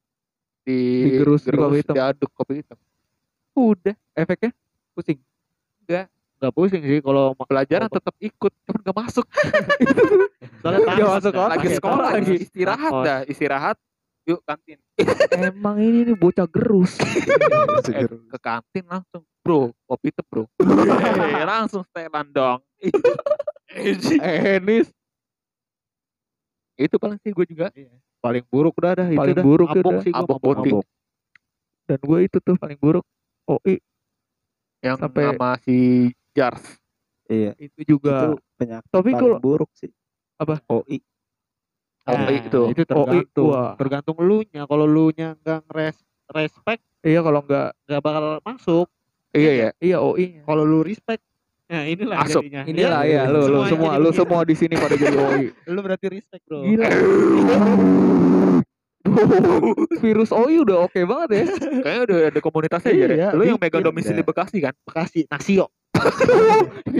di 0.61 0.77
Digerus 1.09 1.41
di 1.41 1.57
kopi 1.57 1.81
hitam. 1.81 1.95
diaduk 1.97 2.29
kopi 2.37 2.53
hitam. 2.61 2.77
Udah. 3.57 3.95
Efeknya 4.13 4.53
pusing. 4.93 5.17
nggak 6.39 6.53
pusing 6.55 6.79
sih 6.79 7.01
kalau 7.03 7.35
Pelajaran 7.35 7.91
tetap 7.91 8.15
ikut, 8.15 8.53
cuman 8.63 8.79
gak 8.79 8.95
masuk. 8.95 9.25
soalnya 10.63 10.79
masuk 11.19 11.33
lagi 11.35 11.67
ya, 11.67 11.75
sekolah 11.75 12.09
lagi 12.15 12.33
istirahat 12.39 12.91
dah, 13.03 13.19
istirahat. 13.27 13.75
Yuk 14.23 14.39
kantin. 14.45 14.77
Emang 15.33 15.81
ini 15.81 16.05
nih 16.05 16.15
bocah 16.15 16.45
gerus. 16.47 16.95
Eh, 17.89 18.05
ke 18.05 18.37
kantin 18.37 18.85
langsung, 18.85 19.25
bro, 19.41 19.73
kopi 19.89 20.13
hitam 20.13 20.25
bro. 20.29 20.43
Eh, 20.61 21.43
langsung 21.43 21.81
setelan 21.89 22.29
dong. 22.29 22.59
eh, 23.73 24.61
Nis. 24.61 24.87
Itu 26.79 26.95
paling 26.95 27.19
sih 27.19 27.31
gue 27.31 27.45
juga. 27.45 27.67
paling 28.19 28.43
buruk 28.45 28.75
udah 28.75 28.91
dah 28.95 29.07
itu 29.07 29.15
Paling 29.15 29.35
dah. 29.35 29.43
buruk 29.43 29.67
udah. 29.69 29.99
sih 30.01 30.11
mabok, 30.11 30.39
putih. 30.39 30.73
mabok. 30.73 30.85
Dan 31.85 31.99
gue 31.99 32.19
itu 32.21 32.37
tuh 32.39 32.55
paling 32.55 32.77
buruk. 32.77 33.05
OI 33.45 33.75
Yang 34.79 34.97
Sampai- 34.97 35.27
sama 35.27 35.49
si 35.59 35.77
Jars. 36.31 36.63
Iya. 37.25 37.51
itu 37.57 37.79
juga. 37.85 38.15
Itu 38.15 38.29
penyakit 38.55 38.89
Tapi 38.89 39.09
paling 39.09 39.19
kalau- 39.19 39.39
buruk 39.39 39.69
sih. 39.73 39.91
Apa? 40.35 40.63
OI. 40.65 40.99
Oh, 42.03 42.15
Nah, 42.15 42.31
itu. 42.31 42.61
itu 42.71 42.81
Oh, 42.89 43.05
tergantung 43.05 43.45
wah. 43.45 43.73
tergantung 43.75 44.17
lu 44.17 44.41
nya 44.47 44.65
kalau 44.65 44.83
lu 44.83 45.11
nya 45.11 45.37
nggak 45.37 45.61
ngeres 45.63 45.97
respect 46.27 46.81
Iya 46.99 47.21
kalau 47.21 47.39
enggak 47.39 47.77
nggak 47.85 48.01
bakal 48.01 48.23
masuk 48.41 48.87
Iya 49.29 49.51
ya. 49.53 49.69
iya 49.77 49.97
OI. 49.99 50.41
kalau 50.41 50.63
lu 50.63 50.81
respect 50.81 51.21
nah 51.69 51.85
inilah 51.85 52.17
Masuk. 52.19 52.41
jadinya 52.41 52.61
Inilah 52.65 53.01
ya 53.05 53.21
lu 53.25 53.39
lu 53.39 53.61
Semuanya 53.61 53.69
semua 53.69 53.91
lu 53.93 54.01
begitu. 54.03 54.17
semua 54.17 54.41
di 54.41 54.55
sini 54.57 54.73
pada 54.73 54.95
jadi 54.95 55.15
OI. 55.15 55.45
lu 55.73 55.79
berarti 55.79 56.05
respect 56.09 56.43
bro 56.43 56.59
Gila. 56.65 56.87
Virus 59.99 60.29
OI 60.31 60.55
udah 60.59 60.77
oke 60.83 60.99
banget 61.03 61.29
ya. 61.29 61.43
Kayaknya 61.83 62.01
udah 62.03 62.17
ada 62.27 62.39
komunitasnya 62.39 62.91
ya. 62.91 63.07
Iya, 63.07 63.27
Lu 63.31 63.43
yang 63.43 63.57
megang 63.57 63.81
bikin 63.81 63.87
domisili. 63.87 64.21
Bekasi 64.21 64.57
kan? 64.59 64.73
Bekasi 64.81 65.25
Nasio 65.25 65.69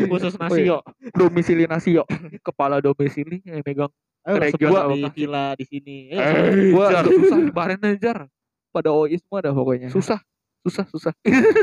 khusus 0.09 0.35
Nasio 0.35 0.83
Domisili 1.11 1.63
Nasio. 1.65 2.03
Kepala 2.41 2.77
domisili 2.79 3.39
yang 3.41 3.61
megang 3.61 3.89
ayo 4.21 4.35
lah 4.35 4.43
Regional 4.43 4.87
di 4.91 5.01
villa 5.09 5.45
di 5.55 5.63
sini 5.63 6.11
Ayo, 6.11 6.19
Eh, 6.19 6.69
gua- 6.69 7.01
susah 7.01 7.39
nyebarin 7.39 7.81
aja. 7.81 8.27
Pada 8.69 8.89
OI 8.91 9.17
semua 9.17 9.39
dah 9.39 9.49
pokoknya. 9.49 9.89
Susah, 9.89 10.19
susah, 10.61 10.85
susah. 10.85 11.13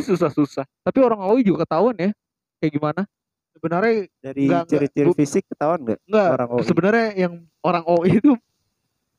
susah, 0.02 0.30
susah. 0.32 0.64
Tapi 0.80 0.98
orang 0.98 1.20
OI 1.22 1.42
juga 1.42 1.62
ketahuan 1.62 1.94
ya. 1.94 2.10
Kayak 2.58 2.72
gimana? 2.72 3.02
sebenarnya 3.48 3.92
Dari 4.18 4.40
Enggak, 4.42 4.60
enggak. 4.60 4.70
ciri-ciri 4.70 5.10
fisik 5.14 5.42
ketahuan 5.46 5.80
nggak? 5.80 5.98
enggak 6.04 6.28
Orang 6.30 6.48
OI. 6.50 6.62
sebenarnya 6.62 7.06
yang 7.16 7.32
orang 7.60 7.84
OI 7.86 8.10
itu 8.14 8.32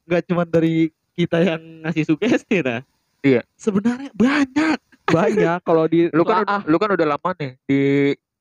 nggak 0.05 0.21
cuma 0.23 0.43
dari 0.43 0.75
kita 1.11 1.37
yang 1.39 1.61
ngasih 1.81 2.03
sugesti 2.05 2.61
nah 2.61 2.85
Iya. 3.19 3.41
sebenarnya 3.53 4.13
banyak 4.13 4.77
Banyak 5.03 5.63
kalau 5.63 5.87
di 5.87 6.11
Lu 6.11 6.21
kan 6.21 6.43
ah, 6.43 6.59
udah, 6.59 6.59
lu 6.65 6.77
kan 6.77 6.89
udah 6.91 7.07
lama 7.07 7.29
nih 7.33 7.51
di 7.63 7.79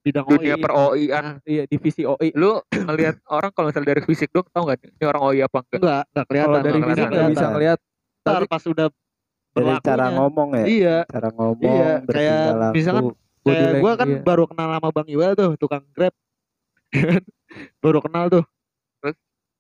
bidang 0.03 0.27
dunia 0.27 0.53
OI 0.53 0.61
per 0.61 0.73
OI-an. 0.73 1.25
iya 1.43 1.63
divisi 1.65 2.03
OI. 2.03 2.31
Lu 2.33 2.59
ngelihat 2.71 3.23
orang 3.25 3.51
kalau 3.51 3.71
misalnya 3.71 3.89
dari 3.89 4.03
fisik 4.03 4.31
dong, 4.31 4.47
tau 4.49 4.63
gak 4.65 4.83
ini 4.83 5.05
orang 5.05 5.23
OI 5.25 5.41
apa 5.41 5.63
enggak? 5.63 5.79
enggak 5.79 6.03
enggak 6.05 6.27
kelihatan 6.27 6.47
Kalau 6.47 6.59
dari 6.61 6.77
nggak 6.77 6.89
fisik 6.89 6.99
kelihatan. 7.01 7.15
nggak 7.17 7.33
bisa 7.33 7.47
ngeliat. 7.49 7.79
Ntar 8.21 8.43
pas 8.45 8.63
udah 8.65 8.89
Dari 9.49 9.73
cara 9.81 10.07
ngomong 10.13 10.49
ya. 10.53 10.65
iya 10.67 10.97
Cara 11.07 11.29
ngomong, 11.33 11.65
Iya, 11.65 11.91
kayak 12.05 12.43
misalkan 12.71 13.05
kayak 13.49 13.73
gue 13.77 13.93
kan 13.95 14.09
iya. 14.09 14.21
baru 14.21 14.45
kenal 14.45 14.69
sama 14.73 14.89
Bang 14.91 15.09
Iwel 15.09 15.33
tuh 15.33 15.51
tukang 15.57 15.85
grab 15.91 16.15
baru 17.83 17.99
kenal 18.01 18.25
tuh 18.29 18.45
Terus? 18.99 19.17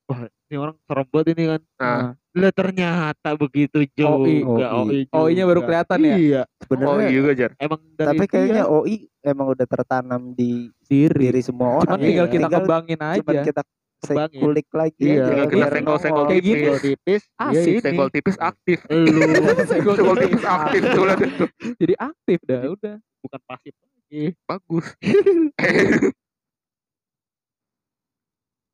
wah 0.06 0.20
ini 0.26 0.56
orang 0.56 0.76
serem 0.82 1.06
banget 1.06 1.28
ini 1.32 1.44
kan 1.48 1.60
Nah, 1.76 2.02
lah 2.36 2.52
ternyata 2.52 3.28
begitu 3.32 3.78
juga 3.88 4.12
OI. 4.14 4.44
OI, 4.44 5.00
OI-nya 5.08 5.44
baru 5.44 5.60
juga. 5.60 5.66
kelihatan 5.66 5.98
ya? 5.98 6.16
iya 6.16 6.42
OI 6.44 6.60
sebenarnya 6.60 7.08
juga, 7.08 7.30
Jar. 7.32 7.50
emang 7.56 7.80
dari 7.90 8.08
tapi 8.12 8.24
kayaknya 8.26 8.62
OI 8.66 8.96
emang 9.22 9.46
udah 9.48 9.66
tertanam 9.66 10.22
di 10.32 10.68
Diri. 10.84 11.18
diri 11.18 11.40
semua 11.40 11.80
orang. 11.80 11.88
Cuman 11.88 11.98
Iya. 11.98 12.06
tinggal 12.06 12.26
kita 12.28 12.38
Tinggal 12.44 12.60
kembangin 12.60 12.98
cuman 13.00 13.32
aja. 13.32 13.42
kita 13.42 13.62
Kembangin. 14.04 14.40
kulik 14.44 14.68
lagi 14.76 15.00
Iya, 15.00 15.14
aja, 15.16 15.26
tinggal 15.26 15.46
kita 15.48 15.56
biar 15.56 15.72
senggol-senggol 15.72 16.20
nongol. 16.20 16.30
Kayak 16.30 16.42
gini. 16.44 16.60
Kalau 16.60 16.80
tipis 16.84 17.22
Asik. 17.36 17.56
ya 17.56 17.80
Senggol 17.80 18.08
tipis 18.12 18.36
aktif. 18.36 18.78
lu 18.92 19.20
Senggol 19.72 20.16
tipis 20.20 20.44
aktif 20.44 20.80
tuh 20.84 21.02
lihat 21.08 21.20
itu. 21.24 21.44
Jadi 21.80 21.94
aktif 21.96 22.38
dah 22.44 22.60
udah. 22.68 22.96
bukan 23.26 23.40
pasif 23.42 23.74
lagi 23.82 24.22
Bagus. 24.46 24.86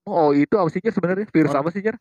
Oh, 0.03 0.35
itu 0.35 0.51
apa 0.59 0.66
sih 0.66 0.83
sebenarnya? 0.83 1.31
Virus 1.31 1.55
apa 1.55 1.70
sih, 1.70 1.79
Jar? 1.79 1.95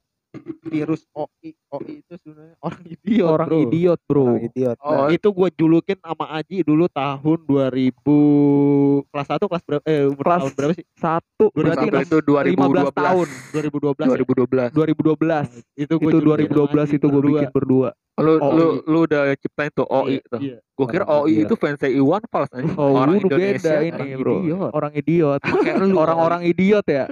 Virus 0.64 1.04
OI 1.12 1.52
OI 1.70 1.94
itu 2.00 2.14
sebenarnya 2.18 2.56
orang 2.60 2.84
idiot 2.86 3.28
Orang 3.30 3.48
bro. 3.48 3.60
idiot, 3.62 4.00
Bro. 4.08 4.24
Orang 4.26 4.44
idiot. 4.46 4.78
Oh, 4.80 4.92
Nah, 4.92 5.08
itu 5.10 5.28
gue 5.28 5.50
julukin 5.54 5.98
sama 6.00 6.26
Aji 6.32 6.58
dulu 6.62 6.86
tahun 6.88 7.40
2000 7.44 9.12
kelas 9.12 9.28
1 9.30 9.44
kelas 9.44 9.64
berapa 9.64 9.84
eh 9.84 10.02
umur 10.06 10.24
Kelas 10.24 10.40
tahun 10.42 10.52
berapa 10.56 10.74
sih? 10.74 10.86
Satu 10.94 11.46
Berarti 11.52 11.86
berarti 11.86 11.86
Sampai 11.86 12.04
itu 12.06 12.18
15 12.56 12.92
tahun. 12.94 13.28
2012. 13.52 14.72
2012 14.72 14.72
ya? 14.72 14.72
2012. 14.72 14.72
2012. 14.72 15.52
itu 15.76 15.94
gua 15.98 16.10
Itu 16.10 16.18
julukin 16.18 16.48
2012 16.48 16.80
Aji 16.82 16.96
itu 16.96 17.06
gue 17.06 17.22
bikin 17.26 17.50
berdua. 17.52 17.90
Lu 18.22 18.34
OI. 18.38 18.54
lu 18.54 18.66
lu 18.86 18.98
udah 19.04 19.24
ciptain 19.36 19.72
tuh 19.72 19.88
OI 19.88 20.08
Iya, 20.14 20.22
tuh. 20.30 20.40
iya. 20.40 20.58
Gua 20.72 20.88
kira 20.88 21.06
OI 21.06 21.36
itu 21.42 21.56
fans 21.56 21.82
Iwan 21.84 22.22
Fals 22.28 22.52
aja. 22.52 22.68
Oh, 22.74 22.96
orang 22.96 23.18
Indonesia. 23.18 23.58
beda 23.58 23.74
ini, 23.82 23.92
orang 23.92 24.20
Bro. 24.20 24.34
idiot. 24.40 24.72
Orang 24.72 24.94
idiot. 24.94 25.42
Orang-orang 26.02 26.42
idiot 26.46 26.86
ya. 26.86 27.06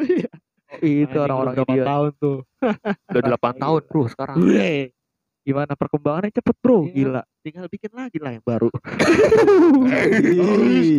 Itu 0.80 1.18
orang-orang 1.18 1.54
berapa 1.58 1.74
idiot. 1.74 1.88
tahun 1.88 2.12
tuh 2.16 2.38
udah 3.10 3.22
8 3.36 3.58
tahun, 3.58 3.82
Bro, 3.86 4.04
sekarang. 4.08 4.36
Weh, 4.40 4.94
Gimana 5.40 5.74
perkembangannya 5.74 6.30
cepet, 6.30 6.56
Bro. 6.62 6.86
Iya. 6.86 6.94
Gila. 6.94 7.22
tinggal 7.42 7.66
bikin 7.66 7.92
lagi 7.96 8.18
lah 8.22 8.32
yang 8.38 8.46
baru. 8.46 8.70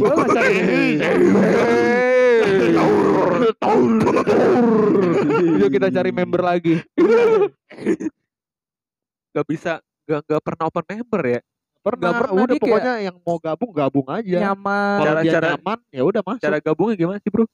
Gua 0.01 0.13
Yuk 5.61 5.71
kita 5.71 5.87
cari 5.93 6.11
member 6.11 6.41
lagi. 6.41 6.75
Gak 9.31 9.47
bisa 9.47 9.79
gak, 10.05 10.21
gak 10.27 10.43
pernah 10.43 10.65
open 10.67 10.85
member 10.89 11.23
ya. 11.29 11.41
pernah, 11.81 12.13
Nggak 12.13 12.21
pernah, 12.21 12.37
udah 12.37 12.53
dia 12.53 12.61
pokoknya 12.61 12.95
yang 13.01 13.17
mau 13.25 13.39
gabung 13.41 13.73
gabung 13.73 14.05
aja 14.13 14.37
Nyaman. 14.37 14.99
kalau 15.01 15.13
dia 15.17 15.33
Cara-cara- 15.33 15.49
nyaman 15.57 15.79
ya 15.89 16.03
udah 16.05 16.21
masuk 16.21 16.43
Cara 16.45 16.59
gabungnya 16.61 16.97
gimana 16.99 17.19
sih, 17.25 17.31
Bro? 17.33 17.45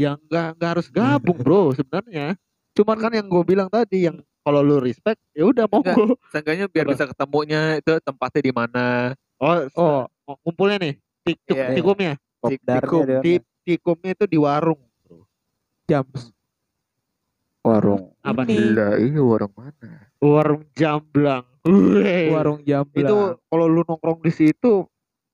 Yang 0.00 0.16
nggak 0.24 0.48
nggak 0.56 0.70
harus 0.72 0.88
gabung 0.88 1.36
bro 1.36 1.70
sebenarnya 1.76 2.32
cuman 2.72 2.96
kan 2.96 3.12
yang 3.12 3.26
gue 3.26 3.42
bilang 3.44 3.68
tadi 3.68 4.08
yang 4.08 4.16
kalau 4.40 4.60
lu 4.60 4.80
respect 4.80 5.20
ya 5.30 5.44
udah 5.44 5.68
monggo 5.68 6.16
Seenggaknya 6.28 6.64
biar 6.66 6.84
Apa? 6.84 6.90
bisa 6.90 7.04
ketemunya 7.06 7.76
itu 7.76 7.92
tempatnya 8.00 8.40
di 8.40 8.52
mana. 8.52 8.86
oh 9.36 9.68
Oh, 9.74 10.00
oh, 10.24 10.34
ngumpulnya 10.40 10.80
nih 10.80 10.94
tik 11.22 11.36
tik 11.44 11.54
Iya. 11.54 11.66
tikumnya 11.74 12.12
Kopdarnya 12.40 12.80
Tikum. 12.80 13.02
dia 13.04 13.20
Ti- 13.20 13.44
tikumnya 13.60 14.10
itu 14.10 14.24
di 14.24 14.38
warung 14.38 14.80
jam. 15.84 16.06
warung. 17.60 18.16
apa 18.20 18.40
Ini. 18.42 18.48
nih 18.48 18.56
Gila, 18.56 18.88
iya 18.98 19.20
warung 19.20 19.52
mana? 19.52 19.90
warung 20.16 20.62
jamblang. 20.72 21.44
Warung 22.30 22.60
jam. 22.62 22.84
itu 22.90 23.16
kalau 23.44 23.66
lu 23.66 23.84
nongkrong 23.84 24.20
di 24.20 24.32
situ 24.32 24.88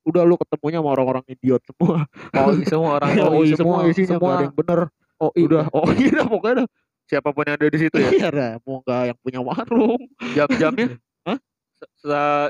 udah 0.06 0.22
lu 0.22 0.38
ketemunya 0.38 0.78
sama 0.78 0.90
orang-orang 0.94 1.24
idiot 1.26 1.62
semua 1.66 2.06
OI 2.32 2.62
semua 2.62 2.90
orang 2.96 3.08
OI 3.10 3.20
OI 3.26 3.50
semua. 3.52 3.58
semua 3.58 3.78
isinya 3.86 4.08
semua. 4.08 4.20
nggak 4.22 4.32
ada 4.32 4.44
yang 4.46 4.56
bener 4.56 4.80
Oh, 5.16 5.32
udah 5.32 5.64
oh 5.72 5.88
iya 5.96 6.12
dah, 6.12 6.26
pokoknya 6.28 6.54
dah 6.60 6.68
Siapa 7.06 7.32
pun 7.32 7.48
yang 7.48 7.56
ada 7.56 7.72
di 7.72 7.78
situ 7.80 7.96
ya. 7.96 8.10
iya 8.12 8.28
dah 8.28 8.50
mau 8.62 8.84
nggak 8.84 9.02
yang 9.08 9.18
punya 9.18 9.40
warung 9.40 9.96
Jam-jamnya 10.36 10.86
Hah? 11.26 11.38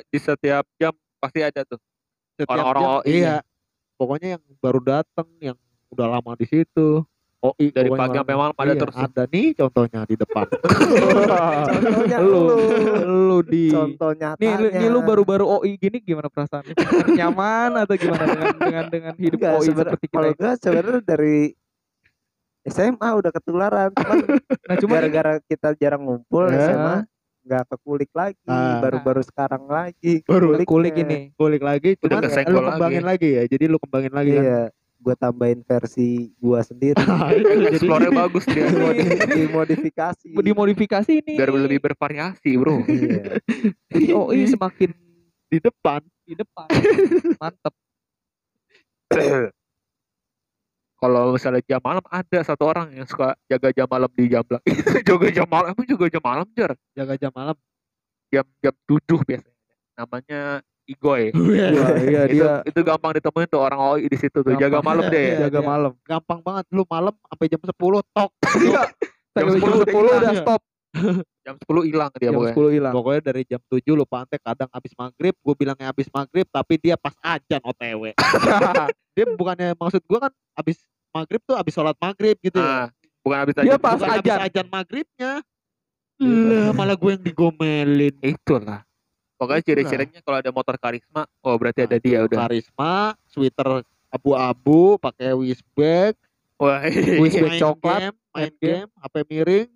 di 0.05 0.19
setiap 0.19 0.67
jam 0.77 0.91
pasti 1.17 1.41
ada 1.47 1.63
tuh. 1.63 1.79
Setiap 2.35 2.51
Orang-orang 2.51 2.83
OI 3.01 3.23
iya 3.23 3.37
pokoknya 3.95 4.29
yang 4.35 4.43
baru 4.59 4.81
datang 4.83 5.29
yang 5.39 5.55
udah 5.89 6.19
lama 6.19 6.35
di 6.35 6.45
situ 6.45 7.07
OI 7.39 7.67
dari 7.69 7.87
pokoknya 7.87 8.01
pagi 8.03 8.17
sampai 8.17 8.35
malam. 8.35 8.39
malam 8.49 8.55
ada 8.57 8.67
Iya, 8.67 8.81
terus 8.81 8.97
ada 8.97 9.23
nih 9.27 9.47
contohnya 9.55 10.01
di 10.03 10.17
depan 10.17 10.47
Contohnya 11.77 12.19
lu, 12.19 12.43
lu. 13.05 13.39
di 13.43 13.65
Contoh 13.69 14.11
nyatanya. 14.13 14.41
Nih, 14.41 14.53
lu, 14.57 14.67
nih 14.73 14.89
lu 14.89 15.01
baru-baru 15.03 15.45
OI 15.47 15.73
gini 15.77 15.99
gimana 16.01 16.27
perasaan? 16.27 16.65
Nyaman 17.09 17.77
atau 17.79 17.95
gimana 17.95 18.25
dengan 18.25 18.53
dengan 18.57 18.85
dengan 18.89 19.15
hidup 19.15 19.39
Enggak, 19.39 19.53
OI 19.55 19.67
seperti 19.69 20.05
kita? 20.07 20.17
Kalau 20.17 20.31
gue 20.33 20.51
sebenarnya 20.59 21.01
dari 21.03 21.37
SMA 22.65 23.09
udah 23.13 23.31
ketularan, 23.31 23.91
cuman 24.01 24.19
Nah, 24.67 24.77
cuma 24.77 24.95
gara-gara 24.97 25.33
kita 25.41 25.69
jarang 25.77 26.03
ngumpul 26.03 26.49
Ya. 26.49 26.59
SMA 26.67 26.97
nggak 27.47 27.65
kekulik 27.71 28.11
lagi, 28.11 28.43
Ah. 28.45 28.83
baru-baru 28.83 29.23
sekarang 29.23 29.71
lagi. 29.71 30.27
Baru 30.27 30.59
kulik 30.61 30.99
ini. 30.99 31.31
kulik 31.33 31.63
lagi 31.63 31.95
Udah 31.97 32.19
cuman 32.19 32.23
kesenggol 32.27 32.59
lu 32.59 32.71
kembangin 32.73 33.05
lagi. 33.05 33.29
ya 33.31 33.43
jadi 33.47 33.65
lu 33.67 33.79
kembangin 33.79 34.11
lagi 34.11 34.31
kan 34.33 34.43
Iya, 34.43 34.61
gue 35.07 35.15
tambahin 35.15 35.63
versi 35.63 36.35
gua 36.37 36.59
sendiri. 36.61 36.99
Nah, 37.07 37.31
itu 37.31 37.47
jadi 37.47 37.79
explore 37.79 38.11
bagus 38.11 38.43
dia 38.43 38.67
Dimodi- 38.67 39.07
dimodifikasi. 39.39 40.29
dimodifikasi 40.35 41.13
ini. 41.23 41.39
biar 41.39 41.55
lebih 41.55 41.79
bervariasi 41.79 42.59
bro 42.59 42.83
Iya. 42.83 43.39
Jadi 43.95 44.07
OI 44.11 44.43
semakin 44.51 44.91
di 45.47 45.59
depan 45.63 46.03
di 46.27 46.35
depan. 46.35 46.67
Mantep. 47.41 47.75
kalau 50.97 51.31
misalnya 51.31 51.63
jam 51.63 51.79
malam 51.79 52.03
ada 52.11 52.39
satu 52.43 52.67
orang 52.67 52.91
yang 52.91 53.07
suka 53.07 53.39
jaga 53.47 53.71
jam 53.71 53.87
malam 53.87 54.11
di 54.11 54.27
jam 54.27 54.43
jaga 55.07 55.29
jam 55.31 55.47
malam 55.47 55.71
emang 55.71 55.87
juga 55.87 56.11
jam 56.11 56.19
malam 56.19 56.47
jar 56.57 56.75
jaga 56.91 57.15
jam 57.15 57.31
malam 57.31 57.55
jam 58.27 58.43
jam 58.59 58.75
tujuh 58.89 59.21
biasanya 59.23 59.55
namanya 59.95 60.41
Igoy 60.93 61.31
iya 61.31 62.23
itu 62.25 62.37
dia 62.37 62.53
itu 62.63 62.81
gampang 62.81 63.19
ditemuin 63.19 63.47
tuh 63.47 63.59
orang 63.59 63.79
OI 63.79 64.07
di 64.07 64.15
situ 64.15 64.39
tuh 64.39 64.53
jaga 64.53 64.79
Gampang. 64.79 64.87
malam 64.87 65.05
deh 65.09 65.27
Iya, 65.29 65.39
jaga 65.45 65.59
iya. 65.59 65.67
malam. 65.67 65.93
gampang 66.03 66.41
banget 66.41 66.65
lu 66.71 66.83
malam 66.85 67.15
sampai 67.23 67.47
jam 67.47 67.61
10 67.61 67.75
tok 68.09 68.31
Iya. 68.63 68.83
Jam 69.35 69.47
10 69.51 69.61
10 69.85 69.93
udah 69.93 70.21
iya. 70.23 70.41
stop. 70.41 70.63
jam 71.45 71.55
10 71.61 71.91
hilang 71.91 72.11
dia 72.15 72.25
Jam 72.25 72.35
pokoknya 72.35 72.55
10 72.57 72.73
hilang. 72.73 72.93
pokoknya 72.95 73.21
dari 73.23 73.43
jam 73.45 73.61
7 73.63 73.83
lu 73.91 74.05
pantek 74.05 74.41
kadang 74.41 74.71
habis 74.71 74.93
maghrib 74.95 75.35
gue 75.37 75.55
bilangnya 75.55 75.87
habis 75.91 76.09
maghrib 76.09 76.47
tapi 76.49 76.75
dia 76.77 76.95
pas 76.95 77.13
ajan 77.21 77.61
otw 77.61 78.03
dia 79.13 79.25
bukannya 79.29 79.75
maksud 79.75 80.01
gue 80.01 80.19
kan 80.19 80.33
habis 80.55 80.79
maghrib 81.11 81.43
tuh 81.43 81.55
habis 81.55 81.73
sholat 81.73 81.97
maghrib 81.97 82.39
gitu 82.39 82.57
ya 82.57 82.65
ah 82.65 82.87
bukan 83.21 83.39
habis 83.43 83.55
Dia 83.57 83.65
aja 83.67 83.77
pas 83.77 83.99
bukan 83.99 84.09
habis 84.09 84.31
ajan. 84.31 84.39
ajan 84.47 84.67
maghribnya 84.71 85.33
lah 86.17 86.71
malah 86.73 86.95
gue 86.95 87.11
yang 87.11 87.21
digomelin 87.21 88.15
itulah 88.23 88.86
pokoknya 89.37 89.63
ciri-cirinya 89.63 90.21
kalau 90.21 90.39
ada 90.41 90.51
motor 90.51 90.75
karisma 90.77 91.25
oh 91.41 91.55
berarti 91.55 91.85
ada 91.85 91.97
Nah, 91.97 92.03
dia 92.03 92.19
tuh, 92.19 92.27
udah 92.27 92.39
karisma 92.43 92.93
sweater 93.25 93.69
abu-abu 94.09 94.97
pakai 94.97 95.33
wah 95.33 95.37
Wristbag 95.37 96.15
main 97.53 97.61
coklat, 97.61 98.01
game, 98.01 98.17
main 98.33 98.53
game. 98.57 98.85
game 98.85 98.91
HP 98.97 99.15
miring 99.27 99.69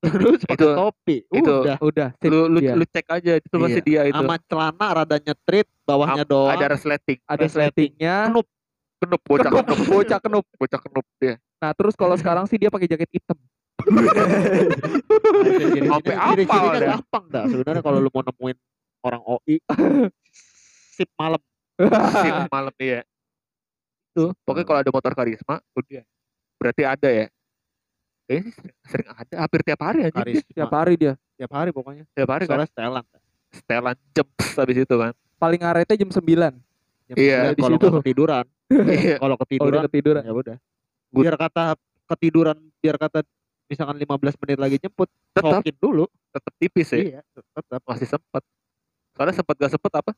terus 0.00 0.40
pakai 0.44 0.68
topi 0.72 1.16
itu 1.28 1.44
udah 1.44 1.76
Udah, 1.78 2.08
lu 2.24 2.48
lu, 2.48 2.58
lu 2.60 2.84
cek 2.84 3.06
aja 3.10 3.36
itu 3.36 3.46
pasti 3.50 3.80
Iya. 3.80 3.84
dia 3.84 4.02
itu 4.08 4.16
sama 4.16 4.36
celana 4.40 4.86
rada 4.94 5.16
nyetrit 5.16 5.68
bawahnya 5.84 6.24
Am- 6.24 6.30
doang 6.30 6.56
ada 6.56 6.66
resleting 6.72 7.18
ada 7.24 7.44
sletingnya. 7.44 8.16
Kenup. 8.28 8.46
kenup 8.96 9.20
bocah 9.22 9.48
Kenup, 9.50 9.64
kenup 9.64 9.78
bocah 9.86 10.18
kenup. 10.20 10.44
bocah 10.56 10.80
kenup 10.80 11.06
dia 11.16 11.34
Nah, 11.60 11.76
terus 11.76 11.92
kalau 11.92 12.16
sekarang 12.16 12.48
sih 12.48 12.56
dia 12.56 12.68
pakai 12.68 12.88
jaket 12.88 13.12
hitam. 13.12 13.36
Sampai 15.90 16.14
ciri 16.14 16.44
apal 16.44 16.46
cirinya 16.48 16.78
dah. 16.78 16.88
gampang 16.96 17.24
dah 17.28 17.44
sebenarnya 17.46 17.82
kalau 17.82 17.98
lu 17.98 18.08
mau 18.08 18.22
nemuin 18.22 18.56
orang 19.04 19.22
OI 19.24 19.56
sip 20.96 21.10
malam. 21.16 21.40
Sim 22.20 22.34
malam 22.54 22.74
dia 22.76 23.00
tuh 24.10 24.34
pokoknya 24.42 24.66
kalau 24.66 24.80
ada 24.82 24.90
motor 24.90 25.12
karisma 25.14 25.62
udah 25.78 26.02
berarti 26.60 26.82
ada 26.84 27.08
ya? 27.08 27.26
Kayaknya 28.28 28.42
sih 28.46 28.52
sering, 28.62 28.76
sering 28.86 29.08
ada 29.10 29.34
hampir 29.42 29.60
tiap 29.66 29.80
hari 29.82 30.00
aja 30.06 30.14
karisma. 30.14 30.50
Tiap 30.54 30.70
hari 30.70 30.94
dia. 30.94 31.14
tiap 31.34 31.50
hari 31.56 31.70
pokoknya. 31.72 32.04
Tiap 32.14 32.28
hari 32.30 32.44
kan? 32.44 32.50
Soalnya 32.54 32.68
setelan. 32.70 33.04
Setelan 33.50 33.96
jemps 34.14 34.48
habis 34.54 34.76
itu 34.78 34.94
kan? 34.94 35.12
Paling 35.40 35.60
ngaretnya 35.64 35.96
jam 35.98 36.10
9. 36.12 36.20
Jam 36.20 37.16
Iya, 37.16 37.38
sembilan 37.50 37.54
di 37.56 37.62
kalau 37.64 37.78
ketiduran. 37.98 38.44
Iya. 38.70 39.16
kalau 39.18 39.36
ketiduran 39.40 39.80
ketiduran. 39.90 40.22
ya 40.22 40.32
udah. 40.36 40.56
Biar 41.10 41.34
kata 41.34 41.64
ketiduran 42.06 42.56
biar 42.78 42.96
kata 43.00 43.18
misalkan 43.66 43.96
15 43.98 44.42
menit 44.46 44.58
lagi 44.62 44.76
jemput 44.78 45.08
tetap 45.34 45.64
dulu. 45.82 46.06
Tetap 46.30 46.52
tipis 46.60 46.88
ya. 46.94 46.98
Iya 47.00 47.20
tetap 47.34 47.82
masih 47.82 48.06
sempet 48.06 48.42
soalnya 49.12 49.34
sempet 49.34 49.54
gak 49.56 49.72
sempet 49.72 49.92
apa 49.94 50.12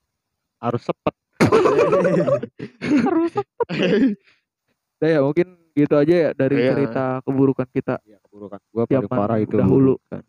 harus 0.58 0.82
sepet 0.82 1.14
Harus. 3.02 3.32
Nah, 4.98 5.08
ya 5.08 5.18
mungkin 5.20 5.46
gitu 5.72 5.94
aja 5.94 6.14
ya 6.14 6.30
dari 6.32 6.56
Iya. 6.56 6.70
cerita 6.70 7.04
keburukan 7.22 7.66
kita 7.66 7.98
ya 8.04 8.18
keburukan 8.22 8.60
gua 8.68 8.84
paling 8.84 9.10
parah 9.10 9.38
itu 9.38 9.54
dahulu 9.54 9.98
kan. 10.06 10.22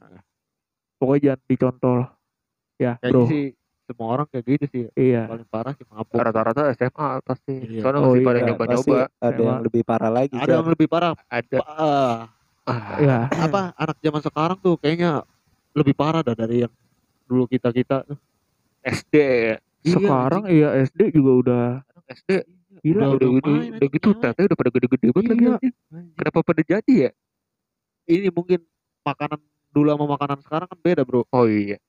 Pokoknya 0.96 1.22
jangan 1.30 1.40
dicontoh. 1.46 2.00
Ya, 2.76 2.98
kayaknya 2.98 3.14
bro. 3.14 3.30
sih 3.30 3.44
semua 3.84 4.08
orang 4.10 4.28
kayak 4.28 4.46
gitu 4.50 4.66
sih 4.66 4.84
Iya. 4.94 5.30
paling 5.30 5.46
parah 5.46 5.72
sih 5.72 5.86
mabuk 5.86 6.16
rata-rata 6.16 6.62
SMA 6.74 7.08
pasti 7.22 7.54
Iya. 7.62 7.82
soalnya 7.84 8.00
Oh, 8.02 8.06
masih 8.10 8.24
pada 8.24 8.40
iya. 8.40 8.46
nyoba-nyoba 8.50 8.96
Pasti 9.06 9.22
ada 9.22 9.42
yang 9.44 9.62
lebih 9.62 9.82
parah 9.84 10.12
lagi. 10.12 10.34
ada 10.34 10.44
Jar. 10.44 10.56
yang 10.58 10.70
lebih 10.72 10.88
parah 10.88 11.12
ada 11.30 11.58
Pa- 11.60 11.78
eh, 11.78 12.18
ah, 12.66 12.98
Ya. 12.98 13.18
apa 13.30 13.62
anak 13.76 13.98
zaman 14.00 14.22
sekarang 14.22 14.58
tuh 14.58 14.76
kayaknya 14.76 15.22
lebih 15.72 15.94
parah 15.94 16.22
dah 16.22 16.34
dari 16.34 16.64
yang 16.64 16.74
dulu 17.24 17.46
kita 17.46 17.70
kita 17.70 18.08
SD 18.84 19.16
ya 19.16 19.58
Sekarang 19.84 20.44
iya 20.46 20.70
SD 20.82 21.12
juga 21.12 21.32
udah 21.34 21.66
SD 22.06 22.30
gila. 22.82 23.00
udah 23.06 23.10
udah, 23.10 23.30
udah 23.30 23.30
udah, 23.34 23.54
main 23.54 23.72
udah 23.74 23.88
gitu 23.90 24.10
ternyata 24.14 24.40
udah 24.44 24.58
pada 24.58 24.72
gede-gede 24.72 25.08
banget 25.10 25.30
lagi 25.30 25.44
Iya. 25.44 25.58
kenapa 26.14 26.40
pada 26.42 26.62
jadi 26.62 26.94
ya 27.00 27.12
ini 28.06 28.28
mungkin 28.30 28.60
makanan 29.02 29.40
dulu 29.70 29.88
sama 29.90 30.06
makanan 30.10 30.40
sekarang 30.40 30.68
kan 30.68 30.80
beda 30.80 31.02
bro 31.02 31.24
oh 31.26 31.46
iya 31.46 31.80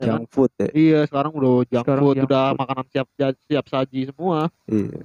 Ya 0.00 0.08
kan? 0.08 0.24
Junk 0.24 0.28
food 0.30 0.50
ya. 0.56 0.68
iya 0.72 1.00
sekarang 1.04 1.28
udah 1.30 1.52
junk 1.62 1.84
Sekarang 1.84 2.02
food 2.02 2.16
junk 2.16 2.26
udah 2.26 2.44
food. 2.46 2.58
makanan 2.58 2.84
siap 2.88 3.06
siap 3.42 3.64
saji 3.66 4.00
semua 4.06 4.48
Iya. 4.64 5.00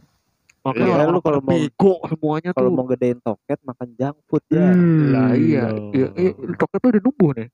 Makanya 0.66 0.97
Iya, 0.97 1.05
lu 1.07 1.22
kalau 1.22 1.39
mau- 1.39 1.53
bego 1.53 1.93
semuanya 2.05 2.49
Kalau 2.51 2.68
tuh 2.68 2.74
mau 2.74 2.86
gedein 2.86 3.20
toket 3.20 3.59
makan 3.61 3.88
junk 3.93 4.18
food 4.26 4.41
ya. 4.49 4.74
lah 5.07 5.32
iya 5.32 5.66
iya 5.93 6.07
iya 6.16 6.32
toket 6.55 6.80
tuh 6.80 6.89
udah 6.89 7.01
numbuh 7.01 7.30
nih 7.32 7.47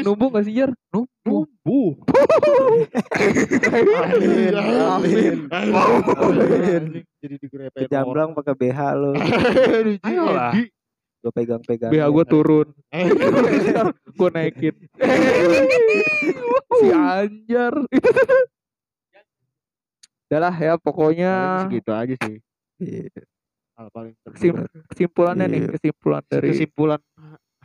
numpuk 0.00 0.28
gak 0.30 0.44
sih 0.44 0.54
Jar? 0.54 0.70
numbuh 0.88 1.10
Bumbu. 1.24 1.96
Amin, 3.96 4.52
amin. 4.52 5.36
Amin. 5.48 6.82
Jadi 7.16 7.34
digrepein 7.40 7.80
Kejamblang 7.80 8.36
pakai 8.36 8.52
BH 8.52 8.78
lo. 8.92 9.16
Ayolah. 10.04 10.52
Gue 11.18 11.32
pegang-pegang. 11.32 11.88
BH 11.88 12.04
gue 12.06 12.24
turun. 12.28 12.68
gue 14.20 14.28
naikin. 14.30 14.74
si 16.76 16.88
Anjar. 16.92 17.72
Udah 20.34 20.40
lah 20.40 20.56
ya 20.56 20.74
pokoknya 20.74 21.30
segitu 21.62 21.94
aja 21.94 22.14
sih. 22.18 22.42
Iya. 22.76 23.06
Hal 23.72 23.86
paling 23.88 24.18
kesim- 24.28 24.66
kesimpulannya 24.88 25.46
nih, 25.46 25.60
Iya. 25.60 25.70
kesimpulan 25.72 26.22
dari 26.24 26.48
kesimpulan 26.50 27.00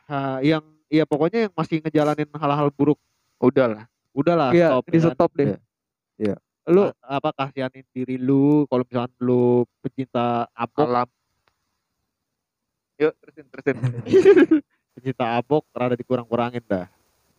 ha, 0.05 0.37
yang 0.39 0.61
ya 0.85 1.01
pokoknya 1.03 1.39
yang 1.45 1.53
masih 1.55 1.81
ngejalanin 1.81 2.29
hal-hal 2.31 2.69
buruk 2.69 3.01
udahlah 3.37 3.89
udahlah 4.11 4.49
Iya, 4.51 4.69
stop 4.69 4.85
di 4.85 4.91
ya 4.91 5.01
kan. 5.01 5.11
stop 5.11 5.31
deh. 5.33 5.45
Iya. 5.47 5.57
Iya. 6.19 6.35
Lu 6.67 6.81
A- 6.85 6.93
apa 7.11 7.29
kasihanin 7.31 7.85
diri 7.87 8.15
lu 8.15 8.65
kalau 8.65 8.85
misalkan 8.85 9.13
lu 9.19 9.43
pecinta 9.81 10.45
abok 10.51 10.85
alam 10.85 11.09
yuk 12.95 13.13
terusin 13.17 13.45
terusin 13.47 13.75
pecinta 14.93 15.25
abok 15.33 15.65
rada 15.71 15.95
dikurang-kurangin 15.95 16.61
dah 16.63 16.85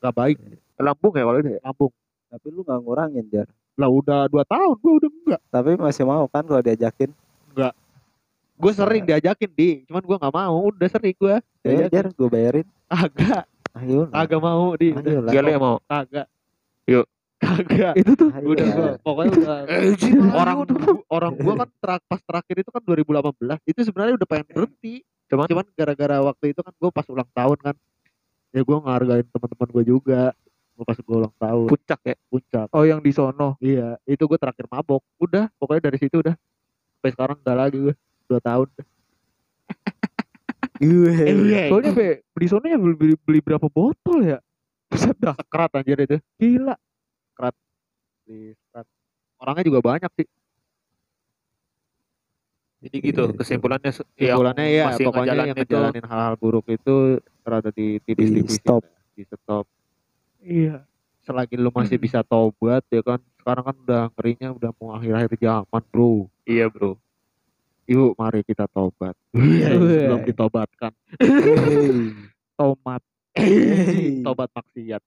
nggak 0.00 0.14
baik 0.16 0.36
lambung 0.74 1.12
ya 1.12 1.22
kalau 1.22 1.38
itu 1.38 1.50
ya 1.52 1.60
lambung 1.62 1.92
Tapi 2.26 2.46
lu 2.48 2.62
gak 2.62 2.78
ngurangin 2.80 3.26
Jar. 3.28 3.50
Lah 3.80 3.88
udah 3.88 4.28
dua 4.28 4.44
tahun 4.44 4.76
gua 4.76 4.92
udah 5.00 5.10
enggak. 5.10 5.40
Tapi 5.48 5.70
masih 5.80 6.04
mau 6.04 6.28
kan 6.28 6.44
kalau 6.44 6.60
diajakin. 6.60 7.10
gue 8.60 8.72
sering 8.76 9.08
diajakin 9.08 9.50
di 9.56 9.88
cuman 9.88 10.04
gua 10.04 10.16
nggak 10.20 10.34
mau. 10.36 10.68
Udah 10.68 10.88
sering 10.92 11.16
gua 11.16 11.40
Ya 11.64 11.88
Jar, 11.88 12.12
gue 12.12 12.28
bayarin. 12.28 12.68
agak. 12.92 13.48
Ayo 13.80 14.10
lah. 14.10 14.26
agak 14.26 14.40
mau 14.42 14.74
di 14.76 14.92
udah. 14.92 15.24
Lah. 15.24 15.32
Gale 15.32 15.52
mau? 15.56 15.76
Kagak 15.86 16.26
Yuk. 16.90 17.06
kagak 17.40 17.94
itu 17.96 18.12
tuh. 18.12 18.28
Ayo 18.36 18.48
udah 18.52 18.66
lah. 18.66 18.74
gua 18.76 18.90
pokoknya 19.00 19.30
udah. 19.32 19.56
Orang 20.44 20.56
orang 21.08 21.32
gua 21.40 21.54
kan 21.64 21.68
terak 21.80 22.02
pas 22.04 22.20
terakhir 22.20 22.56
itu 22.60 22.70
kan 22.74 22.82
2018 22.84 23.70
itu 23.70 23.80
sebenarnya 23.88 24.14
udah 24.20 24.28
pengen 24.28 24.46
berhenti. 24.52 24.94
Cuman? 25.30 25.46
cuman 25.46 25.66
gara-gara 25.78 26.16
waktu 26.26 26.44
itu 26.52 26.60
kan 26.60 26.74
gua 26.76 26.90
pas 26.92 27.06
ulang 27.08 27.30
tahun 27.32 27.58
kan. 27.64 27.74
Ya 28.50 28.60
gua 28.66 28.82
ngehargain 28.82 29.26
teman-teman 29.30 29.68
gua 29.72 29.84
juga 29.86 30.22
gua 30.80 30.86
pas 30.88 30.98
gua 31.04 31.16
ulang 31.28 31.34
tahun. 31.36 31.68
Puncak 31.68 32.00
ya? 32.08 32.16
Puncak. 32.32 32.66
Oh 32.72 32.88
yang 32.88 33.04
di 33.04 33.12
sono. 33.12 33.60
iya 33.60 34.00
itu 34.08 34.24
gua 34.24 34.40
terakhir 34.40 34.64
mabok. 34.72 35.04
Udah 35.20 35.52
pokoknya 35.60 35.92
dari 35.92 36.00
situ 36.00 36.24
udah. 36.24 36.32
Sampai 36.96 37.10
sekarang 37.12 37.36
udah 37.44 37.54
lagi 37.54 37.76
gua. 37.76 37.94
Dua 38.24 38.40
tahun. 38.40 38.68
Iya. 40.80 41.68
Soalnya 41.68 41.92
be, 41.92 42.24
di 42.24 42.46
sono 42.48 42.64
ya 42.64 42.80
beli, 42.80 42.96
beli, 42.96 43.14
beli 43.20 43.40
berapa 43.44 43.68
botol 43.68 44.24
ya? 44.24 44.40
Buset 44.88 45.12
dah, 45.20 45.36
sekerat 45.36 45.76
anjir 45.76 46.00
itu. 46.00 46.16
Gila. 46.40 46.72
di 48.24 48.56
sekerat. 48.56 48.86
orangnya 49.44 49.64
juga 49.68 49.80
banyak 49.84 50.08
sih. 50.16 50.26
Jadi 52.80 52.96
gitu 53.12 53.22
kesimpulannya 53.36 53.92
se- 53.92 54.08
Kesimpulannya 54.16 54.64
ya 54.72 54.84
masih 54.88 55.04
pokoknya 55.04 55.34
yang 55.52 55.56
ngejalanin 55.56 56.04
hal-hal 56.08 56.34
buruk 56.40 56.64
itu 56.72 57.20
rada 57.44 57.68
di 57.68 58.00
Di 58.00 58.04
tipis-tipis 58.08 58.56
stop. 58.56 58.80
di 59.12 59.22
stop 59.28 59.68
Iya. 60.40 60.84
selagi 61.20 61.60
lu 61.60 61.68
masih 61.68 62.00
bisa 62.00 62.24
tobat 62.24 62.80
ya 62.88 63.04
kan 63.04 63.20
sekarang 63.36 63.64
kan 63.68 63.76
udah 63.84 64.02
ngerinya 64.16 64.48
udah 64.56 64.70
mau 64.80 64.96
akhir-akhir 64.96 65.36
zaman 65.36 65.82
bro. 65.92 66.28
Iya 66.48 66.66
bro. 66.72 66.96
Yuk 67.84 68.16
mari 68.16 68.40
kita 68.44 68.64
tobat. 68.72 69.12
Iya. 69.36 69.76
belum 69.76 70.24
ditobatkan. 70.24 70.92
Tomat. 72.56 73.02
tobat 74.24 74.48
maksiat. 74.56 75.02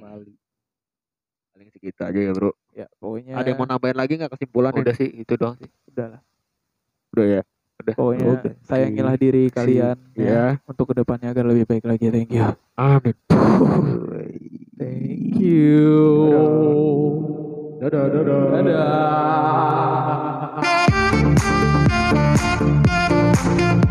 Bali 0.00 0.34
paling 1.56 1.72
segitu 1.72 2.00
aja 2.04 2.20
ya 2.20 2.32
bro. 2.36 2.52
Ya 2.76 2.86
pokoknya 3.00 3.32
ada 3.40 3.48
yang 3.48 3.56
mau 3.56 3.64
nambahin 3.64 3.96
lagi 3.96 4.12
nggak 4.20 4.32
kesimpulannya? 4.36 4.80
Udah 4.84 4.94
sih 4.96 5.08
itu 5.08 5.32
doang 5.40 5.56
sih. 5.56 5.68
Udahlah. 5.88 6.20
udah 7.16 7.40
ya 7.40 7.42
Udah. 7.76 7.94
Pokoknya 7.94 8.26
oh, 8.26 8.36
okay. 8.40 8.52
sayangilah 8.64 9.14
okay. 9.14 9.22
diri 9.22 9.44
kalian 9.52 9.96
ya 10.16 10.22
yeah. 10.22 10.56
yeah. 10.56 10.68
untuk 10.68 10.88
ke 10.90 10.94
depannya 10.96 11.28
agar 11.30 11.44
lebih 11.44 11.68
baik 11.68 11.84
lagi. 11.84 12.08
Thank 12.08 12.32
you. 12.32 12.56
Amin. 12.76 13.14
Thank 14.80 15.36
you. 15.40 15.96
Dadah. 17.80 18.04
Dadah. 18.08 18.24
Dadah. 18.24 18.64
dadah. 18.64 18.74
dadah. 23.44 23.85